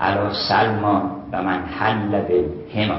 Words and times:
علا 0.00 0.32
سلما 0.48 1.16
و 1.32 1.42
من 1.42 1.64
حل 1.64 2.22
به 2.22 2.48
هما. 2.74 2.98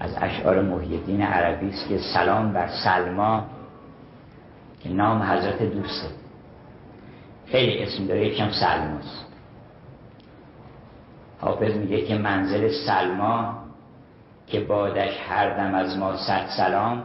از 0.00 0.16
اشعار 0.20 0.62
محیدین 0.62 1.22
عربی 1.22 1.68
است 1.68 1.88
که 1.88 1.98
سلام 1.98 2.52
بر 2.52 2.68
سلما 2.84 3.44
که 4.80 4.88
نام 4.88 5.22
حضرت 5.22 5.62
دوسته. 5.62 6.08
خیلی 7.46 7.82
اسم 7.82 8.06
داره 8.06 8.26
یکم 8.26 8.50
سلماست. 8.50 9.26
حافظ 11.40 11.74
میگه 11.74 12.02
که 12.02 12.18
منزل 12.18 12.70
سلما 12.86 13.58
که 14.46 14.60
بادش 14.60 15.20
هر 15.28 15.56
دم 15.56 15.74
از 15.74 15.98
ما 15.98 16.16
صد 16.16 16.46
سلام 16.56 17.02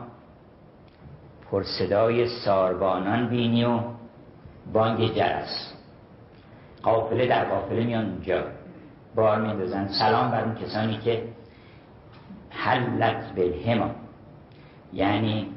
پر 1.51 1.63
صدای 1.63 2.27
ساربانان 2.27 3.29
بینی 3.29 3.65
و 3.65 3.79
بانگ 4.73 5.13
جرس. 5.15 5.73
قافله 6.83 7.27
در 7.27 7.45
قافله 7.45 7.83
میان 7.83 8.05
اونجا 8.05 8.43
بار 9.15 9.41
میندازن. 9.41 9.87
سلام 9.87 10.31
بر 10.31 10.43
اون 10.43 10.55
کسانی 10.55 10.97
که 10.97 11.23
حلت 12.49 13.35
بالهما 13.35 13.89
یعنی 14.93 15.47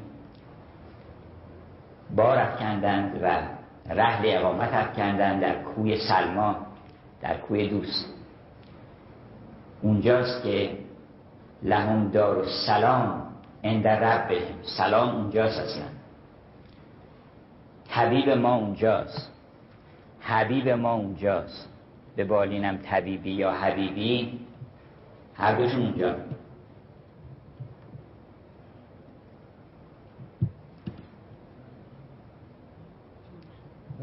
بار 2.15 2.37
افکندند 2.37 3.19
و 3.23 3.41
رحل 3.89 4.23
اقامت 4.25 4.73
افکندند 4.73 5.41
در 5.41 5.63
کوی 5.63 5.97
سلما 5.97 6.55
در 7.21 7.37
کوی 7.37 7.69
دوست. 7.69 8.13
اونجاست 9.81 10.43
که 10.43 10.77
لهم 11.63 12.09
دار 12.09 12.45
سلام 12.65 13.21
عند 13.63 13.87
رب 13.87 14.31
سلام 14.77 15.15
اونجاست 15.15 15.59
اصلا. 15.59 15.85
حبیب 17.89 18.29
ما 18.29 18.55
اونجاست. 18.55 19.34
حبیب 20.27 20.69
ما 20.69 20.93
اونجاست. 20.93 21.69
به 22.15 22.23
بالینم 22.23 22.77
طبیبی 22.77 23.31
یا 23.31 23.51
حبیبی؟ 23.51 24.39
هر 25.35 25.55
دوشون 25.55 25.81
اونجا. 25.81 26.15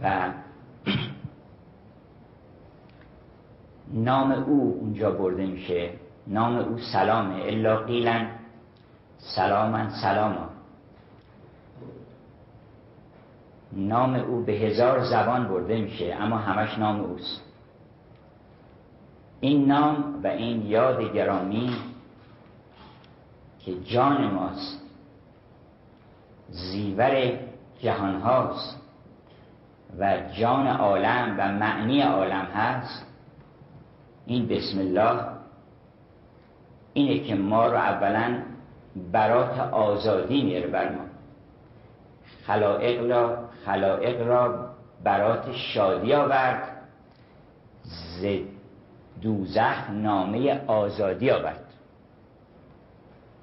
و 0.02 0.32
نام 3.92 4.32
او 4.32 4.78
اونجا 4.80 5.10
برده 5.10 5.46
میشه. 5.46 5.90
نام 6.26 6.56
او 6.56 6.78
سلامه. 6.78 7.42
الا 7.42 7.76
قیلن 7.76 8.28
سلامن 9.18 9.90
سلاما. 10.02 10.51
نام 13.72 14.14
او 14.14 14.44
به 14.44 14.52
هزار 14.52 15.04
زبان 15.04 15.48
برده 15.48 15.80
میشه 15.80 16.16
اما 16.20 16.36
همش 16.36 16.78
نام 16.78 17.00
اوست. 17.00 17.42
این 19.40 19.66
نام 19.66 20.20
و 20.24 20.26
این 20.26 20.66
یاد 20.66 21.14
گرامی 21.14 21.76
که 23.60 23.80
جان 23.80 24.30
ماست 24.30 24.82
زیور 26.50 27.38
جهان 27.80 28.20
هاست 28.20 28.80
و 29.98 30.18
جان 30.32 30.66
عالم 30.66 31.34
و 31.38 31.52
معنی 31.52 32.02
عالم 32.02 32.44
هست. 32.44 33.06
این 34.26 34.46
بسم 34.46 34.78
الله 34.78 35.20
اینه 36.92 37.18
که 37.18 37.34
ما 37.34 37.66
رو 37.66 37.76
اولا 37.76 38.42
برات 39.12 39.58
آزادی 39.58 40.42
میاره 40.42 40.66
بر 40.66 40.92
ما. 40.92 41.04
خلائق 42.46 43.10
را 43.10 43.41
خلائق 43.66 44.26
را 44.26 44.68
برات 45.04 45.52
شادی 45.52 46.14
آورد 46.14 46.62
ز 47.82 48.26
دوزخ 49.22 49.90
نامه 49.90 50.60
آزادی 50.66 51.30
آورد. 51.30 51.64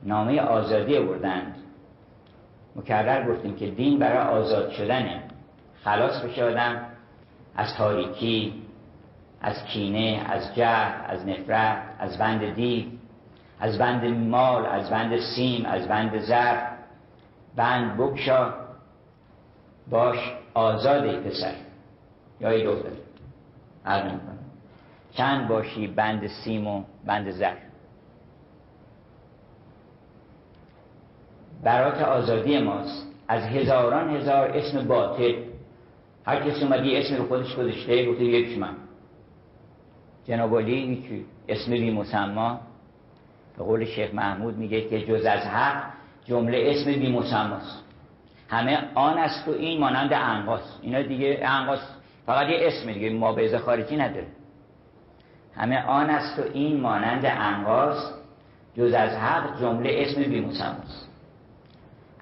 نامه 0.03 0.41
آزادی 0.41 0.97
آوردند. 0.97 1.55
مکرر 2.75 3.31
گفتیم 3.31 3.55
که 3.55 3.71
دین 3.71 3.99
برای 3.99 4.27
آزاد 4.27 4.69
شدنه 4.69 5.23
خلاص 5.83 6.21
بشه 6.21 6.43
آدم 6.43 6.85
از 7.55 7.75
تاریکی 7.77 8.53
از 9.41 9.65
کینه 9.65 10.21
از 10.29 10.55
جهل 10.55 10.91
از 11.07 11.27
نفرت 11.27 11.77
از 11.99 12.17
بند 12.17 12.53
دیو 12.53 12.85
از 13.59 13.77
بند 13.77 14.05
مال 14.05 14.65
از 14.65 14.89
بند 14.89 15.19
سیم 15.19 15.65
از 15.65 15.87
بند 15.87 16.19
زر 16.19 16.57
بند 17.55 17.97
بکشا. 17.97 18.53
باش 19.89 20.17
آزاده 20.53 21.19
پسر. 21.19 21.53
یا 22.41 22.49
ای 22.49 22.63
دختر. 22.63 22.89
عرض 23.85 24.11
چند 25.11 25.47
باشی 25.47 25.87
بند 25.87 26.27
سیم 26.27 26.67
و 26.67 26.83
بند 27.05 27.31
زر؟ 27.31 27.55
برات 31.63 32.01
آزادی 32.01 32.59
ماست. 32.59 33.07
از 33.27 33.43
هزاران 33.43 34.15
هزار 34.15 34.47
اسم 34.47 34.87
باطل. 34.87 35.33
هر 36.25 36.49
کسی 36.49 36.63
اومدی 36.63 36.97
اسم 36.97 37.15
رو 37.15 37.27
خودش 37.27 37.55
گذاشته 37.55 38.11
گفته 38.11 38.23
یکش 38.23 38.57
من. 38.57 38.75
جناب 40.25 40.57
علی 40.57 41.25
اسم 41.47 41.71
بی 41.71 41.91
مسما. 41.91 42.59
به 43.57 43.63
قول 43.63 43.85
شیخ 43.85 44.13
محمود 44.13 44.57
میگه 44.57 44.89
که 44.89 45.01
جز 45.01 45.25
از 45.25 45.39
حق 45.39 45.83
جمله 46.25 46.71
اسم 46.71 46.91
بی 46.99 47.11
مسماست. 47.11 47.88
همه 48.49 48.79
آن 48.95 49.17
است 49.17 49.47
و 49.47 49.51
این 49.51 49.79
مانند 49.79 50.13
انقاس 50.13 50.79
اینا 50.81 51.01
دیگه 51.01 51.39
انقاس 51.43 51.79
فقط 52.25 52.49
یه 52.49 52.57
اسم 52.61 52.93
دیگه 52.93 53.09
ما 53.09 53.33
به 53.33 53.57
خارجی 53.57 53.97
نداره. 53.97 54.27
همه 55.55 55.85
آن 55.85 56.09
است 56.09 56.39
و 56.39 56.41
این 56.53 56.79
مانند 56.79 57.25
انقاس 57.25 58.13
جز 58.77 58.93
از 58.93 59.11
حق 59.11 59.61
جمله 59.61 59.89
اسم 59.93 60.23
بی 60.23 60.41
مسماست 60.41 61.09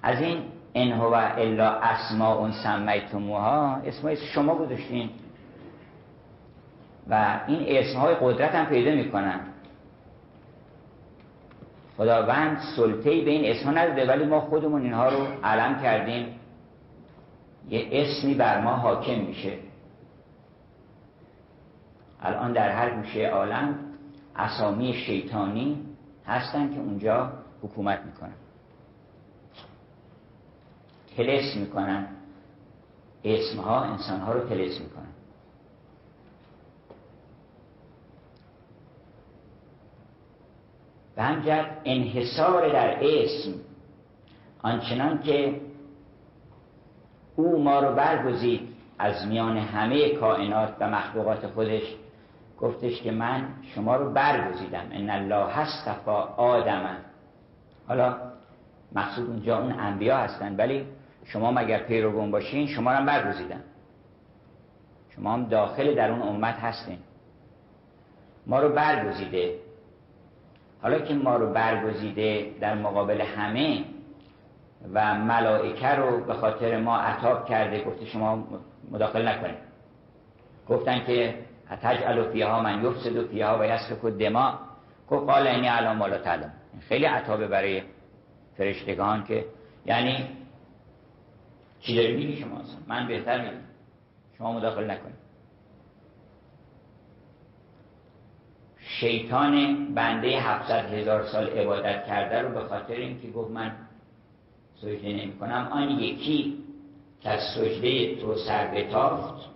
از 0.02 0.22
این 0.22 0.42
ان 0.74 0.92
هو 0.92 1.14
الا 1.36 1.70
اسماء 1.70 2.50
سمیتموها 2.50 3.76
اسمای 3.76 4.16
شما 4.16 4.54
گذاشتین. 4.54 5.10
و 7.08 7.40
این 7.46 7.78
اسمهای 7.78 8.14
قدرت 8.20 8.54
هم 8.54 8.66
پیدا 8.66 8.90
می‌کنن. 8.90 9.40
خداوند 11.98 12.58
سلطه 12.76 13.24
به 13.24 13.30
این 13.30 13.44
اسمها 13.44 13.72
نداده 13.72 14.06
ولی 14.06 14.24
ما 14.24 14.40
خودمون 14.40 14.82
اینها 14.82 15.08
رو 15.08 15.26
علم 15.44 15.82
کردیم. 15.82 16.40
یه 17.68 17.88
اسمی 17.92 18.34
بر 18.34 18.60
ما 18.60 18.70
حاکم 18.70 19.20
میشه. 19.20 19.58
الان 22.22 22.52
در 22.52 22.70
هر 22.70 22.90
گوشه 22.90 23.26
عالم 23.26 23.78
اسامی 24.36 24.94
شیطانی 24.94 25.86
هستن 26.26 26.74
که 26.74 26.80
اونجا 26.80 27.32
حکومت 27.62 28.00
می‌کنن. 28.06 28.34
تلس 31.16 31.56
می‌کنن. 31.56 32.06
اسمها 33.24 33.80
انسانها 33.80 34.32
رو 34.32 34.48
تلس 34.48 34.80
می‌کنن. 34.80 35.17
به 41.18 41.24
همجد 41.24 41.66
انحصار 41.84 42.72
در 42.72 42.96
اسم 43.00 43.54
آنچنان 44.62 45.22
که 45.22 45.60
او 47.36 47.62
ما 47.62 47.80
رو 47.80 47.94
برگزید 47.94 48.68
از 48.98 49.26
میان 49.26 49.56
همه 49.56 50.08
کائنات 50.08 50.74
و 50.80 50.90
مخلوقات 50.90 51.46
خودش 51.46 51.82
گفتش 52.60 53.02
که 53.02 53.10
من 53.10 53.48
شما 53.74 53.96
رو 53.96 54.12
برگزیدم. 54.12 54.86
ان 54.92 55.10
الله 55.10 55.52
هستفا 55.52 56.22
آدم 56.22 56.96
حالا 57.88 58.16
مقصود 58.92 59.30
اونجا 59.30 59.58
اون 59.58 59.72
انبیا 59.72 60.16
هستن 60.16 60.56
ولی 60.56 60.86
شما 61.24 61.50
مگر 61.50 61.78
پیروگون 61.78 62.30
باشین 62.30 62.66
شما 62.66 62.98
رو 62.98 63.04
برگزیدم. 63.04 63.60
شما 65.16 65.32
هم 65.32 65.44
داخل 65.44 65.94
در 65.94 66.10
اون 66.10 66.22
امت 66.22 66.54
هستین. 66.54 66.98
ما 68.46 68.60
رو 68.60 68.68
برگزیده. 68.68 69.67
حالا 70.82 70.98
که 70.98 71.14
ما 71.14 71.36
رو 71.36 71.52
برگزیده 71.52 72.50
در 72.60 72.74
مقابل 72.74 73.20
همه 73.20 73.84
و 74.94 75.14
ملائکه 75.14 75.88
رو 75.88 76.24
به 76.24 76.34
خاطر 76.34 76.80
ما 76.80 76.98
عطاب 76.98 77.48
کرده 77.48 77.84
گفته 77.84 78.04
شما 78.04 78.44
مداخل 78.90 79.28
نکنید. 79.28 79.58
گفتن 80.68 81.04
که 81.06 81.34
تجعل 81.82 82.32
فیها 82.32 82.62
من 82.62 82.84
یفسد 82.84 83.16
و 83.16 83.28
فیها 83.28 83.58
و 83.58 83.64
یسفک 83.64 84.06
دما 84.06 84.58
گفت 85.10 85.26
قال 85.26 85.46
اینی 85.46 85.66
علام 85.66 85.96
مالا 85.96 86.18
تعلم. 86.18 86.52
خیلی 86.88 87.04
عطابه 87.04 87.48
برای 87.48 87.82
فرشتگان 88.56 89.24
که 89.24 89.44
یعنی 89.86 90.28
چی 91.80 91.96
داری 91.96 92.16
میگی 92.16 92.36
شما؟ 92.36 92.60
من 92.86 93.08
بهتر 93.08 93.40
میگم 93.40 93.56
شما 94.38 94.52
مداخل 94.52 94.90
نکنید. 94.90 95.27
شیطان 99.00 99.86
بنده 99.94 100.28
700 100.28 100.92
هزار 100.92 101.26
سال 101.26 101.46
عبادت 101.46 102.06
کرده 102.06 102.42
رو 102.42 102.54
به 102.54 102.68
خاطر 102.68 102.94
اینکه 102.94 103.30
گفت 103.30 103.50
من 103.50 103.72
سجده 104.80 105.08
نمی 105.08 105.38
کنم 105.38 105.68
آن 105.72 105.90
یکی 105.90 106.58
که 107.20 107.30
از 107.30 107.40
سجده 107.54 108.16
تو 108.16 108.34
سر 108.34 108.66
بتافت 108.66 109.48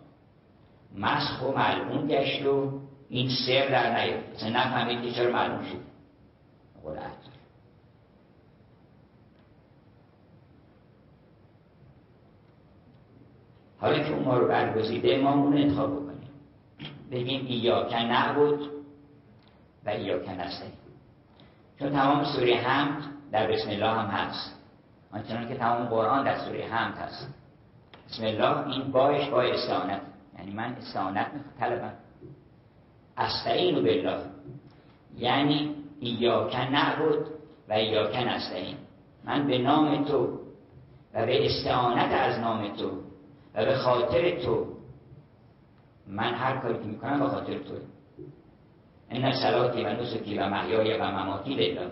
مسخ 0.99 1.43
و 1.43 1.59
ملعون 1.59 2.09
گشت 2.09 2.47
و 2.47 2.81
این 3.09 3.29
سر 3.47 3.69
در 3.69 4.01
نیاد 4.01 4.25
مثلا 4.35 4.49
نفهمید 4.49 5.03
که 5.03 5.13
چرا 5.13 5.33
معلوم 5.33 5.63
شد. 5.63 5.79
قول 6.83 6.97
حالا 13.79 13.99
که 13.99 14.13
اون 14.13 14.25
ما 14.25 14.39
رو 14.39 14.49
برگزیده 14.49 15.19
ما 15.19 15.35
اون 15.35 15.57
انتخاب 15.57 15.93
بکنیم. 15.93 16.31
بگیم 17.11 17.47
ایاک 17.47 17.93
نعبد 17.93 18.72
و 19.87 19.91
ایاک 19.91 20.29
نستعین 20.29 20.73
چون 21.79 21.93
تمام 21.93 22.25
سوره 22.25 22.55
حمد 22.55 23.03
در 23.33 23.47
بسم 23.47 23.71
الله 23.71 23.89
هم 23.89 24.07
هست. 24.07 24.53
آنچنان 25.13 25.49
که 25.49 25.55
تمام 25.55 25.87
قرآن 25.87 26.25
در 26.25 26.39
سوره 26.39 26.65
حمد 26.65 26.99
هست. 26.99 27.35
بسم 28.09 28.25
الله 28.25 28.67
این 28.67 28.93
باش 28.93 29.29
با 29.29 29.43
استعانت. 29.43 30.01
یعنی 30.39 30.53
من 30.53 30.75
استعانت 30.75 31.27
طلبم. 31.61 31.93
استعین 33.17 33.75
بالله. 33.75 34.19
یعنی 35.17 35.75
ایاک 36.01 36.55
نعبد 36.55 37.27
و 37.69 37.73
ایاک 37.73 38.17
نستعین 38.17 38.77
من 39.25 39.47
به 39.47 39.59
نام 39.59 40.05
تو 40.05 40.39
و 41.15 41.27
به 41.27 41.47
استعانت 41.47 42.13
از 42.13 42.39
نام 42.39 42.77
تو 42.77 42.91
و 43.55 43.65
به 43.65 43.75
خاطر 43.75 44.43
تو 44.45 44.67
من 46.07 46.35
هر 46.35 46.57
کاری 46.57 46.75
که 46.75 46.85
می‌کنم 46.85 47.21
به 47.21 47.29
خاطر 47.29 47.59
تو 47.59 47.75
این 49.13 49.33
صلاتی 49.33 49.85
و 49.85 49.89
نسکی 49.89 50.39
و 50.39 50.49
محیای 50.49 50.99
و 50.99 51.05
مماتی 51.05 51.55
لله 51.55 51.91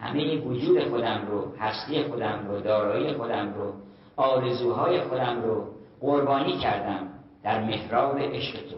همه 0.00 0.36
وجود 0.36 0.88
خودم 0.88 1.26
رو 1.26 1.56
هستی 1.58 2.02
خودم 2.02 2.46
رو 2.48 2.60
دارایی 2.60 3.12
خودم 3.12 3.54
رو 3.54 3.72
آرزوهای 4.16 5.00
خودم 5.00 5.42
رو 5.42 5.66
قربانی 6.00 6.58
کردم 6.58 7.08
در 7.42 7.64
محراب 7.64 8.18
عشق 8.18 8.52
تو 8.52 8.76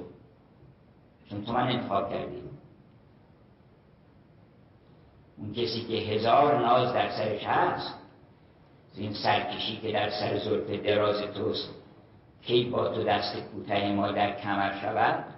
چون 1.31 1.44
تو 1.44 1.53
من 1.53 1.69
انتخاب 1.69 2.11
کردی 2.11 2.43
اون 5.38 5.53
کسی 5.53 5.85
که 5.88 5.94
هزار 5.94 6.58
ناز 6.58 6.93
در 6.93 7.11
سرش 7.11 7.44
هست 7.44 7.94
این 8.97 9.12
سرکشی 9.12 9.76
که 9.76 9.93
در 9.93 10.11
سر 10.11 10.38
زلف 10.38 10.70
دراز 10.70 11.23
توست 11.35 11.75
کی 12.43 12.64
با 12.64 12.88
تو 12.88 13.05
دست 13.05 13.37
کوته 13.53 13.93
ما 13.93 14.12
در 14.12 14.41
کمر 14.41 14.73
شود 14.81 15.35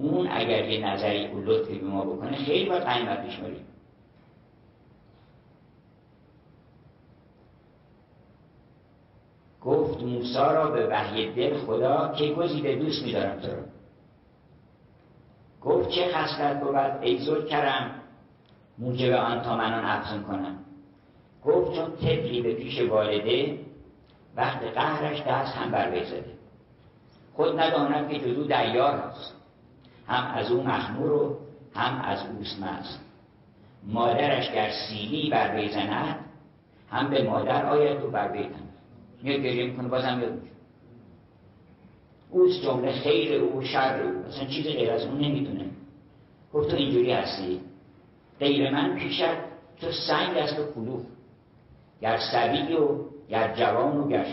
اون 0.00 0.28
اگر 0.30 0.68
یه 0.68 0.86
نظری 0.86 1.26
او 1.26 1.40
لطفی 1.40 1.78
به 1.78 1.86
ما 1.86 2.04
بکنه 2.04 2.36
خیلی 2.36 2.68
باید 2.68 2.82
قیمت 2.82 3.26
بشماریم 3.26 3.66
گفت 9.60 10.02
موسا 10.02 10.52
را 10.52 10.70
به 10.70 10.86
وحی 10.86 11.32
دل 11.32 11.58
خدا 11.58 12.12
که 12.12 12.34
گزیده 12.34 12.74
دوست 12.76 13.02
میدارم 13.02 13.40
تو 13.40 13.48
را. 13.48 13.62
گفت 15.62 15.88
چه 15.90 16.08
خستت 16.12 16.60
بود 16.60 16.76
ای 16.76 17.18
زود 17.18 17.48
کرم؟ 17.48 17.90
موجب 18.78 19.12
آن 19.12 19.42
تا 19.42 19.56
منان 19.56 19.84
افزون 19.84 20.22
کنم. 20.22 20.58
گفت 21.44 21.74
چون 21.74 21.96
طفلی 21.96 22.42
به 22.42 22.54
پیش 22.54 22.80
والده 22.80 23.58
وقت 24.36 24.62
قهرش 24.62 25.22
دست 25.22 25.56
هم 25.56 25.70
بر 25.70 26.04
زده. 26.04 26.24
خود 27.34 27.60
نداند 27.60 28.10
که 28.10 28.18
جزو 28.18 28.44
دیار 28.44 28.98
هست. 28.98 29.39
هم 30.10 30.34
از 30.34 30.50
او 30.50 30.62
مخمور 30.62 31.12
و 31.12 31.36
هم 31.74 32.00
از 32.00 32.26
اوست 32.26 32.62
مست 32.62 33.00
مادرش 33.86 34.50
گر 34.52 34.70
سیلی 34.70 35.30
بر 35.30 35.56
بزند 35.56 36.16
هم 36.90 37.10
به 37.10 37.22
مادر 37.22 37.66
آید 37.66 38.04
و 38.04 38.10
بر 38.10 38.28
بیتن 38.28 38.62
میاد 39.22 39.40
گریه 39.40 39.66
می‌کنه 39.66 39.88
بازم 39.88 40.20
یاد 40.20 40.32
میشه. 40.32 40.50
جمله 42.62 42.92
خیر 42.92 43.42
او 43.42 43.62
شر 43.62 44.02
او. 44.02 44.26
اصلا 44.26 44.46
چیز 44.46 44.66
غیر 44.66 44.90
از 44.90 45.04
اون 45.04 45.18
نمی‌دونه. 45.20 45.64
گفت 46.52 46.70
تو 46.70 46.76
اینجوری 46.76 47.12
هستی؟ 47.12 47.60
غیر 48.40 48.70
من 48.70 48.94
پیشت 48.94 49.36
تو 49.80 49.92
سنگ 50.08 50.36
است 50.36 50.58
و 50.58 50.72
کلوف 50.74 51.02
گر 52.00 52.18
سبی 52.32 52.72
و 52.72 52.88
گر 53.28 53.54
جوان 53.54 53.96
و 53.96 54.08
گر 54.08 54.26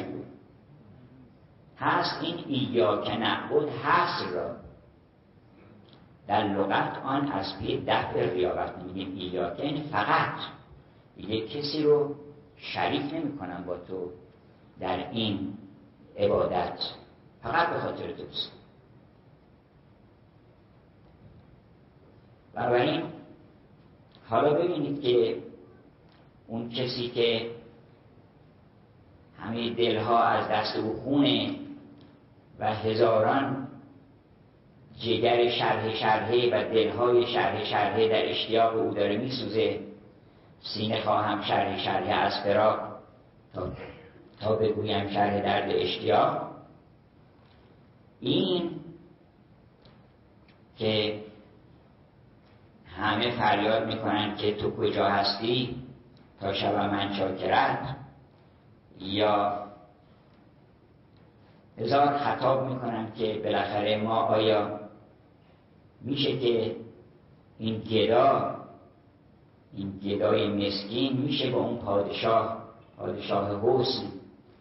هست 1.77 2.23
این 2.23 2.35
ایا 2.47 3.01
که 3.01 3.17
نعبد 3.17 3.69
هست 3.83 4.33
را. 4.33 4.66
در 6.27 6.43
لغت 6.43 6.97
آن 7.03 7.31
پی 7.59 7.83
دفع 7.87 8.33
ریاضت 8.33 8.77
میگیم 8.77 9.15
ایا 9.15 9.49
که 9.55 9.63
این 9.63 9.83
فقط 9.83 10.33
یک 11.17 11.51
کسی 11.51 11.83
رو 11.83 12.15
شریک 12.57 13.13
نمی 13.13 13.37
کنم 13.37 13.63
با 13.67 13.77
تو 13.77 14.11
در 14.79 15.09
این 15.11 15.57
عبادت. 16.17 16.79
فقط 17.43 17.69
به 17.69 17.79
خاطر 17.79 18.11
توست 18.11 18.51
بنابراین 22.53 23.03
حالا 24.29 24.53
ببینید 24.53 25.01
که 25.01 25.37
اون 26.47 26.69
کسی 26.69 27.07
که 27.07 27.51
همه 29.39 29.73
دلها 29.73 30.23
از 30.23 30.47
دست 30.47 30.75
او 30.75 30.93
خونه 30.93 31.55
و 32.59 32.73
هزاران 32.73 33.66
جگر 35.01 35.49
شرح 35.49 35.93
شرحه 35.93 36.47
و 36.47 36.73
دلهای 36.73 37.27
شرح 37.27 37.63
شرحه 37.63 38.07
در 38.07 38.29
اشتیاق 38.29 38.77
او 38.77 38.93
داره 38.93 39.17
میسوزه. 39.17 39.79
سینه 40.61 41.01
خواهم 41.01 41.41
شرح 41.41 41.79
شرحه 41.79 42.13
از 42.13 42.43
فراق. 42.43 42.79
تا, 43.53 43.71
تا 44.39 44.55
بگویم 44.55 45.09
شرح 45.09 45.41
درد 45.41 45.69
اشتیاق. 45.71 46.47
این 48.19 48.71
که 50.77 51.19
همه 52.97 53.31
فریاد 53.31 53.87
می‌کنن 53.87 54.35
که 54.35 54.55
تو 54.55 54.75
کجا 54.75 55.05
هستی؟ 55.05 55.75
تا 56.41 56.53
شب 56.53 56.75
من 56.75 57.13
شاکرت. 57.13 57.95
یا 58.99 59.63
هزار 61.77 62.17
خطاب 62.17 62.69
می‌کنن 62.69 63.11
که 63.13 63.41
بالاخره 63.43 63.97
ما 63.97 64.15
آیا 64.15 64.76
میشه 66.01 66.37
که 66.37 66.75
این 67.59 67.79
گدا 67.79 68.55
این 69.73 69.99
گدای 70.03 70.47
مسکین 70.47 71.17
میشه 71.17 71.51
با 71.51 71.59
اون 71.59 71.77
پادشاه 71.77 72.63
پادشاه 72.97 73.61
حسن. 73.61 74.07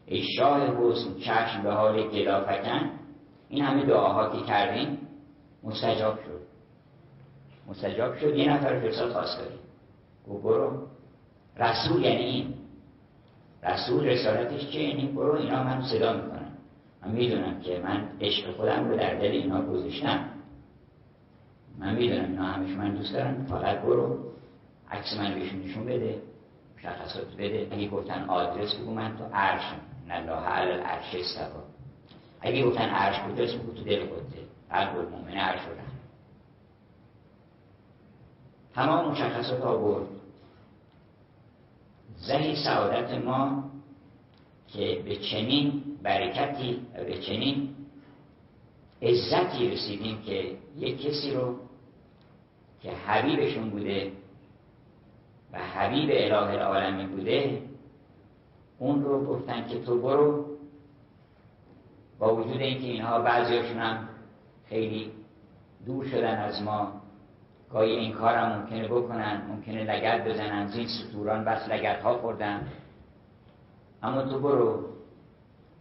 ای 0.06 0.22
شاه 0.36 0.60
حسن 0.60 1.14
چشم 1.20 1.62
به 1.62 1.72
حال 1.72 2.02
گدا 2.02 2.44
فکن 2.44 2.90
این 3.48 3.64
همه 3.64 3.86
دعاها 3.86 4.36
که 4.36 4.46
کردیم 4.46 4.98
مستجاب 5.62 6.14
شد. 6.16 6.40
مستجاب 7.68 8.16
شد. 8.16 8.36
یه 8.36 8.52
نفر 8.52 8.80
فرساد 8.80 9.12
خواست 9.12 9.38
داریم 9.38 9.58
گو 10.26 10.38
برو. 10.38 10.86
رسول 11.56 12.02
یعنی 12.02 12.24
این؟ 12.24 12.54
رسول 13.62 14.04
رسالتش 14.04 14.70
چه 14.70 14.80
یعنی 14.80 15.06
برو 15.06 15.32
اینا 15.32 15.64
من 15.64 15.82
صدا 15.82 16.12
می‌کنم. 16.12 16.52
من 17.02 17.12
می‌دونم 17.12 17.60
که 17.60 17.80
من 17.84 18.08
عشق 18.20 18.56
خودم 18.56 18.88
رو 18.88 18.96
در 18.96 19.14
دل 19.14 19.30
اینا 19.30 19.62
گذاشتم. 19.62 20.35
من 21.78 21.94
می‌دونم 21.94 22.24
اینا 22.24 22.44
همش 22.44 22.70
من 22.70 22.94
دوست 22.94 23.12
دارم. 23.12 23.46
فقط 23.50 23.78
برو. 23.78 24.18
عکس 24.90 25.16
من 25.16 25.34
بهشون 25.34 25.62
نشون 25.62 25.84
بده 25.84 26.22
مشخصات 26.78 27.34
بده. 27.38 27.68
اگه 27.70 27.88
گفتن 27.88 28.24
آدرس 28.24 28.74
بگو 28.74 28.94
من 28.94 29.16
تو 29.16 29.24
عرشم 29.24 29.80
الله 30.10 30.32
علی 30.32 30.72
العرش 30.72 31.14
استوا. 31.14 31.62
اگه 32.40 32.64
گفتن 32.64 32.88
عرش 32.88 33.20
کجاست 33.20 33.54
بگو 33.54 33.72
تو 33.72 33.84
دل 33.84 34.06
خودته 34.06 34.38
قلب 34.70 34.98
المؤمن 34.98 35.34
عرش 35.34 35.60
رو 35.60 35.72
تمام 38.74 39.10
مشخصات 39.10 39.62
آورد. 39.62 40.06
زهی 42.16 42.56
سعادت 42.56 43.24
ما 43.24 43.70
که 44.68 45.02
به 45.04 45.16
چنین 45.16 45.82
برکتی 46.02 46.80
به 47.06 47.18
چنین 47.18 47.68
عزتی 49.02 49.70
رسیدیم 49.70 50.22
که 50.22 50.56
یک 50.76 51.02
کسی 51.02 51.30
رو 51.30 51.56
که 52.86 52.92
حبیبشون 52.92 53.70
بوده 53.70 54.12
و 55.52 55.58
حبیب 55.58 56.10
اله 56.12 56.36
العالمین 56.36 57.08
بوده 57.08 57.62
اون 58.78 59.04
رو 59.04 59.26
گفتن 59.26 59.68
که 59.68 59.80
تو 59.80 60.00
برو. 60.00 60.46
با 62.18 62.36
وجود 62.36 62.60
اینکه 62.60 62.86
اینها 62.86 63.18
بعضیاشون 63.18 63.78
هم 63.78 64.08
خیلی 64.68 65.12
دور 65.86 66.04
شدن 66.04 66.38
از 66.38 66.62
ما 66.62 66.92
گاهی 67.70 67.90
این 67.90 68.12
کارم 68.12 68.58
ممکنه 68.58 68.88
بکنن 68.88 69.42
ممکنه 69.48 69.84
لگت 69.84 70.28
بزنن 70.28 70.66
زین 70.66 70.86
سطوران 70.86 71.44
بس 71.44 71.68
لگت 71.68 72.00
ها 72.00 72.18
خوردن. 72.18 72.68
اما 74.02 74.22
تو 74.22 74.40
برو 74.40 74.84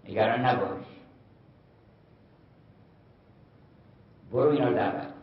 نگران 0.09 0.45
نباش. 0.45 0.85
برو 4.31 4.49
اینا 4.49 4.71
دعوت 4.73 5.14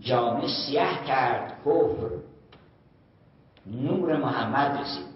جامعه 0.00 0.48
سیاه 0.48 1.04
کرد 1.04 1.52
کفر. 1.60 2.10
نور 3.66 4.16
محمد 4.16 4.80
رسید. 4.80 5.12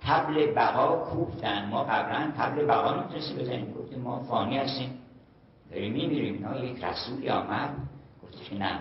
تبل 0.00 0.54
بقا 0.54 0.96
کوفتن. 0.96 1.68
ما 1.68 1.84
قبلا 1.84 2.32
تبل 2.38 2.66
بقا 2.66 2.94
نمی‌تونستیم 2.94 3.36
بزنیم. 3.38 3.74
گفتیم 3.74 4.00
ما 4.00 4.22
فانی 4.22 4.58
هستیم. 4.58 4.98
داریم 5.70 5.92
میمیریم. 5.92 6.34
اینا 6.34 6.58
یک 6.58 6.84
رسولی 6.84 7.28
آمد. 7.28 7.70
گفتش 8.22 8.52
نه. 8.52 8.78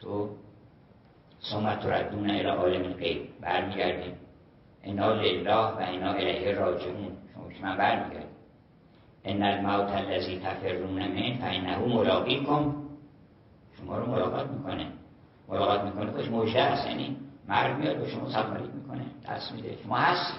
تو 0.00 0.30
سمت 1.40 1.86
ردون 1.86 2.30
الى 2.30 2.48
عالم 2.48 2.92
غیب 2.92 3.40
برمیگردیم. 3.40 4.27
انا 4.88 5.12
لله 5.12 5.54
و 5.54 5.76
انا 5.78 6.12
الیه 6.12 6.52
راجعون. 6.52 7.12
شما 7.34 7.48
که 7.48 7.62
من 7.62 7.76
برمیگردیم 7.76 8.28
ان 9.24 9.42
الموت 9.42 9.90
الذی 9.92 10.38
تفرون 10.38 10.90
من 10.90 11.38
فانه 11.40 11.78
ملاقیکم. 11.78 12.74
شما 13.78 13.98
رو 13.98 14.06
ملاقات 14.06 14.46
می‌کنه. 14.50 14.86
ملاقات 15.48 15.82
می‌کنه 15.82 16.10
خودش 16.10 16.28
مجده 16.28 16.64
هست 16.64 16.86
یعنی 16.86 17.16
مرگ 17.48 17.76
میاد 17.76 18.00
و 18.00 18.06
شما 18.06 18.30
سلام 18.30 18.56
می‌کنه 18.74 19.04
دست 19.28 19.52
میده. 19.52 19.76
شما 19.82 19.96
هستی. 19.96 20.38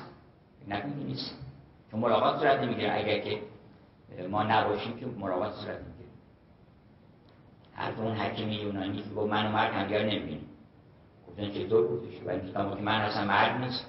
نکنید 0.68 1.06
نیست. 1.06 1.36
چون 1.91 2.00
ملاقات 2.00 2.39
صورت 2.39 2.60
نمی‌گیره. 2.60 2.94
اگر 2.94 3.20
که 3.20 3.39
ما 4.29 4.44
نباشیم 4.44 4.98
که 4.98 5.06
ملاقات 5.06 5.53
صورت 5.53 5.77
می‌گیره. 5.77 6.10
حرف 7.74 8.00
اون 8.00 8.15
حکیم 8.15 8.50
یونانی 8.50 9.01
که 9.01 9.10
گفت 9.10 9.29
من 9.29 9.46
و 9.46 9.50
مرگ 9.50 9.74
همدیگر 9.74 10.03
نمی‌بینیم. 10.03 10.46
گفتن 11.27 11.51
که 11.51 11.63
دور 11.63 11.88
گفتش 11.88 12.13
ولی 12.25 12.51
تا 12.51 12.75
که 12.75 12.82
من 12.82 13.01
هستم 13.01 13.27
مرگ 13.27 13.62
نیست. 13.62 13.86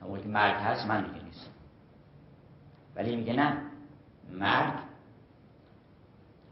تا 0.00 0.18
که 0.18 0.28
مرگ 0.28 0.54
هست 0.54 0.86
من 0.86 1.02
دیگه 1.02 1.24
نیست. 1.24 1.50
ولی 2.96 3.16
میگه 3.16 3.32
نه. 3.32 3.62
مرگ 4.32 4.72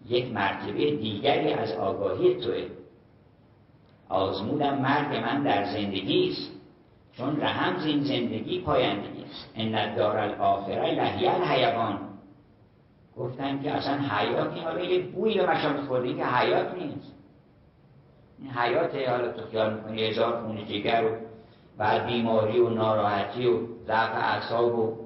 یک 0.06 0.32
مرتبه 0.32 0.96
دیگری 0.96 1.52
از 1.52 1.72
آگاهی 1.72 2.34
توه. 2.34 2.66
آزمودم 4.08 4.78
مرگ 4.78 5.16
من 5.16 5.42
در 5.42 5.64
زندگی 5.64 6.28
است 6.30 6.52
چون 7.12 7.40
رحم 7.40 7.76
این 7.84 8.04
زندگی 8.04 8.60
پایندگی 8.60 9.24
است. 9.24 9.50
ان 9.54 9.94
دار 9.94 10.16
الاخره 10.16 10.94
لهی 10.94 11.26
الحیوان. 11.26 12.00
گفتن 13.16 13.62
که 13.62 13.72
اصلا 13.72 13.98
حیات 13.98 14.58
حالا 14.58 14.84
یه 14.84 15.02
بوی 15.02 15.34
به 15.34 15.50
مشامت 15.50 15.80
خورده 15.80 16.14
که 16.14 16.24
حیات 16.24 16.74
نیست. 16.74 17.12
این 18.38 18.50
حیات 18.50 19.08
حالا 19.08 19.32
تو 19.32 19.46
خیال 19.50 19.74
می‌کنی 19.74 20.02
هزار 20.02 20.42
خون 20.42 20.64
جگر 20.64 21.04
و 21.04 21.25
بعد 21.78 22.06
بیماری 22.06 22.60
و 22.60 22.68
ناراحتی 22.68 23.46
و 23.46 23.58
ضعف 23.86 24.14
اعصاب 24.14 24.78
و 24.78 24.96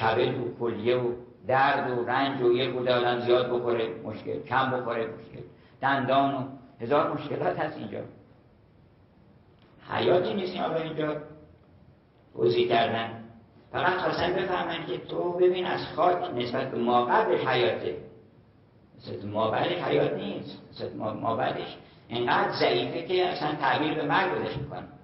کبد 0.00 0.38
و 0.38 0.58
کلیه 0.60 0.96
و 0.96 1.12
درد 1.46 1.90
و 1.90 2.04
رنج 2.04 2.42
و 2.42 2.52
یک 2.52 2.72
بوده 2.72 2.94
آدم 2.94 3.20
زیاد 3.20 3.50
بخوره 3.52 3.88
مشکل 4.04 4.42
کم 4.42 4.70
بخوره 4.70 5.06
مشکل 5.06 5.42
دندان 5.82 6.34
و 6.34 6.44
هزار 6.80 7.12
مشکلات 7.12 7.58
هست 7.58 7.76
اینجا. 7.76 8.00
حیاتی 9.90 10.34
نیست 10.34 10.52
این 10.52 10.62
اینجا. 10.62 11.16
توضیح 12.34 12.68
کردن. 12.68 13.24
فقط 13.72 13.96
خواستن 13.96 14.32
بفهمن 14.32 14.86
که 14.86 14.98
تو 14.98 15.32
ببین 15.32 15.66
از 15.66 15.80
خاک 15.96 16.34
نسبت 16.34 16.70
به 16.70 16.78
ما 16.78 17.04
قبلش 17.04 17.46
حیاته. 17.46 17.96
نسبت 18.98 19.24
ما 19.24 19.54
حیات 19.54 20.12
نیست. 20.12 20.62
نسبت 20.72 20.96
ما 20.96 21.36
بعدش 21.36 21.76
ضعیفه 22.60 23.02
که 23.02 23.26
اصلا 23.26 23.54
تعبیر 23.54 23.94
به 23.94 24.02
مرگ 24.02 24.38
بودش 24.38 24.56
می‌کنه. 24.56 24.97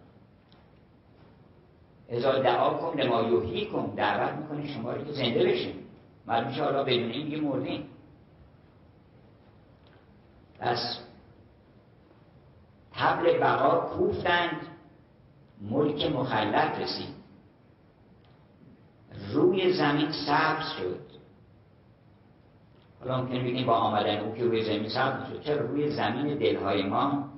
ازا 2.16 2.38
دعا 2.38 2.74
کن 2.74 3.00
لما 3.00 3.22
یوهی 3.22 3.66
کن 3.66 3.94
دعوت 3.96 4.34
می‌کنی 4.34 4.68
شما 4.68 4.92
رو 4.92 5.04
که 5.04 5.12
زنده 5.12 5.44
بشین 5.44 5.74
معلوم 6.26 6.48
میشه 6.48 6.64
حالا 6.64 6.82
بدون 6.84 7.10
این 7.10 7.24
دیگه 7.24 7.40
مردین 7.40 7.84
پس 10.58 10.98
تبل 12.92 13.38
بقا 13.38 13.80
کوفتند 13.80 14.56
ملک 15.60 16.12
مخلط 16.12 16.78
رسید. 16.80 17.14
روی 19.32 19.72
زمین 19.72 20.12
سبز 20.12 20.68
شد. 20.78 21.00
حالا 23.00 23.20
ممکن 23.20 23.44
بگیم 23.44 23.66
با 23.66 23.74
آمدن 23.74 24.18
او 24.18 24.34
که 24.34 24.44
روی 24.44 24.64
زمین 24.64 24.88
سبز 24.88 25.28
شد. 25.28 25.40
چرا 25.40 25.66
روی 25.66 25.90
زمین 25.90 26.38
دلهای 26.38 26.82
ما؟ 26.82 27.28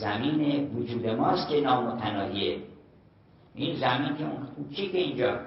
زمین 0.00 0.70
وجود 0.76 1.06
ماست 1.06 1.48
که 1.48 1.60
نامتناهیه. 1.60 2.58
این 3.54 3.76
زمین 3.76 4.16
که 4.16 4.24
اون 4.24 4.70
چی 4.76 4.88
که 4.92 4.98
اینجا. 4.98 5.38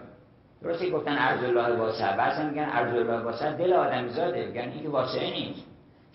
درسته 0.62 0.90
گفتن 0.90 1.16
عرض 1.16 1.44
الله 1.44 1.78
واسع 1.78 2.18
بعضی 2.18 2.44
میگن 2.44 2.64
عرض 2.64 2.94
الله 2.94 3.20
واسع 3.20 3.52
دل 3.52 3.74
آدم 3.74 4.08
زاده. 4.08 4.46
میگن 4.46 4.62
این 4.62 4.92
که 4.92 5.32
نیست. 5.32 5.64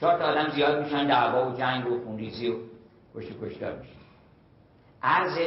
چهار 0.00 0.18
تا 0.18 0.24
آدم 0.24 0.48
زیاد 0.48 0.82
میشن 0.84 1.06
دعوا 1.06 1.50
و 1.50 1.56
جنگ 1.56 1.92
و 1.92 2.04
خونریزی 2.04 2.48
و 2.48 2.54
کشت 3.14 3.28
کشتار 3.42 3.78
میشه. 3.78 3.92
عرض 5.02 5.38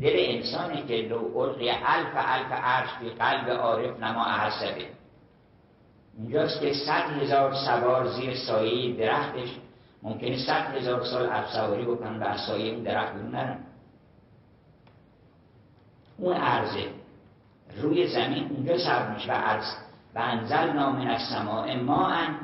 دل 0.00 0.12
انسانه 0.14 0.86
که 0.86 0.94
لو 0.94 1.38
القی 1.38 1.70
الف 1.70 2.12
الف 2.14 2.52
عرش 2.52 2.88
بی 3.00 3.10
قلب 3.10 3.50
عارف 3.50 4.02
نما 4.02 4.24
احسبه. 4.24 4.86
اینجاست 6.18 6.60
که 6.60 6.72
صد 6.72 7.22
هزار 7.22 7.54
سوار 7.54 8.06
زیر 8.08 8.34
سایه 8.34 8.96
درختش. 8.96 9.48
ممکنه 10.02 10.38
صد 10.46 10.76
هزار 10.76 11.04
سال 11.04 11.26
افسواری 11.26 11.84
بکنن 11.84 12.22
و 12.22 12.24
از 12.24 12.40
سایه 12.40 12.74
اون 12.74 12.82
درخت 12.82 13.12
برون 13.12 13.30
نرن. 13.30 13.58
اون 16.18 16.36
عرضه. 16.36 16.90
روی 17.82 18.06
زمین 18.06 18.50
اونجا 18.50 18.78
سبب 18.78 19.14
میشه 19.14 19.32
و 19.32 19.36
عرض 19.36 19.64
و 20.14 20.18
انزل 20.18 20.72
نامن 20.72 21.06
از 21.06 21.20
سماع 21.22 21.76
ما 21.76 22.08
ان 22.08 22.36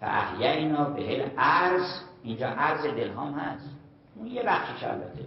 فاحیینا 0.00 0.84
به 0.84 1.32
عرض. 1.38 2.00
اینجا 2.22 2.48
عرض 2.48 2.82
دلهام 2.82 3.34
هست. 3.34 3.70
اون 4.16 4.26
یه 4.26 4.42
بخشش 4.42 4.84
البته. 4.84 5.26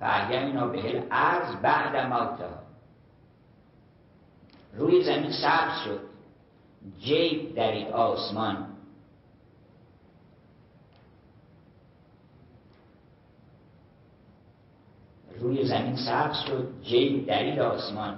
فاحیینا 0.00 0.66
به 0.66 1.04
عرض 1.10 1.56
بعد 1.56 1.96
موتها 1.96 2.66
روی 4.76 5.04
زمین 5.04 5.32
سبز 5.32 5.78
شد. 5.84 6.00
جیب 6.98 7.54
در 7.54 7.92
آسمان. 7.92 8.75
روی 15.40 15.66
زمین 15.66 15.96
سبز 15.96 16.36
شد 16.36 16.68
جیب 16.82 17.26
درید 17.26 17.58
آسمان. 17.58 18.16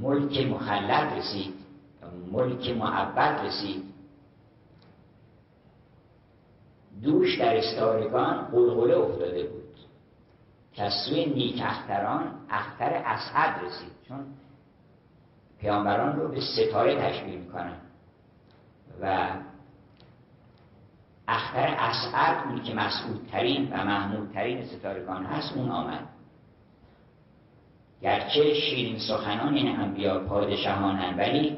ملک 0.00 0.46
مخلط 0.46 1.12
رسید 1.12 1.54
ملک 2.32 2.70
معبد 2.70 3.46
رسید. 3.46 3.84
دوش 7.02 7.38
در 7.38 7.56
استارگان 7.56 8.44
قلقله 8.44 8.96
افتاده 8.96 9.42
بود. 9.42 9.64
کسوی 10.74 11.26
نیک 11.26 11.62
اختران 11.64 12.34
اختر 12.50 13.02
اسعد 13.06 13.64
رسید 13.64 13.92
چون 14.08 14.26
پیامبران 15.60 16.16
رو 16.16 16.28
به 16.28 16.40
ستاره 16.40 17.00
تشبیه 17.00 17.36
می‌کنن. 17.36 17.76
و 19.00 19.28
اختر 21.28 21.74
اسعد 21.78 22.46
اونی 22.46 22.60
که 22.60 22.74
مسعودترین 22.74 23.72
و 23.72 23.84
محمودترین 23.84 24.66
ستارگان 24.66 25.26
هست 25.26 25.56
اون 25.56 25.70
آمد. 25.70 26.08
گرچه 28.02 28.54
شیرین 28.54 28.98
سخنان 28.98 29.54
این 29.54 29.80
انبیا 29.80 30.18
پادشاهانند 30.18 31.18
ولی 31.18 31.56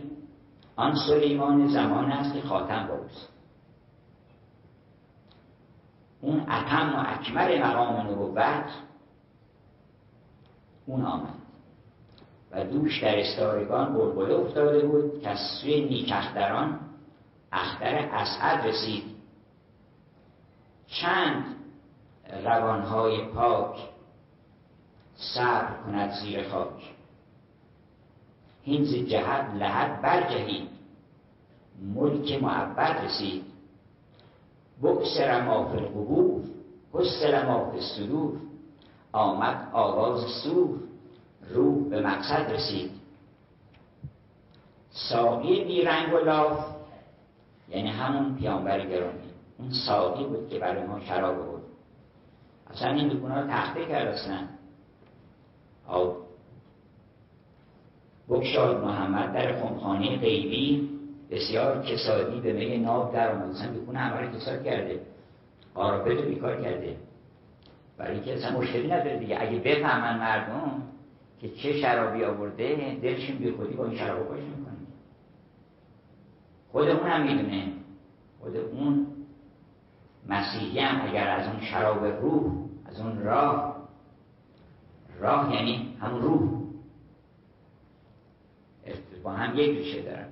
آن 0.76 0.94
سلیمان 1.08 1.68
زمان 1.68 2.12
است 2.12 2.34
که 2.34 2.40
خاتم 2.40 2.86
باوست. 2.86 3.28
اون 6.20 6.40
اتم 6.40 6.94
و 6.96 7.04
اکمل 7.06 7.62
مقام 7.62 7.96
نبوت 7.96 8.70
اون 10.86 11.04
آمد. 11.04 11.34
و 12.52 12.64
دوش 12.64 13.02
در 13.02 13.18
استارگان 13.18 13.94
بلبله 13.94 14.34
افتاده 14.34 14.86
بود 14.86 15.22
که 15.22 15.28
از 15.28 15.38
سوی 15.38 15.80
نیکختران 15.80 16.80
اختر 17.52 17.94
اسعد 17.94 18.66
رسید. 18.66 19.15
چند 20.86 21.44
روانهای 22.44 23.24
پاک 23.24 23.76
صبر 25.16 25.72
کند 25.86 26.10
زیر 26.10 26.48
خاک. 26.48 26.94
هینز 28.62 28.94
جهت 28.94 29.54
لحد 29.54 30.02
برجهید 30.02 30.68
ملک 31.94 32.42
معبد 32.42 33.04
رسید. 33.04 33.44
بکسر 34.82 35.44
ما 35.44 35.68
فی 35.68 35.76
القبور 35.76 36.42
حسر 36.92 37.46
ما 37.46 37.70
فی 37.70 37.76
الصدور 37.76 38.32
آمد 39.12 39.68
آواز 39.72 40.24
سور. 40.44 40.78
روح 41.50 41.88
به 41.88 42.00
مقصد 42.00 42.52
رسید. 42.52 42.90
ساقی 44.90 45.64
بی 45.64 45.82
رنگ 45.82 46.14
و 46.14 46.18
لاف 46.18 46.66
یعنی 47.68 47.90
همون 47.90 48.36
پیامبر 48.36 48.86
گرامی. 48.86 49.25
اون 49.58 49.70
ساقی 49.86 50.24
بود 50.24 50.48
که 50.48 50.58
برای 50.58 50.86
ما 50.86 51.00
شراب 51.00 51.46
بود 51.46 51.62
اصلا 52.70 52.92
این 52.92 53.08
دکونا 53.08 53.40
رو 53.40 53.46
تخته 53.50 53.86
کرد 53.86 54.06
اصلا. 54.06 54.38
آب. 55.88 56.16
بکشاد 58.28 58.84
محمد 58.84 59.32
در 59.32 59.60
خمخانه 59.60 60.16
غیبی 60.16 60.88
بسیار 61.30 61.82
کسادی 61.82 62.40
به 62.40 62.52
می 62.52 62.78
ناب 62.78 63.12
در 63.12 63.32
آمد. 63.32 63.50
اصلا 63.50 63.72
دکونه 63.72 63.98
همه 63.98 64.38
کساد 64.38 64.64
کرده. 64.64 65.00
آرابه 65.74 66.14
رو 66.14 66.22
بیکار 66.22 66.62
کرده. 66.62 66.96
برای 67.98 68.14
اینکه 68.14 68.34
اصلا 68.34 68.58
مشکلی 68.58 68.86
نداره 68.88 69.18
دیگه. 69.18 69.36
اگه 69.40 69.58
بفهمن 69.58 70.18
مردم 70.18 70.82
که 71.40 71.48
چه 71.48 71.72
شرابی 71.72 72.24
آورده 72.24 72.98
دلشون 73.02 73.36
بی 73.36 73.50
خودی 73.50 73.74
با 73.74 73.84
این 73.84 73.98
شراب 73.98 74.28
باش 74.28 74.40
می‌کنه. 74.40 74.76
خود 76.72 76.88
اون 76.88 77.10
هم 77.10 77.22
می‌دونه 77.22 77.72
خود 78.40 78.56
اون 78.56 79.06
مسیحی 80.28 80.78
هم 80.78 81.08
اگر 81.08 81.28
از 81.28 81.48
اون 81.48 81.60
شراب 81.60 82.04
روح 82.04 82.52
از 82.86 83.00
اون 83.00 83.22
راه 83.22 83.76
راه 85.20 85.54
یعنی 85.54 85.96
همون 86.00 86.22
روح. 86.22 86.66
با 89.22 89.32
هم 89.32 89.58
یک 89.58 89.76
ریشه 89.76 90.02
دارن. 90.02 90.28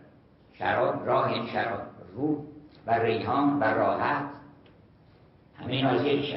شراب 0.53 1.07
راه 1.07 1.33
یعنی 1.33 1.49
شراب. 1.49 1.81
روح 2.15 2.39
و 2.87 2.99
ریحان 2.99 3.59
و 3.59 3.65
راحت. 3.65 4.31
همه 5.55 5.73
این 5.73 5.87
از 5.87 6.05
یک 6.05 6.35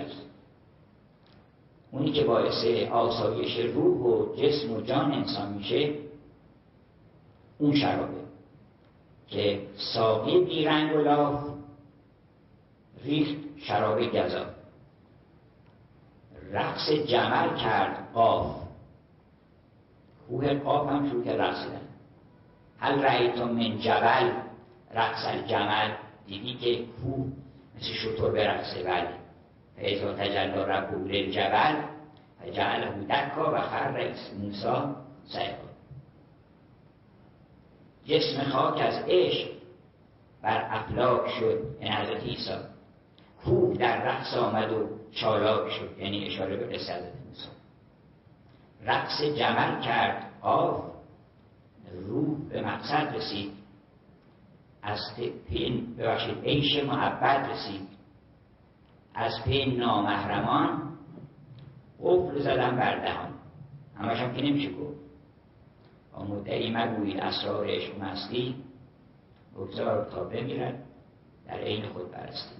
اونی 1.92 2.12
که 2.12 2.24
باعث 2.24 2.66
آسایش 2.92 3.60
روح 3.60 3.98
و 3.98 4.36
جسم 4.36 4.74
و 4.74 4.82
جان 4.82 5.12
انسان 5.12 5.54
میشه 5.54 5.94
اون 7.58 7.76
شرابه 7.76 8.18
که 9.28 9.62
ساقی 9.94 10.46
بیرنگ 10.46 10.96
و 10.96 11.02
لاف 11.02 11.44
ریخت 13.04 13.47
شراب 13.60 14.02
گذا 14.02 14.46
رقص 16.52 16.90
جمل 16.90 17.58
کرد 17.58 18.14
قاف. 18.14 18.56
کوه 20.30 20.54
قاف 20.54 20.90
هم 20.90 21.10
شروع 21.10 21.24
کرد. 21.24 21.42
رقصیدن 21.42 21.82
هل 22.80 23.04
رأیتم 23.04 23.50
من 23.50 23.80
جبل؟ 23.80 24.32
رقص 24.94 25.26
الجمل 25.26 25.92
دیدی 26.28 26.54
که 26.54 26.86
کوه 26.86 27.26
مثل 27.76 27.94
شطور 27.94 28.32
برقصه 28.32 28.84
بله 28.84 29.14
فیضا 29.76 30.14
تجلا 30.14 30.64
ربو 30.64 31.08
للجبل. 31.08 31.76
فجعله 32.40 32.90
دکا 32.90 33.54
و 33.54 33.62
خر 33.62 33.92
رئیس 33.92 34.34
موسا 34.40 34.96
سیقا 35.28 35.68
جسم 38.06 38.44
خاک 38.44 38.82
از 38.82 39.04
عشق 39.08 39.50
بر 40.42 40.68
افلاک 40.70 41.30
شد. 41.40 41.78
این 41.80 41.94
حضرت 41.94 42.24
ایسا 42.24 42.76
کوه 43.46 43.77
در 43.77 44.03
رقص 44.03 44.34
آمد 44.34 44.72
و 44.72 44.89
چالاک 45.12 45.72
شد 45.72 46.00
یعنی 46.00 46.25
اشاره 46.25 46.56
به 46.58 46.75
حضرت 46.75 47.01
موسی 47.27 47.50
رقص 48.86 49.22
جمل 49.22 49.82
کرد 49.82 50.32
آف 50.41 50.84
روح 51.94 52.50
به 52.50 52.62
مقصد 52.62 53.15
رسید. 53.15 53.51
از 54.82 55.00
پین 55.48 55.96
ببخشید 55.96 56.44
عیش 56.44 56.84
محبت 56.84 57.50
رسید. 57.50 57.88
از 59.13 59.44
پین 59.46 59.79
نامحرمان 59.79 60.98
قفل 62.03 62.39
زدن 62.39 62.75
بر 62.75 63.06
دهان. 63.06 63.34
همش 63.98 64.17
هم 64.17 64.36
که 64.36 64.41
نمیشه 64.41 64.72
گفت. 64.72 64.98
با 66.13 66.24
مدعی 66.24 66.74
مگویید 66.75 67.20
اسرار 67.20 67.67
عشق 67.70 68.03
مستی 68.03 68.56
بگذار 69.56 70.06
تا 70.12 70.24
بمیرد 70.24 70.84
در 71.48 71.58
عین 71.58 71.89
خود 71.89 72.12
برستی 72.12 72.56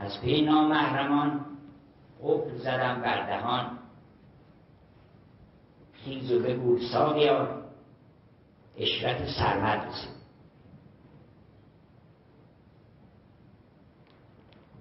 از 0.00 0.20
پی 0.20 0.42
نامحرمان 0.42 1.46
قفل 2.22 2.56
زدن 2.56 3.00
بر 3.00 3.26
دهان. 3.26 3.78
خیز 5.92 6.32
و 6.32 6.42
بگو 6.42 6.78
ساقیا 6.92 7.48
اشرت 8.78 9.26
سرمد 9.38 9.86
رسید. 9.86 10.20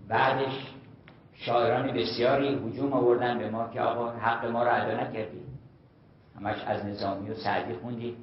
بعدش 0.07 0.73
شاعران 1.33 1.93
بسیاری 1.93 2.55
هجوم 2.55 2.93
آوردن 2.93 3.39
به 3.39 3.49
ما 3.49 3.69
که 3.69 3.81
آقا 3.81 4.11
حق 4.11 4.45
ما 4.45 4.63
رو 4.63 4.81
ادا 4.81 5.01
نکردی. 5.01 5.41
همش 6.35 6.63
از 6.63 6.85
نظامی 6.85 7.29
و 7.29 7.35
سعدی 7.35 7.73
خوندی. 7.73 8.17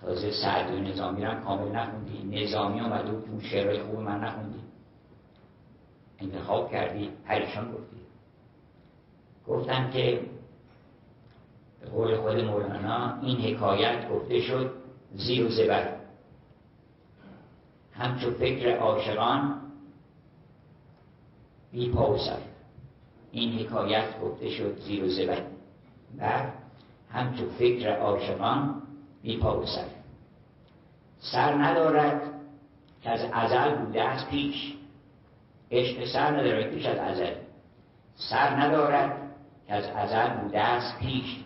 تازه 0.00 0.30
سعدی 0.30 0.76
و 0.76 0.80
نظامی 0.80 1.24
هم 1.24 1.44
کامل 1.44 1.76
نخوندی. 1.76 2.42
نظامی 2.42 2.80
آمده 2.80 3.12
و 3.12 3.14
اون 3.14 3.40
شعرهای 3.40 3.82
خوب 3.82 4.00
من 4.00 4.20
نخوندی. 4.20 4.55
انتخاب 6.20 6.70
کردی 6.70 7.10
پریشان 7.26 7.72
گفتی. 7.72 7.96
گفتم 9.46 9.90
که 9.90 10.20
به 11.80 11.86
قول 11.86 12.16
خود 12.16 12.44
مولانا 12.44 13.20
این 13.22 13.40
حکایت 13.40 14.10
گفته 14.10 14.40
شد 14.40 14.70
زیر 15.14 15.46
و 15.46 15.48
زبر. 15.48 15.96
همچون 17.92 18.34
فکر 18.34 18.76
عاشقان 18.76 19.60
بی 21.72 21.90
پاوسر 21.90 22.38
این 23.32 23.58
حکایت 23.58 24.20
گفته 24.20 24.50
شد 24.50 24.78
زیر 24.78 25.04
و 25.04 25.08
زبر. 25.08 25.42
بر 26.18 26.52
همچون 27.10 27.48
فکر 27.48 27.96
عاشقان 27.96 28.82
بی 29.22 29.36
پاوسر 29.36 29.86
سر. 31.20 31.54
ندارد 31.54 32.22
که 33.02 33.10
از 33.10 33.20
ازل 33.32 33.74
بوده 33.74 34.02
از 34.02 34.26
پیش. 34.26 34.75
عشق 35.70 36.04
سر 36.04 36.30
ندارد 36.30 36.70
پیش 36.70 36.86
از 36.86 36.98
ازل. 36.98 37.34
سر 38.14 38.50
ندارد 38.50 39.30
که 39.66 39.74
از 39.74 39.84
ازل 39.84 40.28
بوده 40.28 40.60
از 40.60 40.98
پیش 41.00 41.36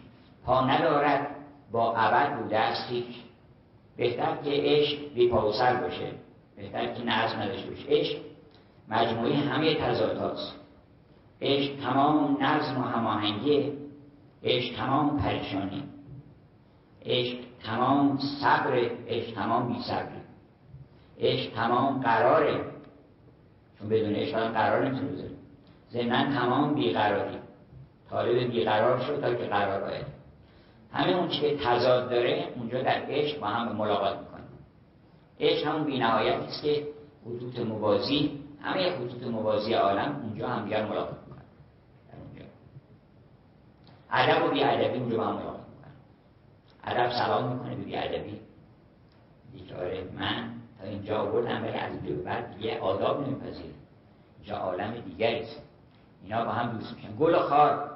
پا 0.45 0.61
ندارد 0.67 1.27
با 1.73 1.95
ابد 1.97 2.39
بوده 2.39 2.59
از 2.59 2.89
پیش 2.89 3.17
بهتر 3.97 4.37
که 4.37 4.51
عشق 4.51 5.15
بی 5.15 5.29
پاوسر 5.29 5.75
باشه. 5.75 6.13
بهتر 6.57 6.95
که 6.95 7.05
نظم 7.05 7.41
نداشته 7.41 7.71
باشه. 7.71 7.89
عشق 7.89 8.19
مجموعه 8.89 9.37
همه 9.37 9.75
تضادات 9.75 10.39
عشق 11.43 11.81
تمام 11.81 12.37
نظم 12.41 12.81
و 12.81 12.85
هماهنگی 12.85 13.73
عشق 14.45 14.77
تمام 14.77 15.19
پریشانی. 15.19 15.83
عشق 17.07 17.39
تمام 17.65 18.19
صبر 18.41 18.91
عشق 19.09 19.35
تمام 19.35 19.73
بی 19.73 19.83
صبری 19.83 20.21
عشق 21.21 21.53
تمام 21.53 22.01
قراره. 22.01 22.70
چون 23.81 23.89
بدون 23.89 24.15
عشق 24.15 24.53
قرار 24.53 24.89
نمی‌تونه 24.89 25.13
بذاره 25.13 25.31
ضمن 25.93 26.35
تمام 26.35 26.75
بیقراری. 26.75 27.39
طالب 28.11 28.51
بیقرار 28.51 29.01
شد 29.01 29.21
تا 29.21 29.35
که 29.35 29.45
قرار 29.45 29.81
باید 29.81 30.07
همه 30.93 31.11
اون 31.11 31.29
چی 31.29 31.41
که 31.41 31.57
تضاد 31.57 32.11
داره 32.11 32.49
اونجا 32.57 32.83
در 32.83 33.03
عشق 33.09 33.41
با 33.41 33.47
هم 33.47 33.77
ملاقات 33.77 34.19
می‌کنه. 34.19 34.41
عشق 35.41 35.67
همون 35.67 35.85
بینهایت 35.85 36.35
است 36.35 36.63
که 36.63 36.87
خطوط 37.25 37.59
موازی 37.59 38.41
همه 38.63 38.91
خطوط 38.91 39.23
موازی 39.23 39.73
عالم 39.73 40.21
اونجا 40.23 40.49
هم 40.49 40.65
دیگر 40.65 40.87
ملاقات 40.87 41.17
می‌کنن. 41.27 41.43
در 42.09 42.19
اونجا. 42.19 42.45
ادب 44.11 44.47
و 44.47 44.51
بیادبی 44.55 44.99
اونجا 44.99 45.17
با 45.17 45.25
هم 45.25 45.35
ملاقات 45.35 45.61
می‌کنن. 45.69 45.93
ادب 46.85 47.13
سلام 47.13 47.53
می‌کنه 47.53 47.75
به 47.75 47.83
بیادبی. 47.83 48.41
بیچاره 49.53 50.05
من 50.19 50.60
اینجا 50.85 51.19
آوردم 51.19 51.63
ولی 51.63 51.73
از 51.73 51.93
اینجا 51.93 52.23
بعد 52.23 52.57
دیگه 52.57 52.79
آداب 52.79 53.27
نمیپذیر 53.27 53.73
اینجا 54.39 54.57
عالم 54.57 55.01
دیگری 55.01 55.41
است. 55.41 55.63
اینا 56.25 56.45
با 56.45 56.51
هم 56.51 56.79
دوست 56.79 56.95
میشن. 56.95 57.17
گل 57.17 57.35
و 57.35 57.39
خار. 57.39 57.91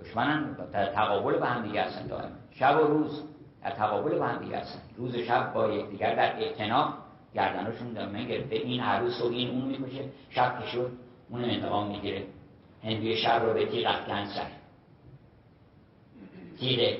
دشمنن 0.00 0.52
در 0.72 0.86
تقابل 0.86 1.38
با 1.38 1.46
هم 1.46 1.62
دیگه 1.62 1.82
هستن 1.82 2.06
دائما 2.06 2.34
شب 2.50 2.80
و 2.80 2.86
روز 2.86 3.22
در 3.62 3.70
تقابل 3.70 4.18
با 4.18 4.26
هم 4.26 4.38
دیگه 4.44 4.58
هستن. 4.58 4.80
روز 4.96 5.14
و 5.14 5.22
شب 5.22 5.52
با 5.52 5.68
یکدیگر 5.68 6.14
در 6.14 6.36
اعتناق 6.36 6.94
گردنشون 7.34 7.92
دامن 7.92 8.26
گرفته 8.26 8.56
این 8.56 8.80
عروس 8.80 9.22
و 9.22 9.26
این 9.26 9.50
اون 9.50 9.64
می‌کشه. 9.64 10.04
شب 10.30 10.60
که 10.60 10.66
شد 10.66 10.90
اون 11.30 11.44
انتقام 11.44 11.88
می‌گیره. 11.88 12.24
هندوی 12.84 13.16
شب 13.16 13.42
رو 13.44 13.54
به 13.54 13.66
تیغ 13.66 13.90
افکن 13.90 14.24
سر. 14.24 14.46
تیغ 16.58 16.98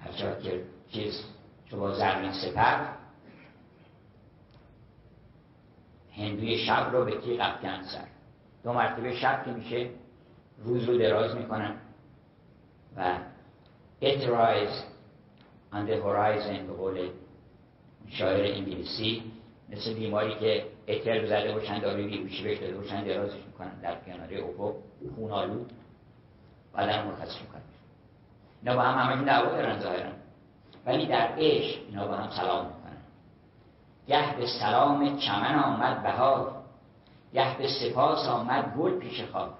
هرچه 0.00 0.36
که 0.42 0.64
چیز 0.92 1.24
چو 1.70 1.76
با 1.76 1.94
زرین 1.94 2.32
سپر 2.32 2.99
هندوی 6.20 6.58
شب 6.58 6.90
رو 6.92 7.04
به 7.04 7.20
تیغ 7.20 7.40
افکن 7.40 7.82
سر. 7.82 8.04
دو 8.64 8.72
مرتبه 8.72 9.16
شب 9.16 9.44
که 9.44 9.50
میشه 9.50 9.90
روز 10.64 10.84
رو 10.84 10.98
دراز 10.98 11.36
می‌کنن 11.36 11.74
و 12.96 13.18
it 14.02 14.20
rise 14.20 14.76
on 15.72 15.86
the 15.88 15.96
horizon 16.04 16.58
به 16.66 16.72
قول 16.78 17.08
شاعر 18.08 18.54
انگلیسی 18.54 19.22
مثل 19.68 19.94
بیماری 19.94 20.34
که 20.34 20.64
اتر 20.88 21.26
زده 21.26 21.52
باشن 21.52 21.78
داروی 21.78 22.06
بیهوشی 22.06 22.42
بهش 22.42 22.58
داده 22.58 22.76
باشن 22.76 23.04
درازش 23.04 23.38
می‌کنن 23.46 23.80
در 23.80 23.94
کناره 24.06 24.44
افق 24.44 24.74
خون 25.14 25.30
آلود 25.30 25.72
بدن 26.74 27.06
مرخص 27.06 27.40
می‌کنن 27.40 27.62
اینا 28.62 28.76
با 28.76 28.82
هم 28.82 29.12
همه 29.12 29.24
دعوا 29.24 29.50
دارن 29.50 29.78
ظاهرا. 29.78 30.10
ولی 30.86 31.06
در 31.06 31.34
عشق 31.38 31.78
اینا 31.88 32.06
با 32.06 32.14
هم 32.14 32.30
سلام 32.30 32.72
گه 34.10 34.36
به 34.36 34.46
سلام 34.46 35.16
چمن 35.16 35.58
آمد 35.58 36.02
بهار 36.02 36.52
گه 37.34 37.58
به 37.58 37.68
سپاس 37.68 38.28
آمد 38.28 38.74
گل 38.76 38.98
پیش 38.98 39.22
خواب. 39.22 39.50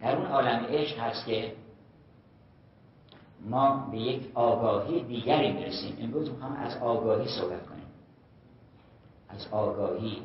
در 0.00 0.16
اون 0.16 0.26
عالم 0.26 0.66
عشق 0.68 0.98
هست 0.98 1.26
که 1.26 1.52
ما 3.40 3.88
به 3.90 3.98
یک 3.98 4.30
آگاهی 4.34 5.02
دیگری 5.02 5.52
می‌رسیم. 5.52 5.96
امروز 6.00 6.30
می‌خوام 6.30 6.52
از 6.52 6.76
آگاهی 6.76 7.28
صحبت 7.28 7.66
کنیم. 7.66 7.86
از 9.28 9.46
آگاهی. 9.50 10.22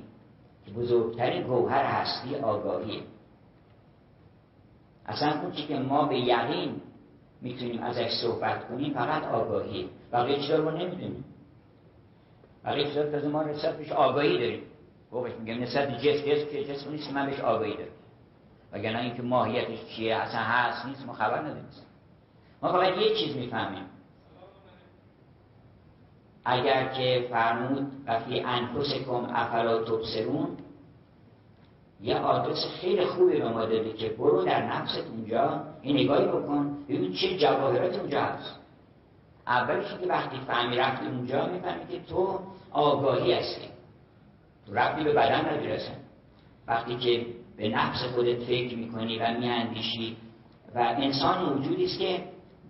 که 0.65 0.71
بزرگترین 0.71 1.43
گوهر 1.43 1.83
هستی 1.83 2.35
آگاهی. 2.35 3.03
اصلا 5.05 5.41
اون 5.41 5.51
که 5.51 5.79
ما 5.79 6.05
به 6.05 6.19
یقین 6.19 6.81
می‌تونیم 7.41 7.83
ازش 7.83 8.09
صحبت 8.21 8.67
کنیم 8.67 8.93
فقط 8.93 9.23
آگاهی. 9.23 9.89
بقیه 10.12 10.39
چیزا 10.39 10.55
رو 10.55 10.71
نمی‌دونیم. 10.71 11.25
بقیه 12.65 12.87
چیزا 12.87 13.01
رو 13.01 13.29
ما 13.29 13.43
نسبت 13.43 13.77
بهش 13.77 13.91
آگاهی 13.91 14.37
داریم. 14.37 14.61
گفتش 15.11 15.31
میگم 15.39 15.63
نسبت 15.63 15.97
جسم 15.97 16.31
جسم 16.31 16.49
که 16.51 16.63
جسم 16.63 16.91
نیست 16.91 17.13
من 17.13 17.25
بهش 17.25 17.39
آگاهی 17.39 17.73
دارم 17.73 17.91
وگرنه 18.71 18.99
اینکه 18.99 19.21
ماهیتش 19.21 19.85
چیه 19.85 20.15
اصلا 20.15 20.41
هست 20.41 20.85
نیست 20.85 21.05
ما 21.05 21.13
خبر 21.13 21.39
نداریم 21.39 21.65
ما 22.61 22.71
فقط 22.71 22.97
یه 22.97 23.15
چیز 23.15 23.35
می‌فهمیم. 23.35 23.83
اگر 26.45 26.87
که 26.87 27.27
فرمود 27.29 27.91
وقتی 28.05 28.39
انفسکم 28.39 29.27
افلا 29.33 29.83
تبصرون 29.83 30.57
یه 32.01 32.17
آدرس 32.17 32.65
خیلی 32.81 33.05
خوبی 33.05 33.39
به 33.39 33.49
ما 33.49 33.65
که 33.97 34.09
برو 34.09 34.45
در 34.45 34.65
نفست 34.65 35.07
اونجا 35.11 35.63
این 35.81 35.95
نگاهی 35.97 36.25
بکن 36.25 36.77
ببین 36.89 37.13
چه 37.13 37.37
جواهرات 37.37 37.99
اونجا 37.99 38.21
هست. 38.21 38.55
اولش 39.49 39.85
که 40.01 40.07
وقتی 40.07 40.38
فهمی 40.47 40.77
رفتی 40.77 41.05
اونجا 41.05 41.45
می‌فهمی 41.45 41.88
که 41.91 41.99
تو 42.09 42.39
آگاهی 42.71 43.33
هستی. 43.33 43.67
تو 44.65 44.73
رفتی 44.73 45.03
به 45.03 45.12
بدن 45.12 45.45
نداری 45.45 45.77
وقتی 46.67 46.95
که 46.95 47.25
به 47.57 47.69
نفس 47.69 48.03
خودت 48.15 48.39
فکر 48.39 48.75
می‌کنی 48.75 49.19
و 49.19 49.38
میاندیشی 49.39 50.17
و 50.75 50.79
انسان 50.79 51.45
موجودی 51.45 51.85
است 51.85 51.99
که 51.99 52.23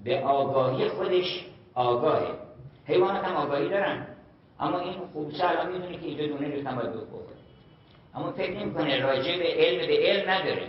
به 0.04 0.20
آگاهی 0.22 0.90
خودش 0.90 1.46
آگاهه. 1.74 2.34
حیوانات 2.86 3.26
هم 3.26 3.36
آگاهی 3.36 3.70
دارن. 3.70 4.08
اما 4.60 4.80
این 4.80 4.94
خوبسه 5.14 5.50
الان 5.50 5.72
می‌دونه 5.72 5.98
که 5.98 6.06
اینجا 6.06 6.28
دونه 6.28 6.48
ریختن 6.48 6.76
باید 6.76 6.90
بخوره 6.90 7.26
اما 8.16 8.32
فکر 8.32 8.60
نمی‌کنه 8.60 9.00
راجع 9.00 9.38
به 9.38 9.54
علم 9.56 9.88
به 9.88 9.98
علم 9.98 10.30
نداره. 10.30 10.68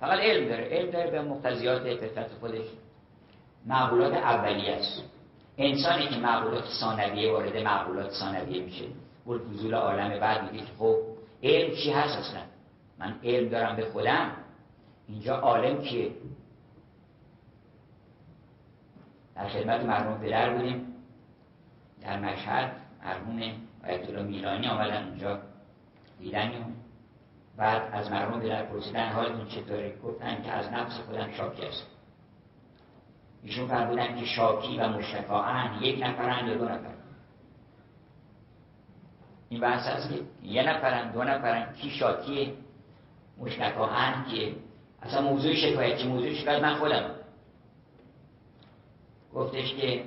فقط 0.00 0.18
علم 0.18 0.48
داره. 0.48 0.64
علم 0.64 0.90
داره 0.90 1.10
به 1.10 1.22
مقتضیات 1.22 1.82
فطرت 1.82 2.30
خودش. 2.40 2.66
معقولات 3.66 4.12
اولیه 4.14 4.72
است. 4.72 5.02
انسانی 5.58 6.08
که 6.08 6.16
معقولات 6.16 6.64
ثانویه 6.80 7.32
وارد 7.32 7.56
معقولات 7.56 8.10
ثانویه 8.10 8.62
میشه. 8.62 8.84
بود 9.24 9.40
فضول 9.40 9.74
عالم 9.74 10.20
بعد 10.20 10.52
میگه 10.52 10.64
خب 10.78 10.96
علم 11.42 11.74
چی 11.74 11.90
هست 11.90 12.18
اصلا؟ 12.18 12.40
من 12.98 13.14
علم 13.24 13.48
دارم 13.48 13.76
به 13.76 13.84
خودم. 13.84 14.30
اینجا 15.08 15.36
عالم 15.36 15.82
کیه؟ 15.82 16.10
در 19.36 19.48
خدمت 19.48 19.80
مرحوم 19.80 20.18
پدر 20.18 20.54
بودیم. 20.54 20.86
در 22.02 22.20
مشهد 22.20 22.72
مرحوم 23.04 23.40
آیت 23.84 24.08
الله 24.08 24.22
میلانی 24.22 24.68
آمدن 24.68 25.08
اونجا. 25.08 25.38
دیدنیم 26.20 26.76
بعد 27.56 27.82
از 27.92 28.10
مرحوم 28.10 28.40
پدر 28.40 28.62
پرسیدن 28.62 29.12
حالتون 29.12 29.48
چطوره؟ 29.48 29.98
گفتن 30.04 30.42
که 30.42 30.52
از 30.52 30.72
نفس 30.72 30.98
خودم 30.98 31.30
شاکی 31.30 31.66
است 31.66 31.93
ایشون 33.44 33.66
فرمودن 33.68 34.20
که 34.20 34.24
شاکی 34.24 34.78
و 34.78 34.88
مشتکاهن 34.88 35.82
یک 35.82 36.02
نفرن 36.02 36.46
یا 36.46 36.54
دو 36.54 36.64
نفر 36.64 36.94
این 39.48 39.60
بحث 39.60 39.86
هست 39.86 40.10
که 40.10 40.20
یه 40.42 40.62
نفرن 40.62 41.10
دو 41.10 41.24
نفرن 41.24 41.72
کی 41.72 41.90
شاکیه؟ 41.90 42.52
مشتکاهن 43.38 44.24
که 44.30 44.52
اصلا 45.02 45.20
موضوع 45.20 45.54
شکایت 45.54 45.98
که 45.98 46.04
موضوع 46.04 46.32
شکایت؟ 46.32 46.62
من 46.62 46.74
خودم. 46.74 47.10
گفتش 49.34 49.74
که 49.74 50.04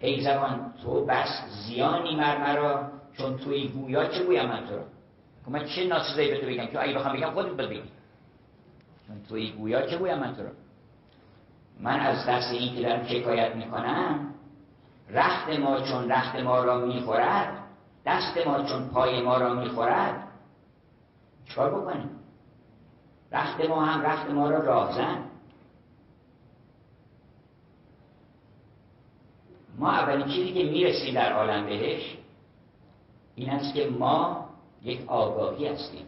ای 0.00 0.20
زبان 0.20 0.72
تو 0.82 1.04
بس 1.04 1.42
زیانی 1.66 2.16
مرمرا 2.16 2.90
چون 3.18 3.36
توی 3.36 3.68
گویا 3.68 4.06
چه 4.06 4.24
گویم 4.24 4.46
من 4.46 4.66
تو 4.66 4.76
را؟ 4.76 4.84
که 5.44 5.50
من 5.50 5.64
چه 5.64 5.84
ناسزایی 5.84 6.30
به 6.30 6.40
تو 6.40 6.46
بگم؟ 6.46 6.66
که 6.66 6.82
اگه 6.82 6.94
بخوام 6.94 7.16
بگم 7.16 7.30
خودت 7.30 7.50
بگی 7.50 7.82
چون 9.06 9.22
توی 9.28 9.50
گویا 9.50 9.86
چه 9.86 9.98
گویم 9.98 10.18
من 10.18 10.34
تو 10.34 10.42
را؟ 10.42 10.50
من 11.80 12.00
از 12.00 12.26
دست 12.26 12.52
این 12.52 12.74
که 12.74 12.82
دارم 12.82 13.06
شکایت 13.06 13.56
می‌کنم 13.56 14.34
رخت 15.10 15.48
ما 15.48 15.80
چون 15.80 16.12
رخت 16.12 16.36
ما 16.36 16.64
را 16.64 16.78
می‌خورد 16.78 17.58
دست 18.06 18.46
ما 18.46 18.62
چون 18.62 18.88
پای 18.88 19.22
ما 19.22 19.36
را 19.36 19.54
می‌خورد 19.54 20.28
چکار 21.48 21.80
بکنیم؟ 21.80 22.10
رخت 23.32 23.60
ما 23.60 23.84
هم 23.84 24.02
رخت 24.02 24.30
ما 24.30 24.50
را 24.50 24.58
راهزن 24.58 25.24
ما 29.78 29.90
اولین 29.90 30.26
چیزی 30.26 30.52
که 30.52 30.64
می‌رسیم 30.64 31.14
در 31.14 31.32
عالم 31.32 31.66
بهش 31.66 32.16
این 33.34 33.50
است 33.50 33.74
که 33.74 33.90
ما 33.98 34.48
یک 34.82 35.08
آگاهی 35.08 35.66
هستیم. 35.66 36.06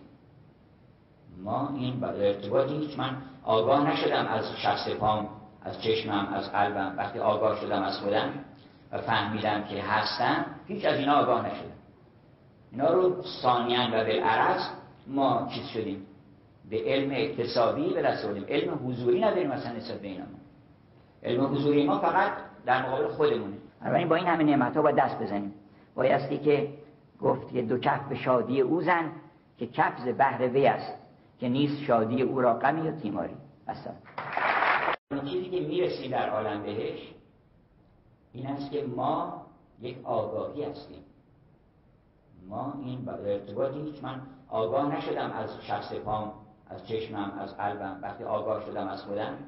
ما 1.42 1.68
این 1.76 2.04
ارتباطی 2.04 2.94
من 2.96 3.16
آگاه 3.44 3.90
نشدم 3.90 4.26
از 4.26 4.44
شخص 4.56 4.88
پام 4.88 5.39
از 5.62 5.83
چشمم 5.83 6.29
از 6.35 6.53
قلبم. 6.53 6.94
وقتی 6.96 7.18
آگاه 7.18 7.61
شدم 7.61 7.83
از 7.83 7.99
خودم 7.99 8.31
و 8.92 8.99
فهمیدم 8.99 9.64
که 9.64 9.83
هستم 9.83 10.44
هیچ 10.66 10.85
از 10.85 10.99
اینا 10.99 11.14
آگاه 11.14 11.46
نشدم. 11.46 11.70
اینا 12.73 12.92
رو 12.92 13.23
ثانیان 13.42 13.90
و 13.94 14.05
بالعرض 14.05 14.62
ما 15.07 15.49
چیز 15.55 15.66
شدیم. 15.66 16.07
به 16.70 16.83
علم 16.87 17.11
اکتسابی 17.14 17.94
به 17.94 18.03
دست 18.03 18.25
علم 18.49 18.88
حضوری 18.88 19.20
نداریم 19.20 19.51
مثلا 19.51 19.73
نسبت 19.73 19.99
به 19.99 20.09
اینا 20.09 20.25
علم 21.23 21.44
حضوری 21.44 21.87
ما 21.87 21.99
فقط 21.99 22.33
در 22.66 22.87
مقابل 22.87 23.09
خودمونه. 23.09 23.57
این 23.96 24.09
با 24.09 24.16
این 24.16 24.27
همه 24.27 24.44
نعمت 24.44 24.77
ها 24.77 24.83
باید 24.83 24.96
دست 24.96 25.18
بزنیم. 25.18 25.55
بایستی 25.94 26.38
که 26.38 26.68
گفت 27.20 27.53
که 27.53 27.62
دو 27.62 27.79
کف 27.79 28.09
به 28.09 28.14
شادی 28.14 28.61
او 28.61 28.83
زن 28.83 29.11
که 29.59 29.66
کفز 29.66 30.05
بهر 30.05 30.49
وی 30.49 30.66
است 30.66 30.94
که 31.40 31.49
نیست 31.49 31.83
شادی 31.83 32.23
او 32.23 32.40
را 32.40 32.55
غمی 32.55 32.88
و 32.88 32.92
تیماری. 32.92 33.35
اصلا 33.68 33.92
چیزی 35.18 35.51
که 35.51 35.61
می‌رسیم 35.61 36.11
در 36.11 36.29
عالم 36.31 36.62
بهش 36.62 37.14
این 38.33 38.46
است 38.46 38.70
که 38.70 38.87
ما 38.87 39.46
یک 39.81 40.07
آگاهی 40.07 40.62
هستیم. 40.62 41.05
ما 42.49 42.75
این 42.85 43.09
ارتباطی 43.09 43.81
هیچ 43.81 44.05
من 44.05 44.23
آگاه 44.49 44.96
نشدم 44.96 45.31
از 45.31 45.51
شخص 45.62 45.94
پام 45.94 46.33
از 46.68 46.87
چشمم 46.87 47.38
از 47.38 47.57
قلبم. 47.57 47.99
وقتی 48.03 48.25
آگاه 48.25 48.66
شدم 48.66 48.88
از 48.88 49.03
خودم 49.03 49.38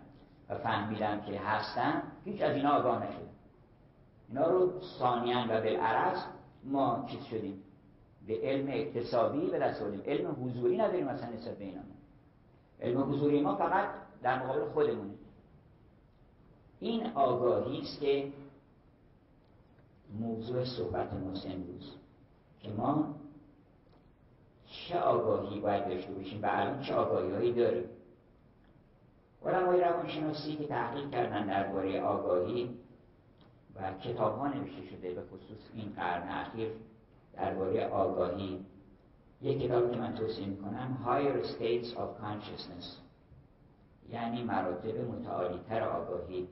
و 0.49 0.55
فهمیدم 0.55 1.21
که 1.21 1.39
هستم 1.39 2.03
هیچ 2.25 2.43
از 2.43 2.57
اینا 2.57 2.71
آگاه 2.71 3.05
نشدم. 3.05 3.29
اینا 4.29 4.51
رو 4.51 4.81
ثانیان 4.99 5.45
و 5.51 5.61
بالعرض 5.61 6.19
ما 6.65 7.05
چیز 7.11 7.25
شدیم. 7.25 7.63
به 8.27 8.39
علم 8.43 8.69
اکتسابی 8.69 9.47
به 9.47 9.59
دست 9.59 9.83
علم 10.07 10.37
حضوری 10.45 10.77
نداریم 10.77 11.07
مثلا 11.07 11.31
نسبت 11.31 11.59
به 11.59 11.73
علم 12.81 13.13
حضوری 13.13 13.41
ما 13.41 13.57
فقط 13.57 13.89
در 14.23 14.43
مقابل 14.43 14.65
خودمونه. 14.65 15.22
این 16.83 17.07
آگاهی 17.07 17.81
است 17.81 18.01
که 18.01 18.33
موضوع 20.21 20.65
صحبت 20.65 21.13
ماست 21.13 21.47
امروز. 21.47 21.93
که 22.61 22.71
ما 22.71 23.15
چه 24.67 24.99
آگاهی 24.99 25.61
باید 25.61 25.89
داشته 25.89 26.13
باشیم 26.13 26.43
و 26.43 26.47
الان 26.51 26.83
چه 26.83 26.95
آگاهی 26.95 27.31
هایی 27.31 27.53
داریم. 27.53 27.85
علمای 29.47 29.81
روانشناسی 29.81 30.57
که 30.57 30.67
تحقیق 30.67 31.11
کردن 31.11 31.47
درباره 31.47 32.01
آگاهی 32.01 32.71
و 33.77 33.93
کتاب 33.93 34.39
ها 34.39 34.49
نوشته 34.49 34.87
شده 34.91 35.15
به 35.15 35.23
خصوص 35.23 35.71
این 35.75 35.93
قرن 35.97 36.29
اخیر 36.29 36.73
درباره 37.37 37.87
آگاهی 37.87 38.59
یک 39.43 39.63
کتاب 39.63 39.93
که 39.93 39.99
من 39.99 40.15
توصیه 40.15 40.47
می‌کنم 40.47 40.99
Higher 41.07 41.47
States 41.47 41.97
of 41.97 42.25
Consciousness 42.25 42.87
یعنی 44.13 44.43
مراتب 44.43 44.97
متعالی 44.97 45.61
تر 45.69 45.83
آگاهی. 45.83 46.49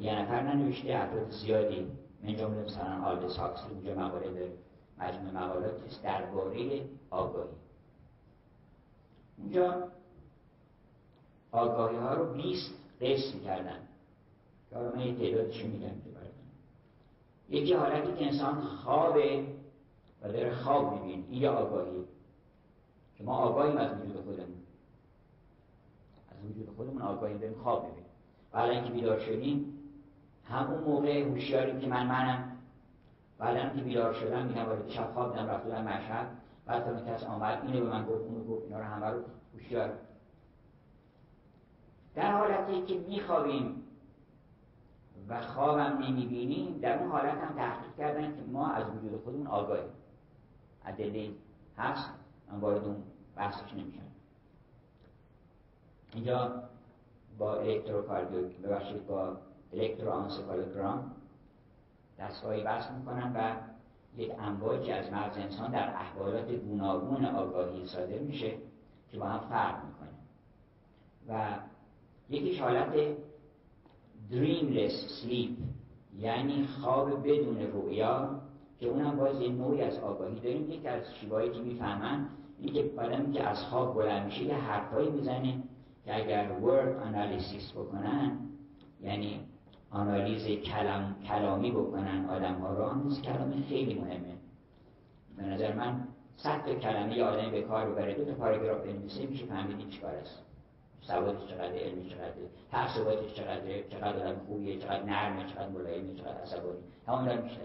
یه 0.00 0.22
نفر 0.22 0.42
ننوشته 0.42 0.94
افراد 0.94 1.30
زیادی. 1.30 1.86
من 2.22 2.36
جمله 2.36 2.64
مثلا 2.64 3.04
آلدس 3.04 3.36
هاکسلی 3.36 3.74
اونجا 3.74 3.94
مقاله 3.94 4.30
داره. 4.30 4.52
مجموع 4.98 5.44
مقالات 5.44 5.84
است 5.84 6.02
درباره 6.02 6.84
آگاهی. 7.10 7.50
اونجا 9.38 9.88
آگاهی 11.52 11.96
ها 11.96 12.14
رو 12.14 12.32
20 12.32 12.70
قسم 13.00 13.40
کردن. 13.44 13.78
که 14.70 14.78
من 14.78 15.00
یه 15.00 15.14
تعدادش 15.14 15.64
میگم 15.64 16.02
یکی 17.52 17.74
حالتی 17.74 18.12
که 18.12 18.26
انسان 18.26 18.60
خوابه 18.60 19.44
و 20.22 20.32
داره 20.32 20.54
خواب 20.54 20.92
میبین 20.92 21.24
این 21.30 21.46
آگاهی 21.46 22.04
که 23.18 23.24
ما 23.24 23.36
آگاهیم 23.36 23.76
از 23.76 24.00
وجود 24.00 24.16
خودمون. 24.24 24.62
از 26.30 26.50
وجود 26.50 26.76
خودمون 26.76 27.02
آگاهیم 27.02 27.38
داریم 27.38 27.58
خواب 27.62 27.84
می‌بینیم. 27.84 28.01
بعد 28.52 28.70
اینکه 28.70 28.90
بیدار 28.90 29.18
شدیم 29.18 29.78
همون 30.48 30.78
موقع 30.78 31.22
هوشیاریم 31.22 31.80
که 31.80 31.86
من 31.86 32.06
منم 32.06 32.52
بعد 33.38 33.76
که 33.76 33.82
بیدار 33.82 34.12
شدم 34.12 34.46
میگم 34.46 34.64
وارد 34.64 34.88
شب 34.88 35.10
خواب 35.14 35.32
دیدم 35.32 35.46
رفتم 35.46 35.82
مشهد 35.82 36.26
بعد 36.66 36.84
تا 36.84 37.12
کس 37.12 37.24
آمد 37.24 37.62
اینو 37.66 37.80
به 37.80 37.90
من 37.90 38.06
گفت 38.06 38.24
اونو 38.24 38.44
گفت 38.44 38.62
اینا 38.62 38.78
رو 38.78 38.84
همه 38.84 39.06
رو 39.06 39.20
هوشیار 39.54 39.92
در 42.14 42.32
حالتی 42.32 42.82
که 42.82 42.98
میخوابیم 43.08 43.82
و 45.28 45.42
خوابم 45.42 45.98
نمی‌بینیم 45.98 46.78
در 46.78 46.98
اون 46.98 47.10
حالت 47.10 47.38
هم 47.38 47.54
تحقیق 47.56 47.96
کردن 47.98 48.36
که 48.36 48.42
ما 48.52 48.70
از 48.70 48.84
وجود 48.86 49.24
خودمون 49.24 49.46
آگاهیم. 49.46 49.90
ادله 50.84 51.30
هست 51.78 52.10
من 52.52 52.60
وارد 52.60 52.84
اون 52.84 53.02
بحثش 53.36 53.74
نمیشم. 53.74 54.02
اینجا 56.14 56.62
با 57.38 57.54
الکتروکاردیو 57.54 58.48
ببخشید 58.64 59.06
با 59.06 59.36
الکتروانسفالوگرام 59.72 61.12
دستگاهی 62.18 62.62
وصل 62.62 62.94
می‌کنن 62.94 63.32
و 63.36 63.54
یک 64.20 64.32
امواجی 64.38 64.92
از 64.92 65.12
مغز 65.12 65.36
انسان 65.36 65.70
در 65.70 65.88
احوالات 65.88 66.50
گوناگون 66.50 67.24
آگاهی 67.24 67.86
صادر 67.86 68.18
میشه 68.18 68.50
که 69.10 69.18
با 69.18 69.26
هم 69.26 69.48
فرق 69.48 69.76
می‌کنه. 69.84 70.08
و 71.28 71.54
یکیش 72.30 72.60
حالت 72.60 72.92
dreamless 74.30 74.92
sleep 74.92 75.50
یعنی 76.18 76.66
خواب 76.66 77.28
بدون 77.28 77.62
رویا 77.62 78.40
که 78.80 78.88
اونم 78.88 79.16
باز 79.16 79.40
یه 79.40 79.48
نوعی 79.48 79.82
از 79.82 79.98
آگاهی 79.98 80.40
داریم. 80.40 80.70
یکی 80.70 80.88
از 80.88 81.02
شیوهایی 81.20 81.50
که 81.50 81.60
می‌فهمن 81.60 82.26
اینه 82.58 82.72
که 82.72 83.00
آدمی 83.00 83.32
که 83.32 83.42
از 83.42 83.64
خواب 83.64 83.94
بلند 83.94 84.24
میشه 84.24 84.42
یه 84.42 84.54
حرفایی 84.54 85.10
می‌زنه 85.10 85.62
که 86.04 86.16
اگر 86.16 86.52
ورد 86.52 86.96
آنالیسیس 86.96 87.72
بکنن 87.72 88.38
یعنی 89.00 89.40
آنالیز 89.90 90.46
کلام، 90.46 91.16
کلامی 91.28 91.70
بکنن 91.70 92.26
آدم 92.30 92.54
ها 92.54 92.74
رو 92.74 92.82
آنالیز 92.82 93.22
کلامی 93.22 93.64
خیلی 93.68 93.94
مهمه. 93.94 94.36
به 95.36 95.42
نظر 95.42 95.72
من 95.72 96.08
صد 96.36 96.74
کلمه 96.74 97.16
یه 97.16 97.24
آدمی 97.24 97.50
به 97.50 97.62
کار 97.62 97.90
ببره 97.90 98.14
دو 98.14 98.24
تا 98.24 98.32
پاراگراف 98.32 98.80
بنویسه 98.86 99.26
میشه 99.26 99.46
فهمید 99.46 99.88
چیکار 99.88 100.14
است. 100.14 100.42
سوادش 101.00 101.46
چقدر 101.46 101.74
علمی 101.74 102.10
چقدر 102.10 102.32
تعصباتش 102.70 103.34
چقدر 103.34 103.82
چقدر 103.90 104.28
آدم 104.28 104.40
خوبیه 104.46 104.78
چقدر 104.78 105.02
نرمه 105.02 105.46
چقدر 105.46 105.68
ملایمه 105.68 106.14
چقدر 106.14 106.40
عصبانی. 106.42 106.78
همون 107.08 107.28
رو 107.28 107.42
میشه 107.42 107.60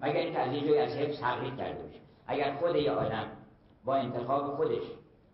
مگر 0.00 0.16
اینکه 0.16 0.38
از 0.38 0.52
یه 0.52 0.80
از 0.80 0.96
حفظ 0.96 1.20
تقلید 1.20 1.56
کرده 1.56 1.82
باشه 1.82 1.98
اگر 2.26 2.54
خود 2.54 2.76
یه 2.76 2.90
آدم 2.90 3.26
با 3.84 3.94
انتخاب 3.94 4.56
خودش 4.56 4.82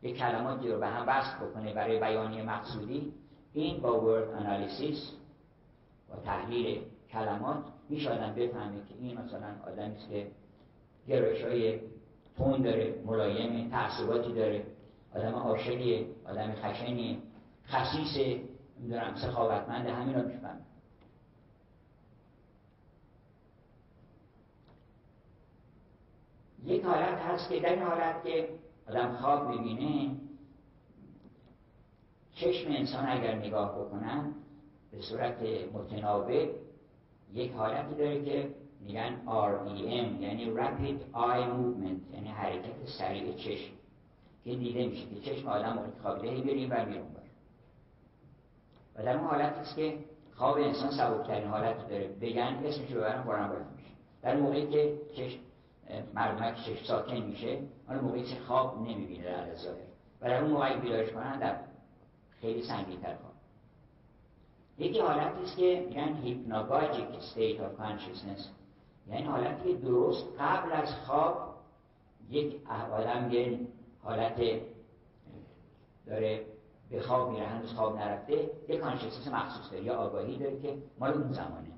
یه 0.03 0.13
کلماتی 0.13 0.69
رو 0.69 0.81
به 0.81 0.87
هم 0.87 1.05
وصل 1.09 1.47
بکنه 1.47 1.75
برای 1.75 2.01
بیانی 2.01 2.43
مقصودی. 2.43 3.13
این 3.53 3.81
با 3.81 4.01
ورد 4.01 4.31
انالیسیس 4.31 5.13
با 6.09 6.17
تحلیل 6.17 6.83
کلمات 7.13 7.65
میشه 7.89 8.11
آدم 8.11 8.35
بفهمه 8.35 8.77
که 8.89 8.95
این 9.01 9.19
مثلا 9.19 9.73
آدمی 9.73 9.97
که 10.11 10.27
گرایش 11.09 11.45
های 11.45 11.81
تون 12.37 12.63
داره 12.63 12.95
ملایم 13.07 13.71
تعصباتی 13.71 14.33
داره 14.33 14.67
آدم 15.15 15.35
عاشقیه 15.35 16.07
آدم 16.25 16.53
خشنیه 16.53 17.17
خصیصه 17.69 18.41
می‌دونم 18.79 19.15
سخاوتمند 19.15 19.87
همین 19.87 20.15
رو 20.15 20.29
می‌فهمه. 20.29 20.61
یک 26.65 26.85
حالت 26.85 27.19
هست 27.19 27.49
که 27.49 27.61
در 27.61 27.71
این 27.73 27.83
حالت 27.83 28.25
که 28.25 28.49
آدم 28.89 29.17
خواب 29.17 29.53
ببینه 29.53 30.11
چشم 32.35 32.71
انسان 32.71 33.09
اگر 33.09 33.35
نگاه 33.35 33.81
بکنن 33.81 34.35
به 34.91 35.01
صورت 35.01 35.43
متناوب 35.73 36.31
یک 37.33 37.53
حالتی 37.53 37.95
داره 37.95 38.25
که 38.25 38.55
میگن 38.81 39.23
REM 39.27 40.23
یعنی 40.23 40.45
Rapid 40.55 41.15
Eye 41.15 41.47
Movement 41.57 42.15
یعنی 42.15 42.29
حرکت 42.29 42.87
سریع 42.99 43.35
چشم 43.35 43.73
که 44.45 44.57
دیده 44.57 44.87
میشه 44.87 45.07
که 45.07 45.21
چشم 45.21 45.49
آدم 45.49 45.73
موقعی 45.73 45.91
خوابیده 46.03 46.29
هی 46.35 46.43
بریم 46.43 46.69
و 46.71 46.87
میرون 46.87 47.09
بر. 47.13 47.21
و 48.97 49.05
در 49.05 49.17
اون 49.17 49.27
حالت 49.27 49.53
است 49.53 49.77
که 49.77 49.99
خواب 50.35 50.57
انسان 50.57 50.91
سبکترین 50.91 51.49
حالت 51.49 51.89
داره. 51.89 52.09
بگن 52.09 52.61
اسمش 52.65 52.93
رو 52.93 53.01
قرآن 53.01 53.49
باید 53.49 53.67
میشه. 53.77 53.91
در 54.23 54.37
موقعی 54.37 54.67
که 54.67 54.99
چشم 55.17 55.39
مردمک 56.15 56.57
چشم 56.57 56.85
ساکن 56.85 57.17
میشه 57.17 57.59
آن 57.91 58.01
موقعی 58.01 58.23
که 58.23 58.41
خواب 58.47 58.81
نمی‌بینه 58.81 59.25
در 59.25 59.55
ظاهر 59.55 59.77
و 60.21 60.29
در 60.29 60.43
اون 60.43 60.51
موقعی 60.51 60.77
بیدارش 60.77 61.13
کنن 61.13 61.39
در 61.39 61.57
خیلی 62.41 62.63
سنگین 62.63 63.01
تر 63.01 63.15
خواب. 63.15 63.33
یکی 64.79 65.01
حالتی 65.01 65.43
است 65.43 65.57
که 65.57 65.85
میگن 65.89 66.15
هیپناگاجیک 66.15 67.09
state 67.09 67.59
of 67.59 67.83
consciousness. 67.83 68.43
یعنی 69.09 69.23
حالتی 69.23 69.73
که 69.73 69.79
درست 69.79 70.25
قبل 70.39 70.73
از 70.73 70.95
خواب 71.07 71.55
یک 72.31 72.57
آدم 72.93 73.33
یه 73.33 73.61
حالت 74.03 74.61
داره 76.07 76.45
به 76.91 77.01
خواب 77.01 77.31
میره 77.31 77.47
هنوز 77.47 77.73
خواب 77.73 77.97
نرفته 77.97 78.51
یه 78.69 78.77
کانشنس 78.77 79.29
مخصوص 79.29 79.73
داره 79.73 79.85
یا 79.85 79.97
آگاهی 79.97 80.39
داره 80.39 80.61
که 80.61 80.77
مال 80.99 81.13
اون 81.13 81.33
زمانه. 81.33 81.71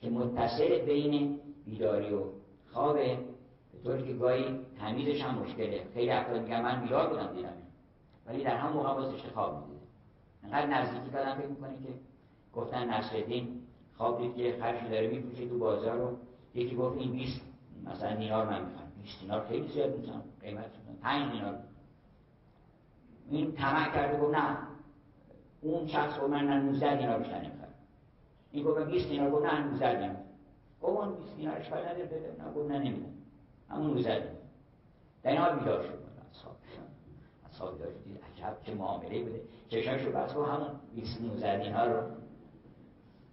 که 0.00 0.10
متصل 0.10 0.78
بین 0.78 1.40
بیداری 1.66 2.14
و 2.14 2.22
خوابه. 2.72 3.18
به 3.72 3.78
طوری 3.84 4.02
که 4.02 4.12
گاهی 4.12 4.60
تمیزش 4.78 5.22
هم 5.22 5.34
مشکله. 5.34 5.84
خیلی 5.94 6.10
افراد 6.10 6.42
میگن 6.42 6.62
من 6.62 6.80
بیدار 6.80 7.08
بودم 7.08 7.34
دیدم 7.34 7.52
ولی 8.26 8.44
در 8.44 8.56
هم 8.56 8.72
موقع 8.72 8.94
بازش 8.94 9.26
خواب 9.34 9.60
می‌دیده. 9.60 9.86
انقدر 10.44 10.66
نزدیکی 10.66 11.10
دادم 11.10 11.34
فکر 11.34 11.46
می‌کنه 11.46 11.72
که 11.82 11.92
گفتن 12.54 12.90
نصرالدین 12.90 13.62
خواب 13.96 14.20
دید 14.20 14.36
که 14.36 14.56
خرشی 14.60 14.88
داره 14.88 15.08
میپوشه 15.08 15.48
تو 15.48 15.58
بازار 15.58 15.96
رو 15.96 16.16
یکی 16.54 16.76
گفت 16.76 16.98
این 16.98 17.12
20 17.12 17.40
مثلا 17.84 18.16
دینار 18.16 18.46
من 18.46 18.64
می‌خوام. 18.64 18.86
20 19.02 19.20
دینار 19.20 19.46
خیلی 19.48 19.68
زیاد 19.68 19.96
می‌تونم 19.96 20.22
قیمت 20.40 20.70
5 21.02 21.32
دینار. 21.32 21.58
این 23.30 23.52
طمع 23.52 23.94
کرده 23.94 24.18
گفت 24.18 24.34
نه. 24.34 24.56
اون 25.60 25.86
شخص 25.86 26.20
گفت 26.20 26.30
من 26.30 26.62
19 26.62 26.96
دینار 26.96 27.18
بیشتر 27.18 27.38
نمی‌خوام. 27.38 27.70
این 28.52 28.64
گفت 28.64 28.80
20 28.80 29.08
دینار 29.08 29.30
گفت 29.30 29.44
نه 29.44 29.60
19 29.60 30.00
دینار. 30.00 30.16
گفت 30.82 30.98
اون 30.98 31.14
20 31.14 31.36
دینارش 31.36 31.72
نده 31.72 32.04
بده 32.04 32.36
نه 32.38 32.52
گفت 32.54 32.70
نه 32.70 32.78
نمیدم 32.78 33.19
همون 33.70 33.90
19 33.90 34.18
دینار 34.18 34.34
در 35.22 35.30
این 35.30 35.40
حال 35.40 35.58
بیدار 35.58 35.82
شد. 35.82 35.98
اصحاب 36.30 36.56
بیدار 37.72 37.90
شد 37.92 38.04
دید 38.04 38.20
عجب 38.36 38.56
چه 38.62 38.74
معامله 38.74 39.22
بوده. 39.22 39.40
چشمشو 39.68 40.12
بس 40.12 40.34
گفت 40.34 40.48
همون 40.50 40.68
20 40.94 41.20
19 41.20 41.62
دینار 41.62 41.88
رو 41.88 42.10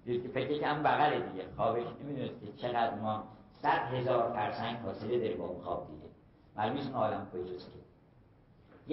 دید 0.05 0.31
فکر 0.31 0.59
که 0.59 0.67
هم 0.67 0.83
بغل 0.83 1.19
دیگه. 1.19 1.45
خوابش 1.55 1.83
نمی‌دونست 2.03 2.41
که 2.41 2.67
چقدر 2.67 2.95
ما 2.95 3.23
صد 3.61 3.93
هزار 3.93 4.33
فرسنگ 4.33 4.77
فاصله 4.77 5.19
داره 5.19 5.35
با 5.35 5.45
اون 5.45 5.61
خواب 5.61 5.87
دیگه. 5.87 6.07
معلوم 6.55 6.75
نیست 6.75 6.93
عالم 6.93 7.27
کجاست 7.33 7.71
که. 7.73 7.79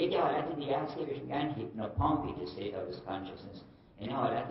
یکی 0.01 0.17
حالت 0.17 0.57
دیگه 0.57 0.79
هست 0.79 0.99
که 0.99 1.05
بهش 1.05 1.19
میگن 1.19 1.51
هیپنوپامپیک 1.51 2.49
state 2.49 2.75
of 2.75 3.09
consciousness 3.09 3.59
این 3.99 4.11
حالت 4.11 4.49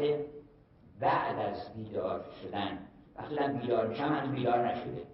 بعد 0.99 1.39
از 1.39 1.73
بیدار 1.73 2.25
شدن. 2.41 2.79
وقتی 3.15 3.57
بیدار 3.59 3.87
میشم 3.87 4.03
هنوز 4.03 4.35
بیدار 4.35 4.67
نشده. 4.67 5.12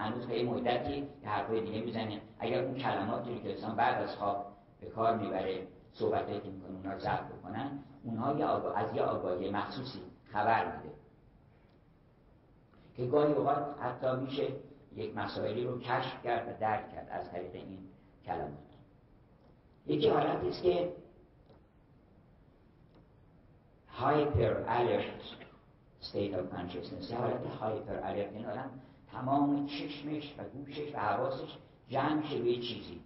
هنوز 0.00 0.26
خیلی 0.26 0.48
مدتی 0.50 0.96
یه 0.96 1.28
حرفای 1.28 1.60
دیگه 1.60 1.80
می‌زنه. 1.80 2.20
اگر 2.38 2.64
اون 2.64 2.74
کلماتی 2.74 3.40
که 3.40 3.50
انسان 3.50 3.76
بعد 3.76 4.02
از 4.02 4.16
خواب 4.16 4.46
به 4.80 4.86
کار 4.86 5.16
می‌بره 5.16 5.66
صحبتایی 5.92 6.40
که 6.40 6.48
می‌کنه 6.48 6.76
اونا 6.76 6.92
رو 6.92 6.98
ضبط 6.98 7.24
بکنن 7.24 7.78
اونها 8.04 8.72
از 8.72 8.94
یه 8.94 9.02
آگاهی 9.02 9.50
مخصوصی 9.50 10.00
خبر 10.32 10.76
میده. 10.76 10.94
که 12.96 13.06
گاهی 13.06 13.32
اوقات 13.32 13.76
حتی 13.80 14.16
میشه 14.16 14.48
یک 14.96 15.16
مسائلی 15.16 15.64
رو 15.64 15.80
کشف 15.80 16.22
کرد 16.24 16.48
و 16.48 16.60
درک 16.60 16.92
کرد 16.92 17.08
از 17.10 17.30
طریق 17.30 17.54
این 17.54 17.78
کلمات. 18.26 18.50
یکی 19.86 20.08
حالت 20.08 20.44
است 20.44 20.62
که 20.62 20.92
هایپر 23.88 24.64
الرت 24.66 25.04
state 26.02 26.34
of 26.34 26.54
consciousness. 26.54 27.10
یه 27.10 27.16
حالت 27.16 27.46
هایپر 27.46 27.94
الرت 28.02 28.32
این 28.32 28.46
آدم 28.46 28.70
تمام 29.12 29.66
چشمش 29.66 30.34
و 30.38 30.44
گوشش 30.44 30.94
و 30.94 30.98
حواسش 30.98 31.56
جمع 31.88 32.14
میشه 32.14 32.38
به 32.38 32.56
چیزی. 32.56 33.00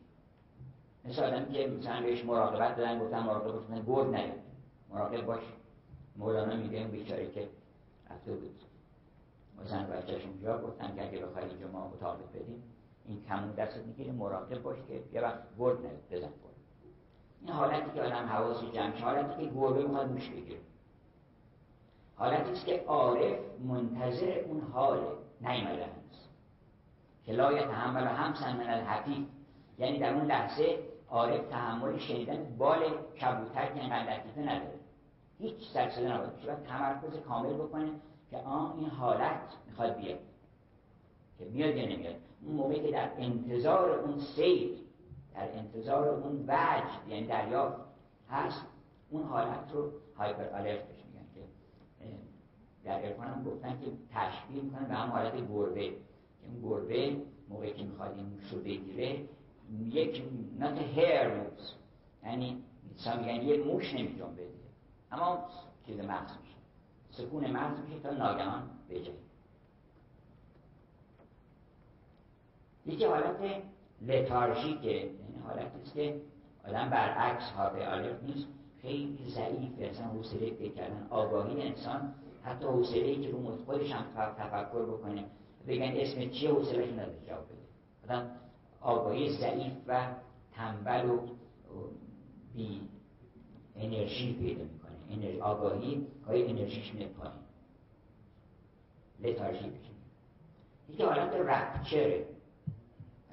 مثل 1.04 1.24
آدمی 1.24 1.52
که 1.52 1.66
مثلا 1.66 2.02
بهش 2.02 2.24
مراقبت 2.24 2.76
دادن 2.76 2.98
گفتن 2.98 3.22
مراقبت 3.22 3.52
باشن 3.52 3.84
گرد 3.86 4.14
نیاد 4.14 4.40
مراقب 4.90 5.26
باش. 5.26 5.42
مولانا 6.16 6.56
میگه 6.56 6.78
این 6.78 6.88
بیچاره 6.88 7.30
که 7.30 7.48
رفته 8.10 8.32
بود. 8.32 8.60
مثلا 9.64 9.82
بچهش 9.82 10.24
اونجا 10.24 10.58
گفتن 10.62 10.94
که 10.96 11.08
اگه 11.08 11.26
بخوای 11.26 11.44
اینجا 11.44 11.68
ما 11.68 11.88
مطابق 11.88 12.28
بدیم 12.34 12.62
این 13.06 13.22
کمون 13.22 13.50
دست 13.50 13.76
می‌گیره 13.76 14.12
مراقب 14.12 14.62
باش 14.62 14.76
که 14.88 15.02
یه 15.12 15.20
وقت 15.20 15.38
گرد 15.58 15.80
نیاد 15.80 16.02
بزن 16.10 16.28
این 17.40 17.52
حالتی 17.52 17.90
که 17.94 18.02
آدم 18.02 18.26
حواسی 18.26 18.70
جمع 18.70 19.00
حالتی 19.00 19.44
که 19.44 19.50
گربه 19.54 19.82
می‌خواد 19.82 20.10
موش 20.10 20.30
بگیره. 20.30 20.60
حالتی 22.16 22.66
که 22.66 22.84
عارف 22.86 23.38
منتظر 23.64 24.38
اون 24.48 24.60
حاله. 24.60 25.23
نیمده 25.48 25.85
هنوز 25.85 26.28
که 27.26 27.33
لا 27.33 27.52
یتحمل 27.52 28.07
همسن 28.07 28.57
من 28.57 28.70
الحفیف 28.70 29.26
یعنی 29.78 29.98
در 29.98 30.14
اون 30.14 30.26
لحظه 30.26 30.78
عارف 31.09 31.48
تحمل 31.48 31.98
شنیدن 31.98 32.57
بال 32.59 32.80
کبوتر 33.20 33.66
که 33.66 33.80
اینقدر 33.80 34.14
لطیفه 34.14 34.40
نداره. 34.40 34.74
هیچ 35.38 35.70
سرسده 35.74 36.14
نباید 36.14 36.37
بشه 36.37 36.46
باید 36.46 36.62
تمرکز 36.62 37.18
کامل 37.28 37.54
بکنه 37.54 37.90
که 38.30 38.37
آن 38.37 38.72
این 38.78 38.90
حالت 38.90 39.40
می‌خواد 39.66 39.96
بیاد. 39.96 40.18
که 41.38 41.44
میاد 41.44 41.76
یا 41.76 41.85
نمیاد. 41.85 42.14
اون 42.42 42.57
موقعی 42.57 42.83
که 42.83 42.90
در 42.90 43.11
انتظار 43.18 43.90
اون 43.90 44.18
سیر 44.18 44.70
در 45.35 45.59
انتظار 45.59 46.09
اون 46.09 46.44
وجد 46.48 47.09
یعنی 47.09 47.26
دریافت 47.26 47.76
هست 48.30 48.66
اون 49.11 49.22
حالت 49.22 49.72
رو 49.72 49.90
هایپر 50.18 50.44
آلرت 50.44 50.87
که 50.88 50.93
در 52.84 53.06
ارفان 53.06 53.26
هم 53.26 53.44
گفتن 53.44 53.70
که 53.80 53.86
تشبیه 54.14 54.62
می‌کنن 54.62 54.88
به 54.88 54.94
هم 54.94 55.10
حالت 55.10 55.48
گربه. 55.48 55.90
که 55.90 56.46
اون 56.46 56.62
گربه 56.62 57.16
موقعی 57.48 57.72
که 57.72 57.82
می‌خواد 57.82 58.16
این 58.16 58.26
رو 58.50 58.58
بگیره 58.58 59.18
یک 59.90 60.22
not 60.60 60.96
hair 60.96 61.26
moves 61.26 61.72
یعنی 62.24 62.62
میگن 63.16 63.42
یه 63.42 63.64
موش 63.64 63.94
نمی 63.94 64.08
بده. 64.08 64.48
اما 65.12 65.48
چیز 65.86 66.00
مغز 66.00 66.30
میشه. 66.42 66.56
سکون 67.10 67.50
مغز 67.50 67.80
میشه 67.80 68.00
تا 68.00 68.10
ناگهان 68.10 68.70
بجایی 68.90 69.18
یکی 72.86 73.04
حالت 73.04 73.62
لتارژیکه. 74.02 74.92
یعنی 74.92 75.38
حالتی 75.46 75.80
است 75.82 75.94
که 75.94 76.20
آدم 76.68 76.90
برعکس 76.90 77.52
آلرت 77.58 78.22
نیست. 78.22 78.46
خیلی 78.82 79.30
ضعیف 79.30 79.72
اصلا 79.80 80.06
حوصله 80.06 80.50
فکر 80.50 80.72
کردن. 80.72 81.06
آگاهی 81.10 81.62
انسان 81.62 82.14
حتی 82.44 82.64
حوصله 82.64 83.04
ای 83.04 83.22
که 83.22 83.30
رو 83.30 83.57
خودش 83.57 83.92
هم 83.92 84.04
تفکر 84.14 84.83
بکنه 84.83 85.24
بگن 85.66 85.92
اسم 85.96 86.30
چیه 86.30 86.50
حوصلهش 86.50 86.92
نداره 86.92 87.18
جواب 87.28 87.44
بده. 87.44 87.59
آدم 88.04 88.30
آگاهی 88.80 89.30
ضعیف 89.30 89.72
و 89.87 90.07
تنبل 90.52 91.11
و 91.11 91.18
بی 92.54 92.80
انرژی 93.76 94.33
پیدا 94.33 94.64
می‌کنه. 94.64 94.92
انرژی 95.11 95.40
آگاهی 95.40 96.07
های 96.26 96.50
انرژیش 96.50 96.94
میاد 96.94 97.11
پایین. 97.11 97.35
لتارژی 99.20 99.70
بشه. 99.70 99.90
یکی 100.88 101.02
حالت 101.02 101.35
رپچره 101.35 102.26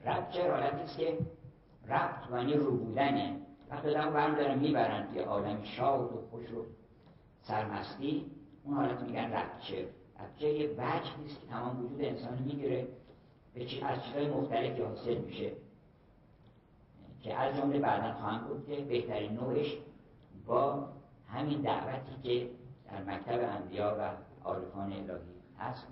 رپچر 0.05 0.51
حالتی 0.51 0.83
است 0.83 0.97
که 0.97 1.17
ربط 1.87 2.31
معنی 2.31 2.53
رو 2.53 2.77
بودنه. 2.77 3.37
وقتی 3.69 3.89
آدم 3.89 4.13
برم 4.13 4.35
دارن 4.35 4.59
می‌برن 4.59 5.07
توی 5.07 5.19
عالم 5.19 5.63
شاد 5.63 6.13
و 6.13 6.21
خوش 6.31 6.51
و 6.51 6.65
سرمستی. 7.41 8.25
اون 8.63 8.75
حالت 8.75 9.01
میگن 9.01 9.33
رپچر 9.33 9.85
رپچر 10.19 10.47
یه 10.47 10.69
وجه 10.69 11.17
نیست 11.23 11.41
که 11.41 11.47
تمام 11.47 11.85
وجود 11.85 12.01
انسان 12.01 12.37
می‌گیره 12.37 12.87
به 13.53 13.65
چی 13.65 13.81
از 13.81 14.03
چیزهای 14.03 14.27
مختلفی 14.27 14.81
حاصل 14.81 15.17
میشه. 15.17 15.51
که 17.23 17.35
از 17.35 17.55
جمله 17.55 17.79
بعدا 17.79 18.13
خواهم 18.13 18.47
گفت 18.47 18.67
که 18.67 18.75
بهترین 18.75 19.33
نوعش 19.33 19.77
با 20.45 20.87
همین 21.29 21.61
دعوتی 21.61 22.21
که 22.23 22.49
در 22.85 23.03
مکتب 23.03 23.39
انبیا 23.61 23.95
و 23.99 24.11
عارفان 24.43 24.93
الهی 24.93 25.19
هست 25.59 25.87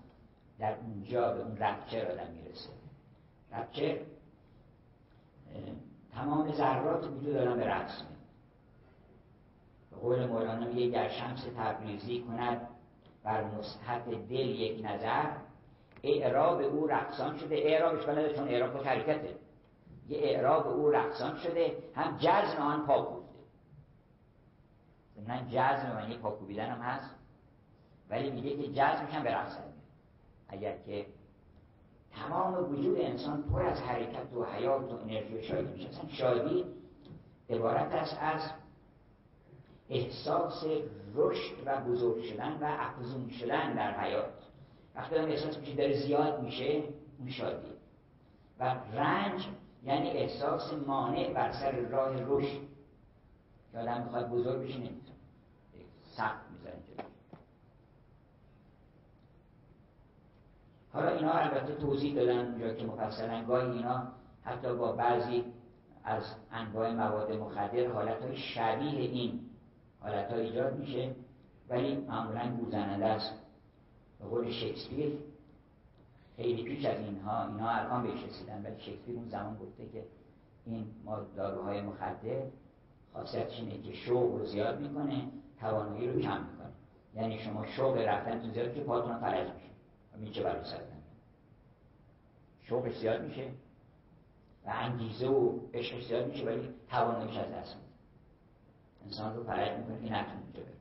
در 0.59 0.75
اونجا 0.79 1.33
به 1.33 1.41
اون 1.41 1.57
رپچر 1.57 2.11
آدم 2.11 2.31
می‌رسه. 2.31 2.69
رپچر 3.51 3.97
تمام 6.13 6.51
ذرات 6.51 7.07
وجود 7.07 7.35
آدم 7.35 7.57
به 7.57 7.67
رقص 7.67 8.01
می 8.01 8.07
به 8.07 8.18
قول 10.01 10.25
مولانا 10.25 10.67
میگه 10.67 10.87
گر 10.87 11.09
شمس 11.09 11.45
تبریزی 11.57 12.19
کند 12.19 12.67
بر 13.23 13.43
مصحف 13.43 14.07
دل 14.07 14.33
یک 14.33 14.85
نظر. 14.85 15.25
اعراب 16.03 16.61
او 16.61 16.87
رقصان 16.87 17.37
شده. 17.37 17.55
اعرابش 17.55 18.05
بلده 18.05 18.35
چون 18.35 18.47
اعراب 18.47 18.73
با 18.73 18.83
حرکته 18.83 19.35
یه 20.07 20.17
اعراب 20.17 20.67
او 20.67 20.91
رقصان 20.91 21.37
شده. 21.37 21.77
هم 21.95 22.17
جزم 22.17 22.61
آن 22.61 22.85
پاکوفته. 22.85 23.39
من 25.27 25.47
جزم 25.47 25.91
معنی 25.95 26.17
پاکوبیدن 26.17 26.65
هم 26.65 26.81
هست. 26.81 27.15
ولی 28.09 28.31
میگه 28.31 28.57
که 28.57 28.67
جزمش 28.67 29.13
هم 29.13 29.23
به 29.23 29.35
رقص 29.35 29.57
اگر 30.47 30.77
که 30.85 31.05
تمام 32.15 32.71
وجود 32.71 32.99
انسان 32.99 33.43
پر 33.43 33.61
از 33.61 33.81
حرکت 33.81 34.33
و 34.33 34.45
حیات 34.45 34.91
و 34.91 34.97
انرژی 34.97 35.43
شادی 35.43 35.71
میشه 35.71 35.89
اصلا 35.89 36.09
شادی 36.09 36.65
عبارت 37.49 37.91
است 37.91 38.17
از 38.21 38.41
احساس 39.89 40.65
رشد 41.15 41.55
و 41.65 41.81
بزرگ 41.81 42.23
شدن 42.23 42.57
و 42.61 42.65
افزون 42.79 43.29
شدن 43.29 43.73
در 43.73 43.99
حیات. 43.99 44.33
وقتی 44.95 45.15
هم 45.15 45.25
احساس 45.25 45.57
میشه 45.57 45.75
داره 45.75 46.01
زیاد 46.01 46.41
میشه 46.41 46.83
اون 47.19 47.29
شادی 47.29 47.67
و 48.59 48.75
رنج 48.93 49.47
یعنی 49.83 50.09
احساس 50.09 50.73
مانع 50.87 51.33
بر 51.33 51.51
سر 51.51 51.71
راه 51.71 52.15
رشد. 52.27 52.61
که 53.71 53.79
آدم 53.79 54.03
می‌خواد 54.03 54.29
بزرگ 54.29 54.63
بشه 54.63 54.77
نمی‌تونه. 54.77 55.19
سخت 56.17 56.41
می‌زنه 56.51 57.09
حالا 60.93 61.09
اینا 61.09 61.31
البته 61.31 61.75
توضیح 61.75 62.15
دادن 62.15 62.45
اونجا 62.45 62.73
که 62.73 62.85
مفصلا 62.85 63.45
گاهی 63.45 63.71
اینا 63.71 64.07
حتی 64.43 64.73
با 64.73 64.91
بعضی 64.91 65.43
از 66.03 66.23
انواع 66.51 66.91
مواد 66.91 67.31
مخدر 67.31 67.87
حالت 67.87 68.21
های 68.21 68.37
شبیه 68.37 68.99
این 68.99 69.48
حالت 69.99 70.31
ایجاد 70.33 70.79
میشه. 70.79 71.15
ولی 71.69 71.95
معمولا 71.95 72.57
گوزننده 72.57 73.05
است. 73.05 73.33
به 74.19 74.25
قول 74.25 74.51
شکسپیر 74.51 75.17
خیلی 76.37 76.63
پیش 76.63 76.85
از 76.85 76.99
اینها 76.99 77.47
اینا 77.47 77.69
الان 77.69 78.03
بهش 78.03 78.23
رسیدن 78.23 78.65
ولی 78.65 78.79
شکسپیر 78.79 79.15
اون 79.15 79.29
زمان 79.29 79.57
گفته 79.57 79.89
که 79.89 80.05
این 80.65 80.85
ما 81.05 81.19
داروهای 81.35 81.81
مخدر 81.81 82.43
خاصیتش 83.13 83.59
اینه 83.59 83.81
که 83.81 83.93
شوق 83.93 84.37
رو 84.37 84.45
زیاد 84.45 84.79
می‌کنه 84.79 85.27
توانایی 85.59 86.11
رو 86.11 86.19
کم 86.19 86.41
می‌کنه. 86.41 86.69
یعنی 87.15 87.39
شما 87.39 87.65
شوق 87.65 87.97
رفتن 87.97 88.41
تو 88.41 88.49
زیاد 88.49 88.73
که 88.73 88.81
پاتون 88.81 89.17
فلج 89.19 89.47
میشه. 89.53 89.69
میچه 90.17 90.43
برای 90.43 90.63
سردن 90.63 90.99
شوقش 92.61 92.97
زیاد 92.97 93.21
میشه 93.21 93.47
و 94.65 94.69
انگیزه 94.73 95.27
و 95.27 95.59
عشق 95.73 96.07
زیاد 96.07 96.27
میشه 96.27 96.45
ولی 96.45 96.69
تواناییش 96.89 97.37
از 97.37 97.51
دست 97.51 97.75
میده. 97.75 97.88
انسان 99.05 99.35
رو 99.35 99.43
فلج 99.43 99.77
می‌کنه 99.77 100.07
که 100.07 100.13
نتونه 100.13 100.43
بره 100.53 100.73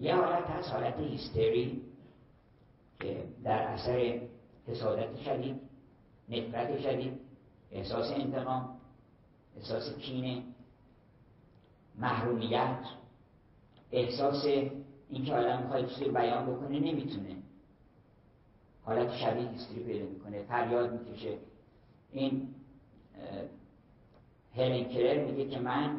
یه 0.00 0.14
حالت 0.16 0.46
هست 0.46 0.72
حالت 0.72 0.98
هیستری 0.98 1.82
که 3.00 3.24
در 3.44 3.58
اثر 3.62 4.20
حسادت 4.66 5.16
شدید 5.16 5.60
نفرت 6.28 6.80
شدید 6.80 7.20
احساس 7.72 8.10
انتقام 8.10 8.80
احساس 9.56 9.96
کینه 9.96 10.42
محرومیت 11.98 12.78
احساس 13.92 14.44
اینکه 15.08 15.34
آدم 15.34 15.62
می‌خواد 15.62 15.88
چیزی 15.88 16.10
بیان 16.10 16.46
بکنه 16.46 16.78
نمی‌تونه 16.80 17.36
حالت 18.84 19.16
شبیه 19.16 19.48
هیستری 19.48 19.84
پیدا 19.84 20.06
می‌کنه 20.06 20.42
فریاد 20.42 20.92
می‌کشه 20.92 21.38
این 22.12 22.54
هلن 24.56 24.84
کلر 24.84 25.24
میگه 25.24 25.44
که 25.50 25.60
من 25.60 25.90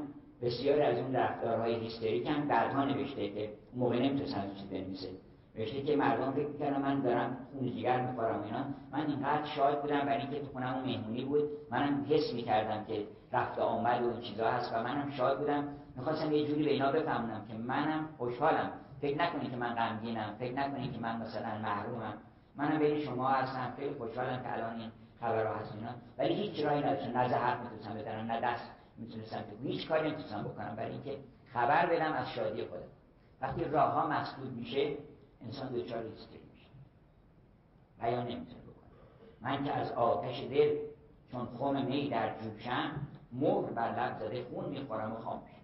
بسیار 0.42 0.82
از 0.82 0.98
اون 0.98 1.16
رفتارهای 1.16 1.76
هیستریکم 1.76 2.48
بعدها 2.48 2.86
نوشته 2.86 3.30
که 3.30 3.50
موقع 3.76 4.00
نمی‌تونستم 4.00 4.42
چیزی 4.56 4.82
بنویسه. 4.82 5.10
نوشته 5.56 5.82
که 5.82 5.96
مردم 5.96 6.32
فکر 6.32 6.48
می‌کردن 6.48 6.82
من 6.82 7.02
دارم 7.02 7.38
خون 7.54 7.72
جگر 7.72 8.02
می‌خورم 8.02 8.44
اینا. 8.44 8.66
من 8.92 9.08
اینقدر 9.08 9.46
شاد 9.46 9.82
بودم 9.82 10.00
برای 10.00 10.22
اینکه 10.22 10.40
تو 10.40 10.46
خونم 10.46 10.84
مهمونی 10.86 11.26
بود. 11.26 11.44
منم 11.72 12.06
حس 12.10 12.34
می‌کردم 12.34 12.84
که 12.84 13.04
رفت 13.34 13.60
آمد 13.60 14.04
و 14.04 14.10
این 14.10 14.22
چیزا 14.22 14.48
هست 14.48 14.74
و 14.74 14.84
منم 14.84 15.12
شاد 15.12 15.40
بودم. 15.40 15.68
می‌خواستم 15.96 16.32
یه 16.32 16.48
جوری 16.48 16.64
به 16.64 16.72
اینا 16.72 16.92
بفهمونم 16.92 17.46
که 17.48 17.54
منم 17.54 18.10
خوشحالم. 18.18 18.72
فکر 19.02 19.18
نکنید 19.18 19.52
که 19.52 19.58
من 19.58 19.74
غمگینم. 19.74 20.36
فکر 20.40 20.54
نکنید 20.54 20.94
که 20.94 21.00
من 21.00 21.22
مثلا 21.22 21.58
محرومم. 21.64 22.14
منم 22.56 22.80
بین 22.80 23.00
شما 23.00 23.28
هستم. 23.28 23.74
خیلی 23.78 23.94
خوشحالم 23.94 24.44
که 24.44 24.54
الان 24.54 24.80
این 24.80 24.92
خبرها 25.26 25.56
هست 25.56 25.76
اینا. 25.76 25.90
ولی 26.18 26.34
هیچ 26.34 26.66
راهی 26.66 26.80
نداشتم 26.80 27.18
نه 27.18 27.30
زهر 27.30 27.58
می‌تونستم 27.62 27.94
بدارم 27.94 28.32
نه 28.32 28.42
دست 28.42 28.72
می‌تونستم 28.98 29.44
هیچ 29.64 29.88
کاری 29.88 30.08
نمی‌تونستم 30.08 30.44
بکنم 30.44 30.76
برای 30.76 30.92
اینکه 30.92 31.18
خبر 31.54 31.86
بدم 31.86 32.14
از 32.14 32.30
شادی 32.30 32.66
خودم. 32.66 32.84
وقتی 33.42 33.64
راه 33.64 33.92
ها 33.92 34.08
مسدود 34.08 34.54
میشه 34.54 34.98
انسان 35.42 35.74
دچار 35.74 36.04
هیستری 36.04 36.42
میشه. 36.54 36.68
بیان 38.02 38.28
نمی‌تونه 38.28 38.62
بکنه. 38.62 38.86
من 39.42 39.64
که 39.64 39.72
از 39.72 39.92
آتش 39.92 40.44
دل 40.44 40.78
چون 41.32 41.46
خون 41.46 41.86
می 41.86 42.10
در 42.10 42.40
جوشم 42.40 42.92
مهر 43.32 43.72
بر 43.72 44.00
لب 44.00 44.20
زده 44.20 44.44
خون 44.44 44.70
می‌خورم 44.70 45.12
و 45.12 45.16
خام 45.16 45.42
میشه 45.44 45.56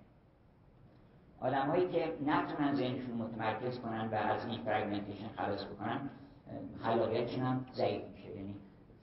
آدمایی 1.41 1.89
که 1.89 2.13
نتونن 2.26 2.76
ذهنشون 2.76 3.16
متمرکز 3.16 3.80
کنن 3.80 4.07
و 4.07 4.16
از 4.16 4.45
این 4.45 4.64
فرگمنتیشن 4.64 5.28
خلاص 5.38 5.66
بکنن 5.66 6.09
خلاقیتشون 6.84 7.43
هم 7.43 7.66
ضعیف 7.74 8.03
میشه. 8.07 8.36
یعنی 8.36 8.55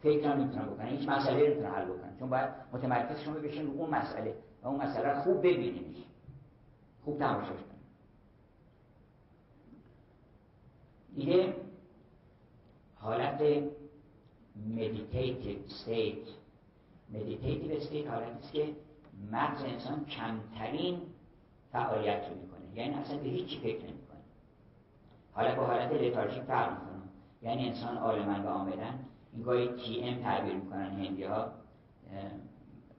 فکر 0.03 0.31
هم 0.31 0.41
نمی‌تونن 0.41 0.67
بکنن 0.67 0.87
هیچ 0.87 1.09
مسئله 1.09 1.47
نمی‌تونن 1.47 1.71
حل 1.71 1.85
بکنن. 1.85 2.17
چون 2.19 2.31
باید 2.31 2.51
متمرکزشون 2.73 3.35
بشین 3.35 3.67
رو 3.67 3.73
اون 3.73 3.91
مسئله 3.91 4.35
و 4.63 4.69
اون 4.69 4.83
مسئله 4.83 5.09
رو 5.09 5.21
خوب 5.21 5.39
ببینیمش. 5.39 5.97
خوب 7.05 7.19
تماشاش 7.19 7.49
کنن 7.49 7.79
دیگه 11.17 11.55
حالت 12.97 13.43
meditative 14.69 15.59
state 15.65 16.29
meditative 17.15 17.77
state 17.77 18.07
حالتی 18.11 18.39
است 18.39 18.53
که 18.53 18.69
مغز 19.33 19.65
انسان 19.65 20.05
کمترین 20.05 21.01
فعالیت 21.73 22.29
رو 22.29 22.35
می‌کنه. 22.35 22.79
یعنی 22.79 22.95
اصلا 22.95 23.19
به 23.19 23.29
هیچی 23.29 23.59
فکر 23.59 23.83
نمی‌کنه. 23.83 24.19
حالا 25.33 25.55
با 25.55 25.67
حالت 25.67 25.93
lethargic 25.93 26.43
فرق 26.43 26.71
می‌کنه. 26.71 27.03
یعنی 27.43 27.69
انسان 27.69 27.97
عالماً 27.97 28.43
و 28.43 28.49
عامداً 28.49 29.08
گاهی 29.45 29.69
TM 29.69 30.23
تعبیر 30.23 30.55
می‌کنن 30.55 30.91
هندی 30.91 31.25
ها 31.25 31.53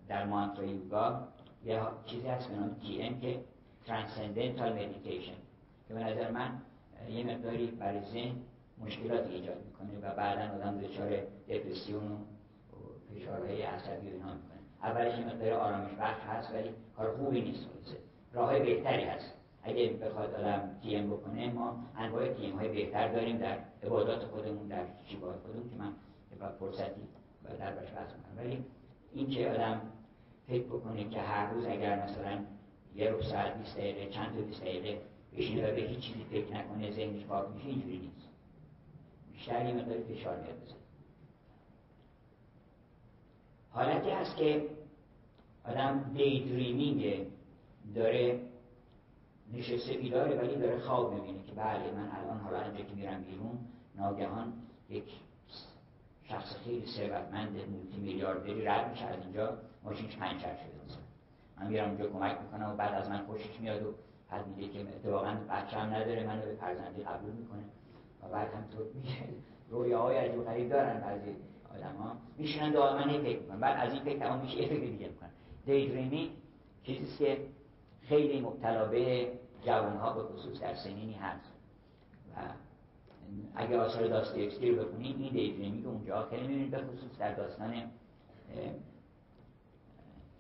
در 0.08 0.26
مانترا 0.26 0.66
یوگا 0.66 1.28
یه 1.66 1.80
چیزی 2.06 2.28
هست 2.28 2.48
به 2.48 2.56
نام 2.56 2.76
om 3.02 3.20
که 3.20 3.40
transcendental 3.86 4.74
meditation 4.74 5.34
که 5.88 5.94
به 5.94 6.04
نظر 6.04 6.32
من 6.32 6.62
یه 7.10 7.24
مقداری 7.24 7.68
برای 7.68 8.02
ذهن 8.02 8.36
مشکلات 8.86 9.28
ایجاد 9.28 9.58
می‌کنه 9.66 10.00
و 10.00 10.16
بعدا 10.16 10.56
آدم 10.56 10.78
دچار 10.78 11.10
دپرسیون 11.50 12.12
و 12.12 12.16
فشارهای 13.14 13.62
عصبی 13.62 14.08
و 14.08 14.14
می‌کنه. 14.14 14.60
اولش 14.84 15.14
این 15.14 15.26
مقدار 15.26 15.54
آرامش 15.54 15.92
بخش 16.00 16.22
هست 16.22 16.54
ولی 16.54 16.70
کار 16.98 17.18
خوبی 17.18 17.42
نیست 17.42 17.66
راه 18.34 18.60
بهتری 18.60 19.04
هست. 19.04 19.34
اگه 19.64 19.90
بخواد 19.90 20.36
آدم 20.36 20.70
TM 20.82 21.10
بکنه 21.10 21.54
ما 21.54 21.86
انواع 21.98 22.34
TM 22.34 22.56
های 22.56 22.70
بهتر 22.70 23.08
داریم 23.08 23.38
در 23.38 23.58
عبادات 23.84 24.26
خودمون 24.26 24.68
در 24.68 24.84
شیوه 25.08 25.22
خودمون 25.22 25.70
که 25.70 25.76
من 25.76 25.94
با 26.36 26.50
فرصتی 26.50 27.02
درباره‌ش 27.60 27.92
بحث 27.92 28.10
کنم 28.10 28.38
ولی 28.38 28.64
این 29.14 29.30
که 29.30 29.50
آدم 29.50 29.82
فکر 30.48 30.64
بکنه 30.64 31.10
که 31.10 31.22
هر 31.22 31.54
روز 31.54 31.66
اگر 31.66 32.04
مثلا 32.04 32.40
یه 32.96 33.10
رو 33.10 33.22
ساعت 33.22 33.58
20 33.58 33.78
دقیقه 33.78 34.10
چند 34.10 34.36
تا 34.36 34.42
20 34.42 34.62
دقیقه 34.62 35.02
بشینه 35.38 35.72
و 35.72 35.76
به 35.76 35.82
هیچ 35.82 36.00
چیزی 36.00 36.24
فکر 36.24 36.54
نکنه 36.54 36.92
ذهنش 36.92 37.26
پاک 37.26 37.50
میشه 37.56 37.68
اینجوری 37.68 37.98
نیست. 37.98 38.30
بیشتر 39.34 39.66
یه 39.66 39.74
مقدار 39.74 39.98
فشار 39.98 40.40
میاد 40.40 40.58
حالتی 43.72 44.10
هست 44.10 44.36
که 44.36 44.70
آدم 45.64 46.12
دی 46.18 46.40
دریمینگ 46.40 47.28
داره 47.96 48.40
نشسته 49.54 49.94
بیداره 49.94 50.36
ولی 50.36 50.56
داره 50.56 50.80
خواب 50.80 51.14
می‌بینه 51.14 51.44
که 51.44 51.52
بله 51.52 51.92
من 51.92 52.10
الان 52.12 52.40
حالا 52.40 52.62
اینجا 52.62 52.84
که 52.84 52.94
میرم 52.96 53.24
بیرون 53.24 53.60
ناگهان 53.96 54.54
یک 54.90 55.04
شخص 56.30 56.56
خیلی 56.66 56.86
ثروتمند 56.86 57.50
مولتی 57.50 57.98
میلیاردری 57.98 58.66
رد 58.66 58.90
میشه 58.92 59.06
از 59.06 59.24
اینجا 59.24 59.58
ماشینش 59.84 60.18
پنچر 60.18 60.56
شده 60.56 60.86
مثلا 60.86 61.02
من 61.60 61.68
میرم 61.68 61.90
اونجا 61.90 62.08
کمک 62.08 62.38
می‌کنم 62.42 62.70
و 62.72 62.76
بعد 62.76 62.94
از 62.94 63.10
من 63.10 63.26
خوشش 63.26 63.60
میاد 63.60 63.84
و 63.84 63.94
بعد 64.32 64.48
میگه 64.48 64.74
که 64.74 64.80
اتفاقا 64.80 65.38
بچه 65.50 65.78
هم 65.78 65.94
نداره 65.94 66.28
منو 66.28 66.42
به 66.42 66.56
فرزندی 66.56 67.04
قبول 67.04 67.32
می‌کنه. 67.32 67.64
و 68.24 68.30
بعد 68.34 68.48
تو 68.50 68.84
میگه 68.94 69.10
رویاهای 69.70 70.18
عجیب 70.18 70.46
غریب 70.46 70.70
دارن 70.70 71.02
بعضی 71.02 71.36
آدم 71.76 71.96
ها 71.96 72.16
میشنن 72.38 72.72
دائما 72.72 73.12
این 73.12 73.22
فکر 73.22 73.40
می‌کنن. 73.40 73.60
بعد 73.60 73.88
از 73.88 73.94
این 73.94 74.04
فکر 74.04 74.20
تمام 74.20 74.40
میشه 74.40 74.68
فکر 74.68 74.80
دیگه 74.80 75.08
می‌کنن. 75.08 75.30
دی 76.10 76.32
چیزی 76.84 77.18
که 77.18 77.38
خیلی 78.02 78.42
مبتلا 78.42 78.86
به 78.86 79.32
جوانها 79.66 80.14
به 80.14 80.24
خصوص 80.24 80.62
در 80.62 80.76
سنینی 80.76 81.14
هست. 81.14 81.49
اگه 83.56 83.78
آثار 83.78 84.08
داستایوفسکی 84.08 84.72
رو 84.72 84.84
بخونید 84.84 85.22
این 85.22 85.32
دیدریمی 85.34 85.82
که 85.82 85.88
اونجا. 85.88 86.26
خیلی 86.30 86.48
می‌بینید 86.48 86.72
به 86.72 86.78
خصوص 86.78 87.18
در 87.20 87.34
داستان 87.34 87.74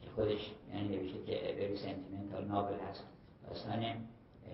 که 0.01 0.09
خودش 0.15 0.51
یعنی 0.73 0.97
نوشته 0.97 1.23
که 1.23 1.55
بری 1.57 1.77
سنتیمنتال 1.77 2.45
نابل 2.45 2.73
هست. 2.89 3.03
داستان 3.49 3.85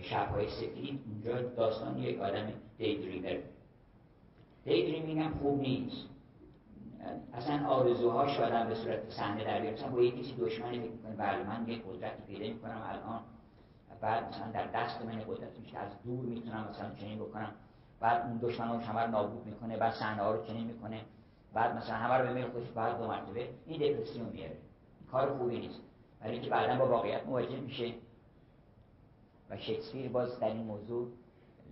شبهای 0.01 0.49
سفید. 0.49 0.99
اونجا 1.07 1.41
داستان 1.41 1.97
یک 1.97 2.19
آدم 2.19 2.47
دیدریمر 2.77 3.39
دیدریمینگ 4.65 5.19
هم 5.19 5.33
خوب 5.33 5.61
نیست. 5.61 6.07
اصلا 7.33 7.67
آرزوهاش 7.67 8.39
آدم 8.39 8.67
به 8.67 8.75
صورت 8.75 9.09
صحنه 9.09 9.43
در 9.43 9.61
بیاره 9.61 9.77
مثلا 9.77 9.89
با 9.89 10.01
یک 10.01 10.19
کسی 10.19 10.35
دشمنی 10.39 10.79
فکر 10.79 10.91
می‌کنه 10.91 11.15
بله 11.15 11.43
من 11.43 11.67
یک 11.67 11.83
قدرتی 11.89 12.23
پیدا 12.27 12.53
می‌کنم 12.53 12.81
الان. 12.85 13.21
بعد 14.01 14.27
مثلا 14.27 14.51
در 14.51 14.67
دست 14.67 15.01
من 15.05 15.19
قدرت 15.19 15.59
میشه. 15.59 15.77
از 15.77 16.03
دور 16.03 16.25
می‌تونم 16.25 16.67
مثلا 16.69 16.95
چنین 16.95 17.19
بکنم. 17.19 17.51
بعد 17.99 18.21
اون 18.21 18.37
دشمنان 18.37 18.81
همه 18.81 19.01
رو 19.01 19.11
نابود 19.11 19.45
می‌کنه 19.45 19.77
بعد 19.77 19.93
صحنه 19.93 20.23
ها 20.23 20.31
رو 20.31 20.45
چنین 20.45 20.67
می‌کنه. 20.67 21.01
بعد 21.53 21.75
مثلا 21.75 21.95
همه 21.95 22.13
رو 22.13 22.27
به 22.27 22.33
میل 22.33 22.47
خودش 22.47 22.67
بعد 22.67 22.97
دو 22.97 23.07
مرتبه 23.07 23.49
این 23.65 23.81
دپرسیون 23.81 24.29
میاره. 24.29 24.57
کار 25.11 25.37
خوبی 25.37 25.59
نیست. 25.59 25.81
ولی 26.21 26.39
که 26.39 26.49
بعدا 26.49 26.85
با 26.85 26.91
واقعیت 26.91 27.25
مواجه 27.25 27.59
میشه. 27.59 27.93
و 29.49 29.57
شکسپیر 29.57 30.09
باز 30.09 30.39
در 30.39 30.47
این 30.47 30.63
موضوع 30.63 31.07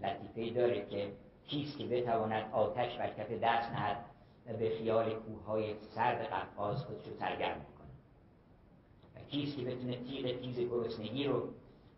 لطیفه 0.03 0.59
داره 0.59 0.85
که 0.85 1.11
کیست 1.47 1.77
که 1.77 1.85
بتواند 1.85 2.51
آتش 2.51 2.97
بر 2.97 3.09
کف 3.09 3.31
دست 3.31 3.71
نهد 3.71 4.05
و 4.47 4.53
به 4.53 4.69
خیال 4.69 5.13
کوههای 5.13 5.75
سرد 5.95 6.21
قفقاز 6.21 6.83
خودش 6.83 7.07
رو 7.07 7.13
سرگرم 7.19 7.57
می‌کنه 7.57 7.89
و 9.15 9.19
کیست 9.29 9.57
که 9.57 9.63
بتونه 9.63 9.97
تیغ 9.97 10.39
تیز 10.41 10.59
گرسنگی 10.59 11.23
رو 11.23 11.49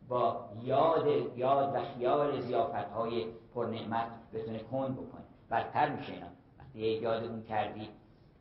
با 0.07 0.49
یاد 0.63 1.37
یاد 1.37 1.75
و 1.75 1.81
خیال 1.85 2.41
زیافت 2.41 2.89
های 2.89 3.25
پرنعمت 3.55 4.07
بتونه 4.33 4.59
کند 4.59 4.93
بکنه. 4.93 5.23
بدتر 5.51 5.95
میشه 5.95 6.13
اینا. 6.13 6.27
وقتی 6.59 6.79
یاد 6.79 7.23
اون 7.23 7.43
کردی 7.43 7.89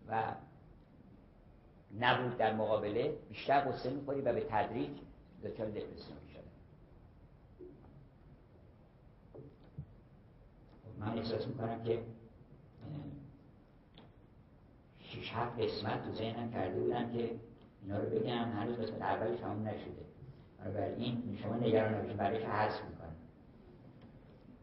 و 0.09 0.35
نبود 2.01 2.37
در 2.37 2.55
مقابله 2.55 3.17
بیشتر 3.29 3.61
قصه 3.61 3.91
می‌خوری 3.91 4.21
و 4.21 4.33
به 4.33 4.41
تدریج 4.41 4.91
دچار 5.45 5.67
دپرسیون 5.67 6.19
میشه 6.27 6.41
من 10.99 11.19
احساس 11.19 11.47
می‌کنم 11.47 11.83
که 11.83 12.03
شیش 14.99 15.33
هفت 15.33 15.61
قسمت 15.61 16.05
تو 16.05 16.13
ذهنم 16.13 16.53
کرده 16.53 16.81
بودم 16.81 17.13
که 17.13 17.31
اینا 17.83 17.99
رو 17.99 18.11
بگم 18.11 18.53
هنوز 18.53 18.77
قسمت 18.79 19.03
اولش 19.03 19.41
همون 19.41 19.69
نشده. 19.69 20.14
این 20.99 21.39
شما 21.43 21.55
نگران 21.57 21.95
نباشید 21.95 22.17
برایش 22.17 22.43
حذف 22.43 22.81
می‌کنه 22.85 23.09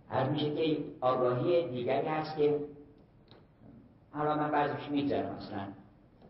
هر 0.09 0.29
میشه 0.29 0.55
که 0.55 0.83
آگاهی 1.01 1.67
دیگری 1.67 2.07
هست 2.07 2.37
که 2.37 2.59
حالا 4.11 4.35
من 4.35 4.51
بعضیش 4.51 4.89
می‌گذارم 4.89 5.35
مثلا 5.35 5.67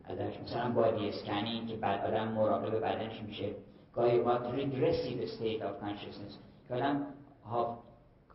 ازش 0.03 0.39
مثلا 0.39 0.71
body 0.71 1.09
scanning 1.09 1.67
که 1.67 1.75
بعد 1.75 2.05
آدم 2.05 2.27
مراقب 2.27 2.79
بدنش 2.79 3.21
میشه. 3.21 3.49
گاهی 3.95 4.19
وقت 4.19 4.53
regressive 4.53 5.21
state 5.21 5.61
of 5.61 5.79
consciousness 5.79 6.37
که 6.67 6.75
آدم 6.75 7.05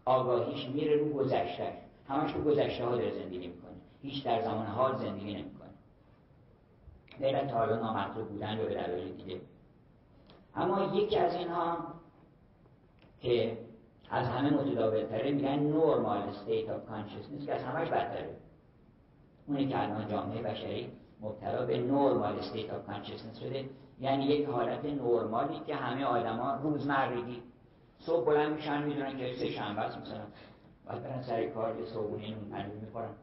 آگاهیش 0.05 0.69
میره 0.69 0.97
رو 0.97 1.13
گذشته. 1.13 1.73
همش 2.09 2.33
رو 2.33 2.45
گذشته 2.45 2.85
ها 2.85 2.91
داره 2.91 3.11
زندگی 3.11 3.49
می‌کنه. 3.49 3.71
هیچ 4.03 4.25
در 4.25 4.43
زمان 4.43 4.67
حال 4.67 4.97
زندگی 4.97 5.35
نمی‌کنه. 5.35 5.69
غیر 7.21 7.45
تا 7.45 7.57
حالا 7.57 7.77
نامطلوب 7.77 8.29
بودن 8.29 8.57
یا 8.59 8.65
به 8.65 8.75
دلایل 8.75 9.13
دیگه 9.13 9.41
اما 10.57 10.95
یکی 10.95 11.17
از 11.17 11.35
اینها 11.35 11.79
که 13.21 13.59
از 14.11 14.29
همه 14.29 14.51
متداولتره 14.51 15.33
میگن 15.33 15.59
نورمال 15.59 16.23
state 16.33 16.69
of 16.69 16.91
consciousness 16.91 17.47
که 17.47 17.55
از 17.55 17.63
همش 17.63 17.89
بدتره. 17.89 18.37
اونی 19.47 19.69
که 19.69 19.83
الان 19.83 20.09
جامعه 20.09 20.43
بشری 20.43 20.93
مبتلا 21.21 21.67
به 21.67 21.79
نورمال 21.79 22.41
state 22.41 22.69
of 22.71 22.91
consciousness 22.91 23.41
شده 23.41 23.69
یعنی 24.01 24.25
یک 24.25 24.49
حالت 24.49 24.85
نورمالی 24.85 25.61
که 25.67 25.75
همه 25.75 26.05
آدما 26.05 26.55
روزمرگی 26.55 27.43
صبح 27.99 28.27
بلند 28.27 28.53
میشن 28.53 28.83
می‌دونن 28.83 29.17
که 29.17 29.35
سه 29.39 29.51
شنبه 29.51 29.81
است 29.81 29.99
مثلا. 29.99 30.25
بعد 30.87 31.03
برن 31.03 31.23
سر 31.23 31.47
کار 31.47 31.81
یه 31.81 31.87
صبحونه 31.87 32.31
نون 32.31 32.51
پنیر 32.51 32.75
می‌خورن. 32.75 33.15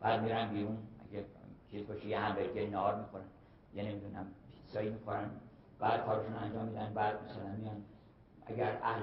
بعد 0.00 0.22
میرن 0.22 0.48
بیرون 0.48 0.78
اگه 1.10 1.24
چیز 1.70 1.86
باشه 1.86 2.06
یه 2.06 2.18
همبرگر 2.18 2.66
نار 2.66 2.94
می‌خورن. 2.94 3.24
یه 3.74 3.82
نمی‌دونم 3.82 4.26
پیتزایی 4.52 4.90
می‌خورن. 4.90 5.30
بعد 5.78 6.06
کارشون 6.06 6.34
انجام 6.34 6.64
میدن 6.64 6.92
بعد 6.94 7.14
مثلا 7.24 7.56
میان 7.58 7.84
اگر 8.46 8.78
اهل 8.82 9.02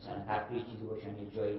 مثلا 0.00 0.14
تفریح 0.28 0.64
چیزی 0.64 0.86
باشن 0.86 1.18
یه 1.18 1.30
جای 1.30 1.58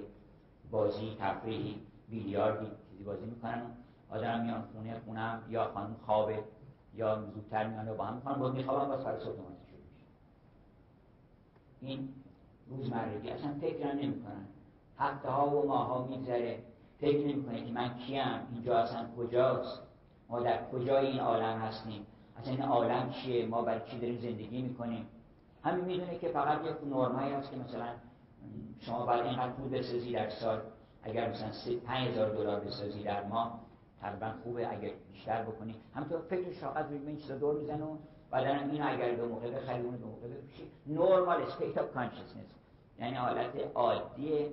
بازی 0.70 1.16
تفریحی 1.20 1.80
بیلیاردی 2.08 2.66
چیزی 2.90 3.04
بازی 3.04 3.24
می‌کنن 3.24 3.62
آدم 4.10 4.40
میان 4.40 4.62
خونه 4.72 5.00
خونم 5.04 5.42
یا 5.48 5.70
خانم 5.74 5.96
خوابه 6.06 6.44
یا 6.94 7.22
زودتر 7.34 7.66
میان 7.66 7.96
با 7.96 8.04
هم 8.04 8.14
می‌خوان 8.14 8.38
با 8.38 8.50
میخوابن 8.50 8.88
با 8.88 9.04
سر 9.04 9.18
صبح 9.18 9.34
شروع 9.34 9.50
میشه. 9.60 10.06
این 11.80 12.08
روزمرگی 12.68 13.30
اصلا 13.30 13.54
فکر 13.60 13.92
نمی‌کنن. 13.92 14.46
هفته 14.98 15.28
ها 15.28 15.56
و 15.56 15.66
ماه 15.66 15.86
ها 15.86 16.04
میگذره. 16.04 16.62
فکر 16.98 17.26
نمی‌کنه 17.26 17.64
که 17.64 17.72
من 17.72 17.98
کیم 17.98 18.46
اینجا 18.52 18.78
اصلا 18.78 19.06
کجاست؟ 19.16 19.82
ما 20.28 20.40
در 20.40 20.70
کجای 20.70 21.06
این 21.06 21.20
عالم 21.20 21.58
هستیم؟ 21.58 22.06
اصلا 22.40 22.52
این 22.52 22.62
عالم 22.62 23.10
چیه؟ 23.10 23.46
ما 23.46 23.62
برای 23.62 23.80
چی 23.90 23.98
داریم 23.98 24.18
زندگی 24.18 24.62
می‌کنیم؟ 24.62 25.06
همین 25.64 25.84
می‌دونه 25.84 26.18
که 26.18 26.28
فقط 26.28 26.64
یک 26.64 26.94
نرمایی 26.94 27.32
هست 27.32 27.50
که 27.50 27.56
مثلا 27.56 27.88
شما 28.80 29.06
باید 29.06 29.26
اینقدر 29.26 29.52
پول 29.52 29.68
بسازی 29.68 30.12
در 30.12 30.30
سال. 30.30 30.60
اگر 31.02 31.30
مثلا 31.30 31.50
5000 31.86 32.30
دلار 32.30 32.60
بسازی 32.60 33.02
در 33.02 33.24
ماه 33.26 33.60
تقریبا 34.00 34.32
خوبه 34.42 34.72
اگر 34.72 34.90
بیشتر 35.12 35.42
بکنی. 35.42 35.74
همینطور 35.94 36.20
فکر 36.20 36.52
شاقت 36.52 36.86
روی 36.86 37.06
این 37.06 37.16
چیزا 37.16 37.38
دور 37.38 37.54
می‌زنه 37.54 37.84
و 37.84 37.96
بعدا 38.30 38.50
این 38.50 38.82
اگر 38.82 39.14
به 39.14 39.26
موقع 39.26 39.50
بخری 39.50 39.82
اون 39.82 39.96
به 39.96 40.06
موقع 40.06 40.28
بپوشی. 40.28 40.70
normal 40.86 41.42
state 41.42 41.78
of 41.78 41.92
consciousness 41.94 42.46
یعنی 42.98 43.16
حالت 43.16 43.52
عادی 43.74 44.46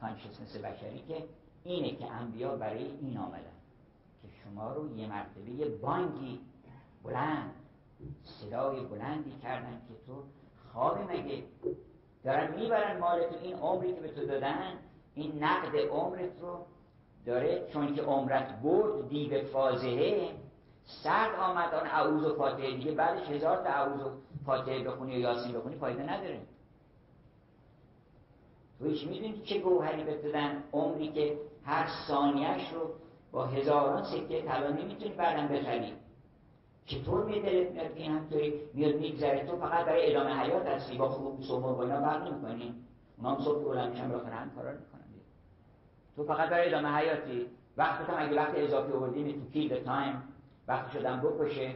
consciousness 0.00 0.56
بشری 0.56 1.02
که 1.08 1.24
اینه 1.64 1.96
که 1.96 2.12
انبیا 2.12 2.56
برای 2.56 2.84
این 2.84 3.18
آمدن. 3.18 3.56
که 4.22 4.28
شما 4.44 4.72
رو 4.72 4.96
یه 4.96 5.08
مرتبه 5.08 5.76
بانگی 5.82 6.40
بلند 7.06 7.54
صدای 8.24 8.80
بلندی 8.80 9.32
کردن 9.42 9.80
که 9.88 9.94
تو 10.06 10.22
خواب 10.72 10.98
مگه؟ 11.10 11.42
دارن 12.24 12.54
می‌برن 12.54 12.98
مال 12.98 13.22
تو 13.22 13.34
این 13.42 13.54
عمری 13.54 13.92
که 13.94 14.00
به 14.00 14.08
تو 14.08 14.26
دادن 14.26 14.72
این 15.14 15.44
نقد 15.44 15.76
عمرت 15.76 16.40
رو. 16.40 16.66
داره 17.26 17.68
چون 17.72 17.94
که 17.94 18.02
عمرت 18.02 18.62
برد 18.62 19.08
دیو 19.08 19.44
فازهه 19.44 20.30
سرد 20.84 21.34
آمد 21.40 21.74
آن 21.74 21.86
عوض 21.86 22.24
و 22.24 22.36
فاتحه 22.36 22.76
دیگه 22.76 22.92
بعدش 22.92 23.28
هزار 23.28 23.56
تا 23.56 23.70
عوض 23.70 24.00
و 24.00 24.10
فاتحه 24.46 24.84
بخونی 24.84 25.12
یا 25.12 25.18
یاسین 25.18 25.52
بخونی 25.52 25.76
فایده 25.76 26.02
نداره. 26.02 26.40
تو 28.78 28.84
هیچ 28.84 29.06
می‌دونی 29.06 29.42
چه 29.44 29.58
گوهری 29.58 30.04
دادن 30.04 30.62
عمری 30.72 31.12
که 31.12 31.38
هر 31.64 31.88
ثانیهش 32.08 32.72
رو 32.72 32.90
با 33.32 33.46
هزاران 33.46 34.04
سکه 34.04 34.42
طلا 34.42 34.70
نمی‌تونی 34.70 35.14
بعدم 35.14 35.48
بخری. 35.48 35.92
چطور 36.86 37.24
می 37.24 37.40
دلت 37.40 37.72
میاد 37.72 37.92
این 37.96 38.12
همطوری 38.12 38.54
میاد 38.74 38.96
میگذره؟ 38.96 39.46
تو 39.46 39.56
فقط 39.56 39.86
برای 39.86 40.10
ادامه 40.10 40.30
حیات 40.30 40.66
هستی 40.66 40.98
با 40.98 41.08
خوب 41.08 41.40
سومر 41.40 41.66
و 41.66 41.80
اینا 41.80 42.00
برق 42.00 42.32
نمی‌کنی. 42.32 42.74
هم 43.24 43.38
صبح 43.40 43.64
بلند 43.64 43.90
میشن 43.90 44.08
بالاخره 44.08 44.34
هم 44.34 44.50
کارا 44.50 44.70
می‌کنن 44.70 45.06
تو 46.16 46.24
فقط 46.24 46.48
برای 46.48 46.68
ادامه 46.68 46.88
حیاتی. 46.88 47.46
وقت 47.76 48.10
هم 48.10 48.14
اگه 48.18 48.36
وقت 48.36 48.52
اضافی 48.56 48.92
آوردی 48.92 49.32
تو 49.32 49.58
kill 49.60 49.70
the 49.72 49.86
time 49.88 50.16
وقت 50.68 50.92
شدن 50.92 51.20
بکشه. 51.20 51.74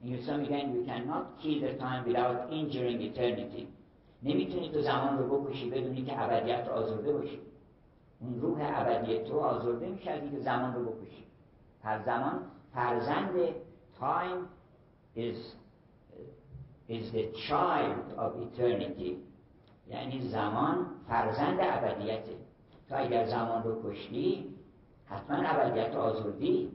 این 0.00 0.36
میگن 0.36 0.72
you 0.72 0.86
cannot 0.88 1.42
kill 1.42 1.62
the 1.64 1.80
time 1.80 2.08
without 2.08 2.52
injuring 2.52 3.16
eternity. 3.16 3.66
نمی‌تونی 4.22 4.70
تو 4.70 4.80
زمان 4.80 5.18
رو 5.18 5.40
بکشی 5.40 5.70
بدونی 5.70 6.02
که 6.02 6.22
ابدیت 6.22 6.68
رو 6.68 6.74
آزرده 6.74 7.12
باشی. 7.12 7.40
اون 8.20 8.40
روح 8.40 8.58
ابدیت 8.62 9.24
تو 9.24 9.38
آزرده 9.38 9.88
میشه 9.88 10.10
از 10.10 10.20
زمان 10.44 10.74
رو 10.74 10.84
بکشی. 10.84 11.24
هر 11.82 12.02
زمان 12.02 12.42
فرزند 12.74 13.34
time 14.02 14.48
is 15.16 15.38
is 16.88 17.04
the 17.12 17.24
child 17.48 18.04
of 18.18 18.30
eternity. 18.46 19.12
یعنی 19.88 20.28
زمان 20.28 20.86
فرزند 21.08 21.58
ابدیته. 21.60 22.36
تو 22.88 22.94
اگر 22.98 23.26
زمان 23.26 23.62
رو 23.62 23.90
کشتی 23.90 24.54
حتما 25.06 25.36
ابدیت 25.36 25.94
آزردی. 25.94 26.70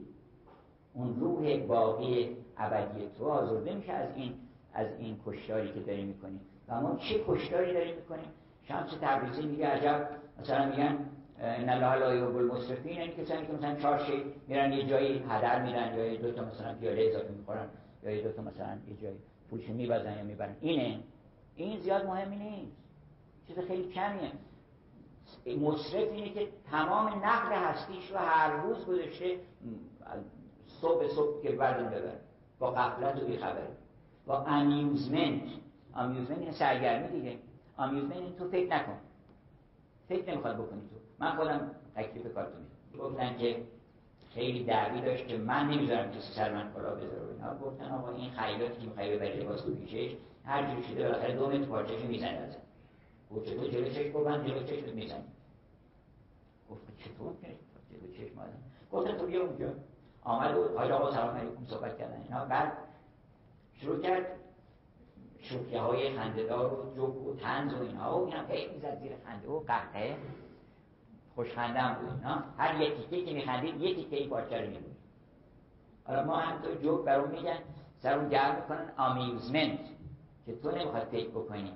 اون 0.94 1.20
روح 1.20 1.66
باقی 1.66 2.36
ابدی 2.56 3.08
تو 3.18 3.24
آزرده 3.24 3.74
میشه 3.74 3.92
از 3.92 4.08
این 4.16 4.34
از 4.74 4.86
این 4.98 5.16
کشتاری 5.26 5.72
که 5.72 5.80
داریم 5.80 6.06
می‌کنیم 6.06 6.40
و 6.68 6.80
ما 6.80 6.96
چه 6.96 7.24
کشتاری 7.28 7.72
داریم 7.74 7.96
می‌کنیم؟ 7.96 8.28
شمس 8.68 8.90
تبریزی 9.00 9.46
میگه 9.46 9.66
عجب. 9.66 10.08
مثلا 10.40 10.66
میگن 10.70 10.98
ان 11.40 11.68
الله 11.68 11.94
لا 11.94 12.14
یحب 12.14 12.36
المسرفین 12.36 13.00
این 13.00 13.10
کسانی 13.10 13.46
که 13.46 13.52
مثلا 13.52 13.74
چهار 13.74 13.98
شی 13.98 14.24
میرن 14.48 14.72
یه 14.72 14.86
جایی 14.86 15.24
هدر 15.28 15.62
میرن 15.62 15.98
یا 15.98 16.16
دو 16.16 16.32
تا 16.32 16.44
مثلا 16.44 16.74
پیاله 16.74 17.08
اضافه 17.08 17.30
می‌خورن 17.30 17.68
یا 18.02 18.10
یه 18.10 18.22
دو 18.22 18.32
تا 18.32 18.42
مثلا 18.42 18.78
یه 18.88 18.96
جایی 19.02 19.16
پولش 19.50 19.68
میبازن 19.68 20.16
یا 20.18 20.24
می‌برن. 20.24 20.56
اینه. 20.60 21.00
این 21.56 21.80
زیاد 21.80 22.06
مهمی 22.06 22.36
نیست. 22.36 22.76
چیز 23.48 23.58
خیلی 23.58 23.92
کمیه. 23.92 24.32
مصرف 25.60 26.12
اینه 26.12 26.30
که 26.30 26.48
تمام 26.70 27.08
نقل 27.08 27.52
هستیش 27.52 28.10
رو 28.10 28.16
هر 28.16 28.56
روز 28.56 28.86
گذاشته 28.86 29.36
صبح 30.66 31.08
صبح 31.08 31.42
که 31.42 31.52
بردن 31.52 31.90
ببر 31.90 32.16
با 32.58 32.70
قفلت 32.70 33.22
و 33.22 33.26
بیخبره 33.26 33.68
با 34.26 34.38
امیوزمنت 34.38 35.42
امیوزمنت 35.94 36.38
این 36.38 36.52
سرگرمی 36.52 37.08
دیگه. 37.08 37.38
امیوزمنت 37.78 38.36
تو 38.38 38.48
فکر 38.48 38.74
نکن. 38.74 38.98
فکر 40.08 40.30
نمی‌خواد 40.30 40.56
بکنی 40.56 40.80
تو. 40.80 40.96
من 41.18 41.36
خودم 41.36 41.70
تکلیف 41.96 42.34
کارتون 42.34 42.60
گفتن 42.98 43.36
که 43.36 43.62
خیلی 44.34 44.64
دعوی 44.64 45.00
داشت 45.00 45.28
که 45.28 45.38
من 45.38 45.68
نمی‌ذارم 45.68 46.10
کسی 46.10 46.32
سر 46.32 46.54
من 46.54 46.72
کلا 46.72 46.94
بذاره 46.94 47.32
اینا. 47.32 47.58
گفتن 47.58 47.90
آقا 47.90 48.10
این 48.10 48.30
خیلاتی 48.30 48.80
که 48.80 48.86
می‌خوای 48.86 49.16
ببری 49.16 49.40
لباس 49.40 49.62
تو 49.62 49.74
پیشش 49.74 50.16
هر 50.44 50.74
جور 50.74 50.82
شده 50.82 51.02
بالاخره 51.02 51.34
دو 51.34 51.48
متر 51.48 51.64
پارچه‌شو 51.64 52.06
می‌زنه 52.06 52.38
ازم 52.38 52.58
گفت 53.34 53.46
چطور 53.46 53.68
جلو 53.68 53.88
چشم؟ 53.88 54.20
من 54.20 54.46
جلو 54.46 54.62
چشم 54.62 54.94
می‌زنی 54.94 55.24
گفت 56.70 56.82
چطور 56.98 57.32
جلو 57.90 58.12
چشم 58.12 58.38
آدم. 58.38 58.52
گفتن 58.92 59.18
تو 59.18 59.26
بیا 59.26 59.42
اونجا. 59.42 59.74
آمد 60.22 60.56
و 60.56 60.78
حاج 60.78 60.90
آقا 60.90 61.10
سلام 61.12 61.36
علیکم 61.36 61.64
صحبت 61.64 61.98
کردن. 61.98 62.22
اینا 62.22 62.44
بعد 62.44 62.72
شروع 63.74 64.02
کرد. 64.02 64.26
شوخی 65.40 65.76
های 65.76 66.16
و 66.16 66.94
جوک 66.96 67.26
و 67.26 67.36
تنز 67.36 67.74
و 67.74 67.82
اینا. 67.82 68.18
و 68.18 68.26
اینا 68.26 68.44
پیش 68.44 68.68
می‌زد 68.68 68.98
زیر 69.02 69.12
خنده 69.26 69.48
و 69.48 69.60
قهقه 69.60 70.16
خوشخنده 71.38 71.80
هم 71.80 71.94
بود 71.94 72.10
اینا 72.10 72.44
هر 72.58 72.80
یک 72.80 72.94
تیکه 72.96 73.24
که 73.24 73.34
میخندید 73.34 73.80
یک 73.80 73.96
تیکه 73.96 74.16
ای 74.16 74.28
پارچه 74.28 74.60
رو 74.60 74.70
میبود 74.70 74.96
حالا 76.04 76.24
ما 76.24 76.36
هم 76.36 76.74
جوک 76.82 77.04
برام 77.04 77.30
میگن 77.30 77.58
سر 77.98 78.18
اون 78.18 78.28
گرم 78.28 78.54
می‌کنن 78.54 78.92
آمیوزمنت 78.96 79.80
که 80.46 80.56
تو 80.56 80.70
نمی‌خواد 80.70 81.02
فکر 81.02 81.28
بکنی. 81.28 81.72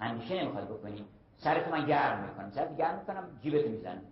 اندیشه 0.00 0.42
نمی‌خواد 0.42 0.68
بکنی. 0.68 1.04
سرت 1.36 1.68
من 1.68 1.86
گرم 1.86 2.28
می‌کنم. 2.28 2.50
سرت 2.50 2.76
گرم 2.76 2.98
می‌کنم 2.98 3.38
جیبت 3.42 3.66
می‌زنم. 3.66 4.02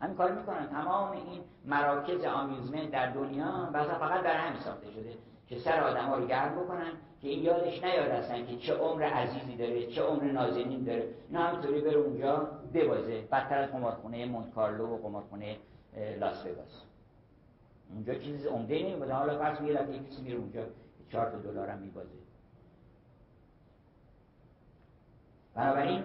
همین 0.00 0.16
کار 0.16 0.32
می‌کنن. 0.32 0.66
تمام 0.66 1.10
این 1.10 1.40
مراکز 1.64 2.24
آمیوزمنت 2.24 2.90
در 2.90 3.10
دنیا 3.10 3.70
بعضا 3.72 3.98
فقط 3.98 4.22
برای 4.22 4.36
همین 4.36 4.60
ساخته 4.60 4.90
شده. 4.90 5.14
که 5.48 5.58
سر 5.58 5.80
آدم 5.80 6.04
ها 6.04 6.16
رو 6.16 6.26
گرم 6.26 6.64
بکنن 6.64 6.92
که 7.22 7.28
این 7.28 7.42
یادش 7.42 7.82
نیاد 7.82 8.10
هستن 8.10 8.46
که 8.46 8.56
چه 8.56 8.74
عمر 8.74 9.02
عزیزی 9.02 9.56
داره 9.56 9.86
چه 9.86 10.02
عمر 10.02 10.24
نازنین 10.24 10.84
داره. 10.84 11.14
اینا 11.28 11.42
همینطوری 11.42 11.80
بره 11.80 11.96
اونجا 11.96 12.48
ببازه. 12.74 13.20
بدتر 13.32 13.58
از 13.58 13.70
قمارخونه 13.70 14.26
مونت 14.26 14.54
کارلو 14.54 14.86
و 14.86 14.96
قمارخونه 14.96 15.56
لاس 16.18 16.46
وگاس. 16.46 16.82
اونجا 17.90 18.14
چیز 18.14 18.46
عمده 18.46 18.82
نمیبازه 18.82 19.12
حالا 19.12 19.38
فرض 19.38 19.60
یه 19.60 19.72
لحظه 19.72 19.98
کسی 19.98 20.22
میره 20.22 20.36
اونجا 20.36 20.62
4 21.12 21.30
تا 21.30 21.38
دلار 21.38 21.68
هم 21.68 21.78
میبازه. 21.78 22.08
بنابراین 25.54 26.04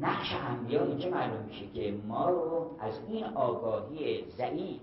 نقش 0.00 0.32
انبیا 0.32 0.84
اینجا 0.84 1.10
معلوم 1.10 1.44
میشه 1.44 1.66
که 1.66 1.98
ما 2.06 2.30
رو 2.30 2.76
از 2.80 3.00
این 3.08 3.24
آگاهی 3.24 4.24
ضعیف 4.30 4.80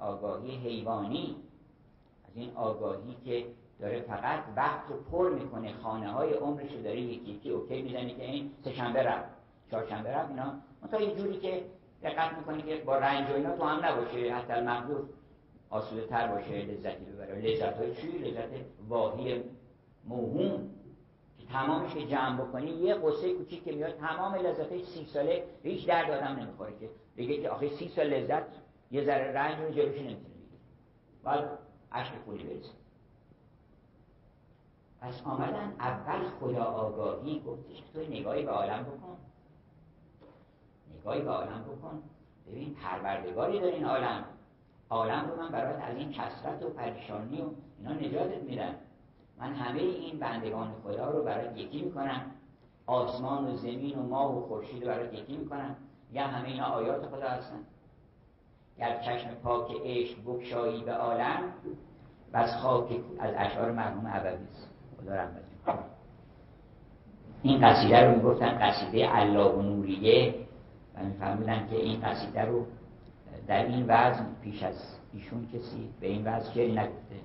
آگاهی 0.00 0.56
حیوانی. 0.56 1.36
از 2.28 2.36
این 2.36 2.50
آگاهی 2.54 3.16
که 3.24 3.46
داره 3.80 4.00
فقط 4.00 4.40
وقت 4.56 4.90
رو 4.90 4.96
پر 4.96 5.30
می‌کنه 5.30 5.72
خانه 5.82 6.12
های 6.12 6.32
عمرش 6.32 6.72
رو 6.72 6.82
داره 6.82 7.00
یکی 7.00 7.30
یکی 7.30 7.50
اوکی 7.50 7.82
می‌زنه 7.82 8.14
که 8.14 8.24
این 8.24 8.50
سه 8.64 8.72
شنبه 8.72 9.02
رفت 9.02 9.28
چهار 9.70 9.86
شنبه 9.86 10.10
رفت 10.10 10.30
اینا. 10.30 10.54
تا 10.90 11.00
یه 11.00 11.14
جوری 11.14 11.38
که 11.38 11.64
دقت 12.02 12.38
می‌کنه 12.38 12.62
که 12.62 12.76
با 12.76 12.98
رنج 12.98 13.30
و 13.30 13.34
اینا 13.34 13.56
تو 13.56 13.64
هم 13.64 13.84
نباشه 13.84 14.34
حتی 14.34 14.52
المغلوب 14.52 15.08
آسوده 15.70 16.06
تر 16.06 16.28
باشه 16.28 16.62
لذتی 16.62 17.04
ببره. 17.04 17.40
لذت 17.40 17.76
های 17.76 17.94
چی؟ 17.94 18.18
لذت 18.18 18.48
واهی 18.88 19.42
موهوم. 20.04 20.70
تمامش 21.52 21.94
که 21.94 22.06
جمع 22.06 22.40
بکنی 22.40 22.70
یه 22.70 22.94
قصه 22.94 23.34
کوچیک 23.34 23.64
که 23.64 23.72
میاد 23.72 23.96
تمام 23.96 24.34
لذت 24.34 24.84
سی 24.84 25.04
ساله 25.04 25.44
هیچ 25.62 25.86
درد 25.86 26.10
آدم 26.10 26.40
نمی‌خوره 26.40 26.72
که 26.80 26.90
بگه 27.16 27.42
که 27.42 27.50
آخه 27.50 27.68
سی 27.68 27.88
سال 27.88 28.06
لذت 28.06 28.42
یه 28.90 29.04
ذره 29.04 29.32
رنج 29.32 29.60
رو 29.60 29.70
جلوش 29.70 29.98
نمی‌تونه 29.98 30.34
باید 31.24 31.44
عشق 31.92 32.14
پولی 32.14 32.44
برسه 32.44 32.72
پس 35.00 35.22
آمدن 35.26 35.74
اول 35.80 36.28
خدا 36.40 36.64
آگاهی 36.64 37.42
گفتش 37.46 37.80
تو 37.94 38.00
نگاهی 38.00 38.42
به 38.44 38.50
عالم 38.50 38.82
بکن. 38.82 39.16
نگاهی 40.98 41.20
به 41.20 41.30
عالم 41.30 41.64
بکن. 41.64 42.02
ببین 42.46 42.74
پروردگاری 42.74 43.60
داره 43.60 43.74
این 43.74 43.84
عالم. 43.84 44.24
عالم 44.90 45.30
رو 45.30 45.42
من 45.42 45.48
برات 45.48 45.82
از 45.82 45.96
این 45.96 46.12
کسرت 46.12 46.62
و 46.62 46.68
پریشانی 46.68 47.42
و 47.42 47.50
اینا 47.78 47.92
نجاتت 47.92 48.42
میدم. 48.42 48.74
من 49.38 49.54
همه 49.54 49.80
این 49.80 50.18
بندگان 50.18 50.74
خدا 50.84 51.10
رو 51.10 51.22
برای 51.22 51.60
یکی 51.60 51.82
می‌کنم. 51.82 52.30
آسمان 52.86 53.52
و 53.52 53.56
زمین 53.56 53.98
و 53.98 54.02
ماه 54.02 54.38
و 54.38 54.40
خورشید 54.40 54.82
رو 54.84 54.88
برای 54.88 55.16
یکی 55.16 55.36
می‌کنم. 55.36 55.76
یا 56.12 56.26
همه 56.26 56.48
اینا 56.48 56.64
آیات 56.64 57.06
خدا 57.06 57.28
هستن. 57.28 57.64
گر 58.80 59.00
چشم 59.00 59.34
پاک 59.44 59.70
عشق 59.84 60.16
بکشایی 60.26 60.82
به 60.82 60.92
عالم 60.92 61.42
و 62.32 62.36
از 62.36 62.56
خاک 62.56 62.86
از 63.18 63.34
اشعار 63.36 63.72
مرحوم 63.72 64.06
عبدی 64.06 64.44
خدا 65.00 65.14
رحمت 65.14 65.50
این 67.42 67.60
قصیده 67.60 68.04
رو 68.04 68.16
می‌گفتن 68.16 68.58
قصیده 68.58 69.18
الله 69.18 69.50
و 69.50 69.62
نوریه 69.62 70.34
و 70.94 71.04
میفهمیدن 71.04 71.66
که 71.70 71.76
این 71.76 72.00
قصیده 72.00 72.44
رو 72.44 72.66
در 73.46 73.66
این 73.66 73.84
وزن 73.88 74.26
پیش 74.42 74.62
از 74.62 74.74
ایشون 75.12 75.48
کسی 75.54 75.88
به 76.00 76.06
این 76.06 76.22
وزن 76.26 76.52
شعری 76.54 76.72
نگفته. 76.72 77.16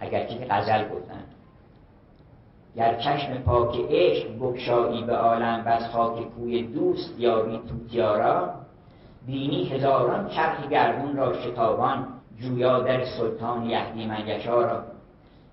اگرچه 0.00 0.38
که 0.38 0.46
غزل 0.50 0.88
گفتن. 0.88 1.24
گر 2.76 3.00
چشم 3.00 3.34
پاک 3.34 3.76
عشق 3.90 4.36
بکشایی 4.40 5.04
به 5.04 5.16
عالم 5.16 5.64
بس 5.64 5.82
خاک 5.82 6.28
کوی 6.28 6.62
دوست 6.62 7.20
یابی 7.20 7.60
توتیارا 7.68 8.59
بینی 9.30 9.64
هزاران 9.64 10.28
چرخ 10.28 10.68
گردون 10.68 11.16
را 11.16 11.32
شتابان 11.32 12.06
جویا 12.40 12.80
در 12.80 13.04
سلطان 13.04 13.64
یهدی 13.64 14.06
من 14.06 14.24
را. 14.46 14.82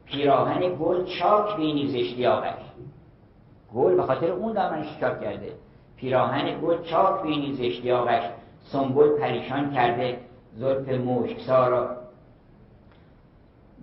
پیراهن 0.06 0.60
گل 0.60 1.06
چاک 1.06 1.58
بینی 1.58 1.88
زشتیاقش 1.88 2.60
گل 3.76 3.96
به 3.96 4.04
خاطر 4.04 4.32
اون 4.32 4.54
دامنش 4.54 5.00
چاک 5.00 5.22
کرده. 5.22 5.54
پیراهن 5.98 6.62
گل 6.62 6.84
چاک 6.84 7.22
بینی 7.22 7.54
زشتیاقش 7.54 8.24
سنبل 8.64 9.20
پریشان 9.20 9.74
کرده. 9.74 10.20
زلف 10.56 10.90
مشکسارا 10.90 11.98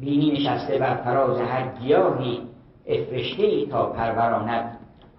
بینی 0.00 0.30
نشسته 0.30 0.78
بر 0.78 0.94
فراز 0.94 1.40
هر 1.40 1.68
گیاهی. 1.68 2.42
افرشته 2.86 3.42
ای 3.42 3.66
تا 3.66 3.86
پروراند 3.86 4.73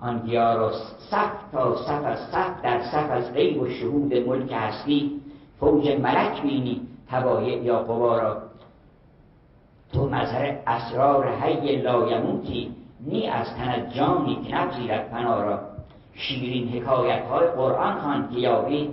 آن 0.06 0.32
را 0.32 0.72
صف 1.12 1.52
تا 1.52 1.76
صف 1.76 2.06
از 2.06 2.32
در 2.64 2.84
صف 2.84 3.12
از 3.12 3.34
غیب 3.34 3.62
و 3.62 3.70
شهود 3.70 4.14
ملک 4.14 4.52
هستی 4.52 5.22
فوج 5.60 5.90
ملک 5.90 6.42
بینی 6.42 6.82
تبایع 7.12 7.64
یا 7.64 7.80
قوا 7.80 8.38
تو 9.94 10.10
مظهر 10.10 10.58
اسرار 10.68 11.36
حی 11.36 11.76
لایموتی 11.76 12.72
نی 13.06 13.28
از 13.28 13.56
تن 13.56 13.90
جانی 13.90 14.36
که 14.36 14.56
نپذیرد 14.56 15.14
را. 15.26 15.60
شیرین 16.14 16.70
حکایت 16.70 17.26
های 17.26 17.48
قرآن 17.48 18.00
خوان 18.00 18.30
که 18.30 18.40
یابی 18.40 18.90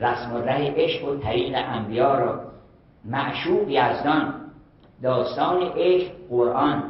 رسم 0.00 0.34
و 0.34 0.38
ره 0.38 0.74
عشق 0.76 1.08
و 1.08 1.16
طریق 1.16 1.54
انبیا 1.56 2.18
را. 2.18 2.40
معشوق 3.04 3.68
یزدان 3.68 4.34
داستان 5.02 5.62
عشق 5.76 6.10
قرآن. 6.30 6.82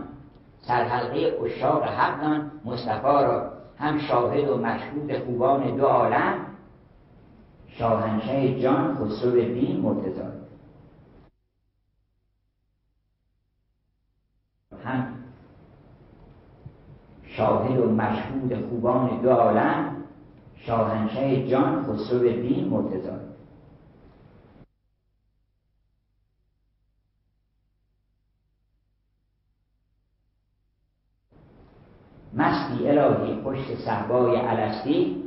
سرحلقه 0.63 1.39
اشاق 1.45 1.85
حقان 1.85 2.51
مصطفی 2.65 3.03
را 3.03 3.53
هم 3.79 3.99
شاهد 3.99 4.49
و 4.49 4.57
مشهود 4.57 5.19
خوبان 5.19 5.77
دو 5.77 5.87
عالم 5.87 6.35
شاهنشه 7.69 8.61
جان 8.61 8.95
خسرو 8.95 9.31
دین 9.31 9.81
مرتضی. 9.81 10.21
هم 14.85 15.07
شاهد 17.25 17.79
و 17.79 17.91
مشهود 17.91 18.69
خوبان 18.69 19.21
دو 19.23 19.31
عالم 19.31 19.97
شاهنشه 20.57 21.49
جان 21.49 21.83
خسرو 21.83 22.19
دین 22.19 22.69
مرتضی. 22.69 23.30
مستی 32.35 32.89
الهی 32.89 33.41
پشت 33.41 33.74
صحبای 33.85 34.37
علستی 34.37 35.22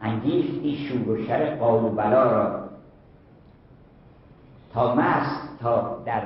انگیختی 0.00 0.76
شور 0.76 1.08
و 1.08 1.26
شر 1.26 1.56
قال 1.56 1.84
و 1.84 1.88
بلا 1.88 2.32
را. 2.32 2.68
تا 4.74 4.94
مست 4.94 5.58
تا 5.60 6.02
در 6.06 6.22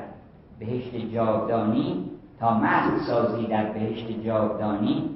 بهشت 0.59 0.97
جاودانی 0.97 2.11
تا 2.41 2.59
مست 2.59 3.07
سازی 3.07 3.47
در 3.47 3.73
بهشت 3.73 4.11
جاودانی. 4.25 5.11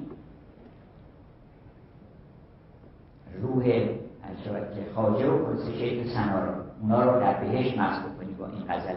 روح 3.41 3.63
که 3.63 4.85
خاجه 4.95 5.29
و 5.29 5.45
کلس 5.45 5.69
شیخ 5.69 6.13
سنا 6.13 6.45
را 6.45 6.53
اونا 6.81 7.03
رو 7.03 7.19
در 7.19 7.33
بهشت 7.33 7.77
مست 7.77 8.01
بکنی 8.01 8.33
با 8.33 8.47
این 8.47 8.63
غزل. 8.69 8.95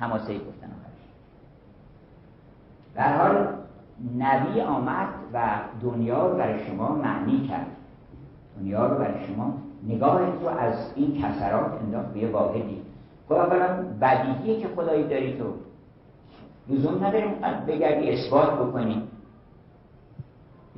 هماسه 0.00 0.34
گفتن 0.34 0.66
آخرش. 0.66 1.00
در 2.94 3.18
حال 3.18 3.46
نبی 4.18 4.60
آمد 4.60 5.08
و 5.32 5.48
دنیا 5.82 6.28
رو 6.28 6.38
برای 6.38 6.66
شما 6.66 6.94
معنی 6.94 7.48
کرد. 7.48 7.66
دنیا 8.58 8.86
رو 8.86 8.98
برای 8.98 9.26
شما 9.26 9.54
نگاه 9.88 10.20
رو 10.20 10.48
از 10.48 10.74
این 10.94 11.22
کسرات 11.22 11.72
انداخت 11.82 12.08
به 12.14 12.28
واحدی. 12.28 12.82
خب 13.28 13.32
اولا 13.32 13.84
بدیهیه 14.00 14.60
که 14.60 14.68
خدایی 14.68 15.08
داری 15.08 15.38
تو. 15.38 15.44
لزوم 16.68 17.04
نداریم 17.04 17.34
بگردی 17.66 18.10
اثبات 18.10 18.52
بکنی. 18.52 19.02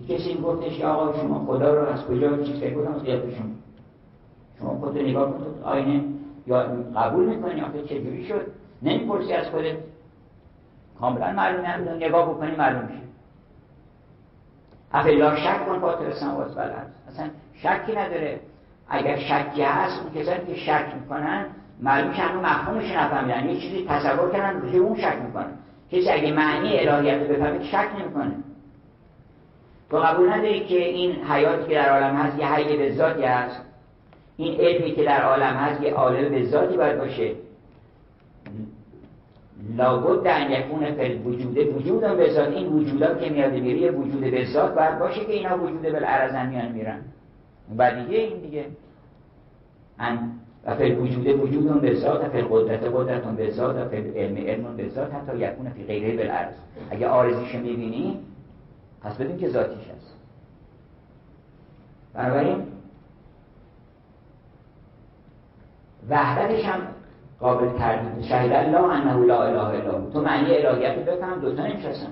کسی 0.09 0.35
گفتش 0.35 0.79
که 0.79 0.87
آقا 0.87 1.13
شما 1.13 1.45
خدا 1.47 1.75
رو 1.75 1.89
از 1.89 2.07
کجا 2.07 2.37
چیز 2.37 2.61
فکر 2.61 2.75
کنم 2.75 2.95
از 2.95 3.03
شما 3.07 3.47
شما 4.59 4.79
خود 4.79 4.99
نگاه 4.99 5.33
کنید 5.33 5.63
آینه. 5.65 6.05
یا 6.47 6.67
قبول 6.97 7.25
می‌کنی؟ 7.25 7.61
آخه 7.61 7.83
چجوری 7.83 8.25
شد؟ 8.25 8.47
نمی‌پرسی 8.83 9.33
از 9.33 9.47
خودت. 9.47 9.77
کاملا 11.01 11.33
معلوم 11.33 11.95
نگاه 11.97 12.31
بکنی 12.31 12.57
معلوم 12.57 12.83
میشه. 12.83 13.03
افلا 14.93 15.37
شک 15.37 15.67
کن 15.67 15.79
فاطر 15.79 16.13
سماوات 16.13 16.55
بلد 16.55 16.87
اصلا 17.09 17.27
شکی 17.55 17.93
نداره. 17.93 18.41
اگر 18.89 19.17
شکی 19.17 19.63
هست 19.63 20.01
اون 20.03 20.23
کسانی 20.23 20.47
که 20.47 20.55
شک 20.55 20.87
می‌کنن 21.01 21.47
معلوم 21.81 22.13
که 22.13 22.23
هنوز 22.23 22.45
مفهومش 22.45 22.93
نفهمیدن 22.93 23.49
یه 23.49 23.61
چیزی 23.61 23.87
تصور 23.89 24.31
کردن 24.31 24.61
روی 24.61 24.79
اون 24.79 24.97
شک 24.97 25.17
می‌کنن. 25.27 25.53
کسی 25.93 26.11
اگه 26.11 26.33
معنی 26.33 26.79
الهیت 26.79 27.23
رو 27.23 27.35
بفهمه 27.35 27.65
شک 27.65 27.89
نمی‌کنه. 28.01 28.35
تو 29.91 29.99
قبول 29.99 30.33
نداری 30.33 30.61
که 30.61 30.79
این 30.79 31.25
حیاتی 31.25 31.69
که 31.69 31.75
در 31.75 31.89
عالم 31.89 32.17
هست 32.17 32.39
یه 32.39 32.55
حی 32.55 32.77
به 32.77 32.93
ذاتی 32.93 33.23
هست؟ 33.23 33.61
این 34.37 34.61
علمی 34.61 34.93
که 34.93 35.05
در 35.05 35.23
عالم 35.23 35.55
هست 35.57 35.83
یه 35.83 35.95
عالم 35.95 36.29
به 36.29 36.45
ذاتی 36.45 36.77
باید 36.77 36.99
باشه. 36.99 37.35
لابد 39.77 40.27
ان 40.27 40.51
یکون 40.51 40.85
وجوده 41.25 41.65
وجود 41.65 42.01
به 42.01 42.33
ذات 42.33 42.49
این 42.49 42.73
وجودا 42.73 43.15
که 43.15 43.31
میاد 43.31 43.53
میره 43.53 43.91
وجود 43.91 44.21
به 44.21 44.45
ذات 44.45 44.75
باید 44.75 44.99
باشه 44.99 45.25
که 45.25 45.33
اینا 45.33 45.59
وجود 45.59 45.83
بالعرض 45.83 46.49
میان 46.49 46.73
میرن. 46.73 47.01
دیگه 47.69 48.19
این 48.19 48.41
دیگه. 48.41 48.67
ان 49.99 50.33
و 50.65 50.75
فی 50.75 50.93
وجود 50.93 51.27
وجود 51.27 51.81
به 51.81 51.95
ذات 51.95 52.29
فی 52.29 52.45
قدرت 52.51 52.85
قدرت 52.85 53.23
به 53.23 53.51
ذات 53.51 53.77
و 53.77 53.89
فی 53.89 53.97
علم 53.97 54.37
علم 54.37 54.77
به 54.77 54.89
ذات 54.89 55.15
حتی 55.15 55.39
یکون 55.39 55.71
فی 55.71 55.85
غیره 55.85 56.17
بالعرض 56.17 56.55
اگه 56.91 57.09
آرزیش 57.09 57.55
می‌بینی 57.55 58.19
پس 59.03 59.17
بدون 59.17 59.39
که 59.39 59.49
ذاتیش 59.49 59.89
هست. 59.89 60.17
بنابراین 62.15 62.63
وحدتش 66.09 66.65
هم 66.65 66.81
قابل 67.43 67.79
تردید 67.79 68.25
شهید 68.25 68.53
الله 68.53 68.93
انه 68.93 69.27
لا 69.27 69.43
اله 69.43 69.65
الا 69.65 70.11
تو 70.13 70.21
معنی 70.21 70.57
الهیت 70.57 70.99
رو 70.99 71.03
بفهم 71.03 71.41
دو 71.41 71.55
تا 71.57 71.67
نمیشستن 71.67 72.09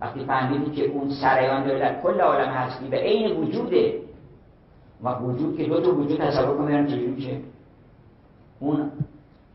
وقتی 0.00 0.24
فهمیدی 0.24 0.70
که 0.70 0.84
اون 0.84 1.10
سریان 1.10 1.64
در 1.66 2.02
کل 2.02 2.20
عالم 2.20 2.48
هستی 2.48 2.88
به 2.88 2.96
عین 2.96 3.36
وجوده. 3.36 3.94
و 5.02 5.14
وجود 5.14 5.56
که 5.56 5.64
دو 5.64 5.80
تا 5.80 5.94
وجود 5.94 6.20
تصور 6.20 6.56
کنم 6.56 6.86
چجوری 6.86 7.06
میشه. 7.06 7.36
اون 8.60 8.90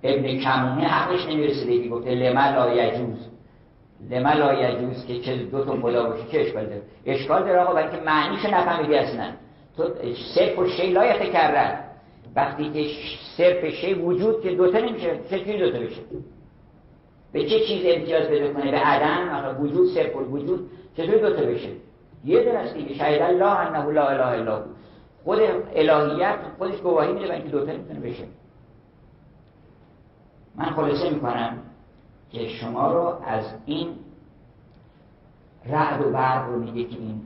ابن 0.03 0.39
کمونه 0.39 0.87
عقلش 0.87 1.25
نمی‌رسیده 1.25 1.83
که 1.83 1.89
گفته 1.89 2.09
لما 2.09 2.49
لا 2.49 2.73
یجوز. 2.73 3.27
لما 4.09 4.33
لا 4.33 4.53
یجوز 4.53 5.05
که 5.05 5.19
چه 5.19 5.35
دو 5.35 5.65
تا 5.65 5.81
خدا 5.81 6.09
باشه 6.09 6.23
چه 6.31 6.39
اشکال 6.39 6.65
داره؟ 6.65 6.81
اشکال 7.05 7.43
داره 7.43 7.59
آقا 7.59 7.73
برای 7.73 7.91
که 7.91 8.03
معنیشو 8.05 8.47
نفهمیدی 8.47 8.95
اصلا. 8.95 9.25
تو 9.77 9.83
صرف 10.35 10.59
و 10.59 10.67
شی 10.67 10.91
لایق 10.91 11.33
کردن 11.33 11.79
وقتی 12.35 12.69
که 12.69 12.89
صرف 13.37 13.65
شی 13.65 13.93
وجود 13.93 14.41
که 14.41 14.55
دوتا 14.55 14.79
نمیشه 14.79 15.19
چجوری 15.29 15.59
دوتا 15.59 15.79
بشه؟ 15.79 16.01
به 17.31 17.43
چه 17.43 17.59
چیز 17.59 17.85
امتیاز 17.85 18.27
بده 18.27 18.53
کنه؟ 18.53 18.71
به 18.71 18.77
عدم؟ 18.77 19.61
وجود 19.61 19.87
صرف 19.93 20.15
وجود 20.15 20.69
چطوری 20.97 21.19
دوتا 21.19 21.41
بشه؟ 21.41 21.69
یه 22.25 22.43
دونه 22.43 22.57
است 22.57 22.73
دیگه. 22.73 23.23
الله 23.27 23.45
انه 23.45 23.91
لا 23.91 24.07
اله 24.07 24.27
الا 24.27 24.63
خود 25.23 25.39
الهیت 25.75 26.35
خودش 26.57 26.77
گواهی 26.77 27.13
میده 27.13 27.33
اینکه 27.33 27.49
دوتا 27.49 27.71
نمی‌تونه 27.71 27.99
بشه. 27.99 28.23
من 30.55 30.65
خلاصه 30.65 31.09
می‌کنم 31.09 31.57
که 32.31 32.47
شما 32.47 32.93
رو 32.93 33.17
از 33.25 33.45
این 33.65 33.87
رعد 35.69 36.05
و 36.05 36.09
برق 36.09 36.49
رو 36.49 36.59
میگه 36.59 36.83
که 36.83 36.97
این 36.99 37.21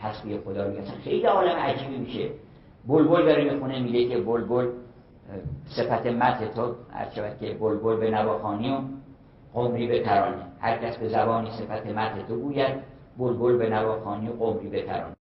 تصویر 0.00 0.40
خدا 0.40 0.68
میگه. 0.68 0.82
خیلی 1.04 1.26
عالم 1.26 1.56
عجیبی 1.56 1.96
میشه. 1.96 2.30
بلبل 2.88 3.24
داره 3.24 3.52
می‌خونه 3.52 3.80
میگه 3.80 4.08
که 4.08 4.18
بلبل 4.18 4.68
صفت 5.76 6.06
مت 6.06 6.54
تو 6.54 6.74
هر 6.92 7.30
که 7.40 7.54
بلبل 7.54 7.96
به 7.96 8.10
نواخانی 8.10 8.70
و 8.70 8.78
قمری 9.54 9.86
به 9.86 10.02
ترانه. 10.02 10.46
هر 10.60 10.78
کس 10.78 10.96
به 10.96 11.08
زبانی 11.08 11.50
صفت 11.50 11.86
مت 11.86 12.28
تو 12.28 12.36
گوید 12.36 12.74
بلبل 13.18 13.58
به 13.58 13.70
نواخانی 13.70 14.28
و 14.28 14.32
قمری 14.32 14.68
به 14.68 14.82
ترانه. 14.82 15.16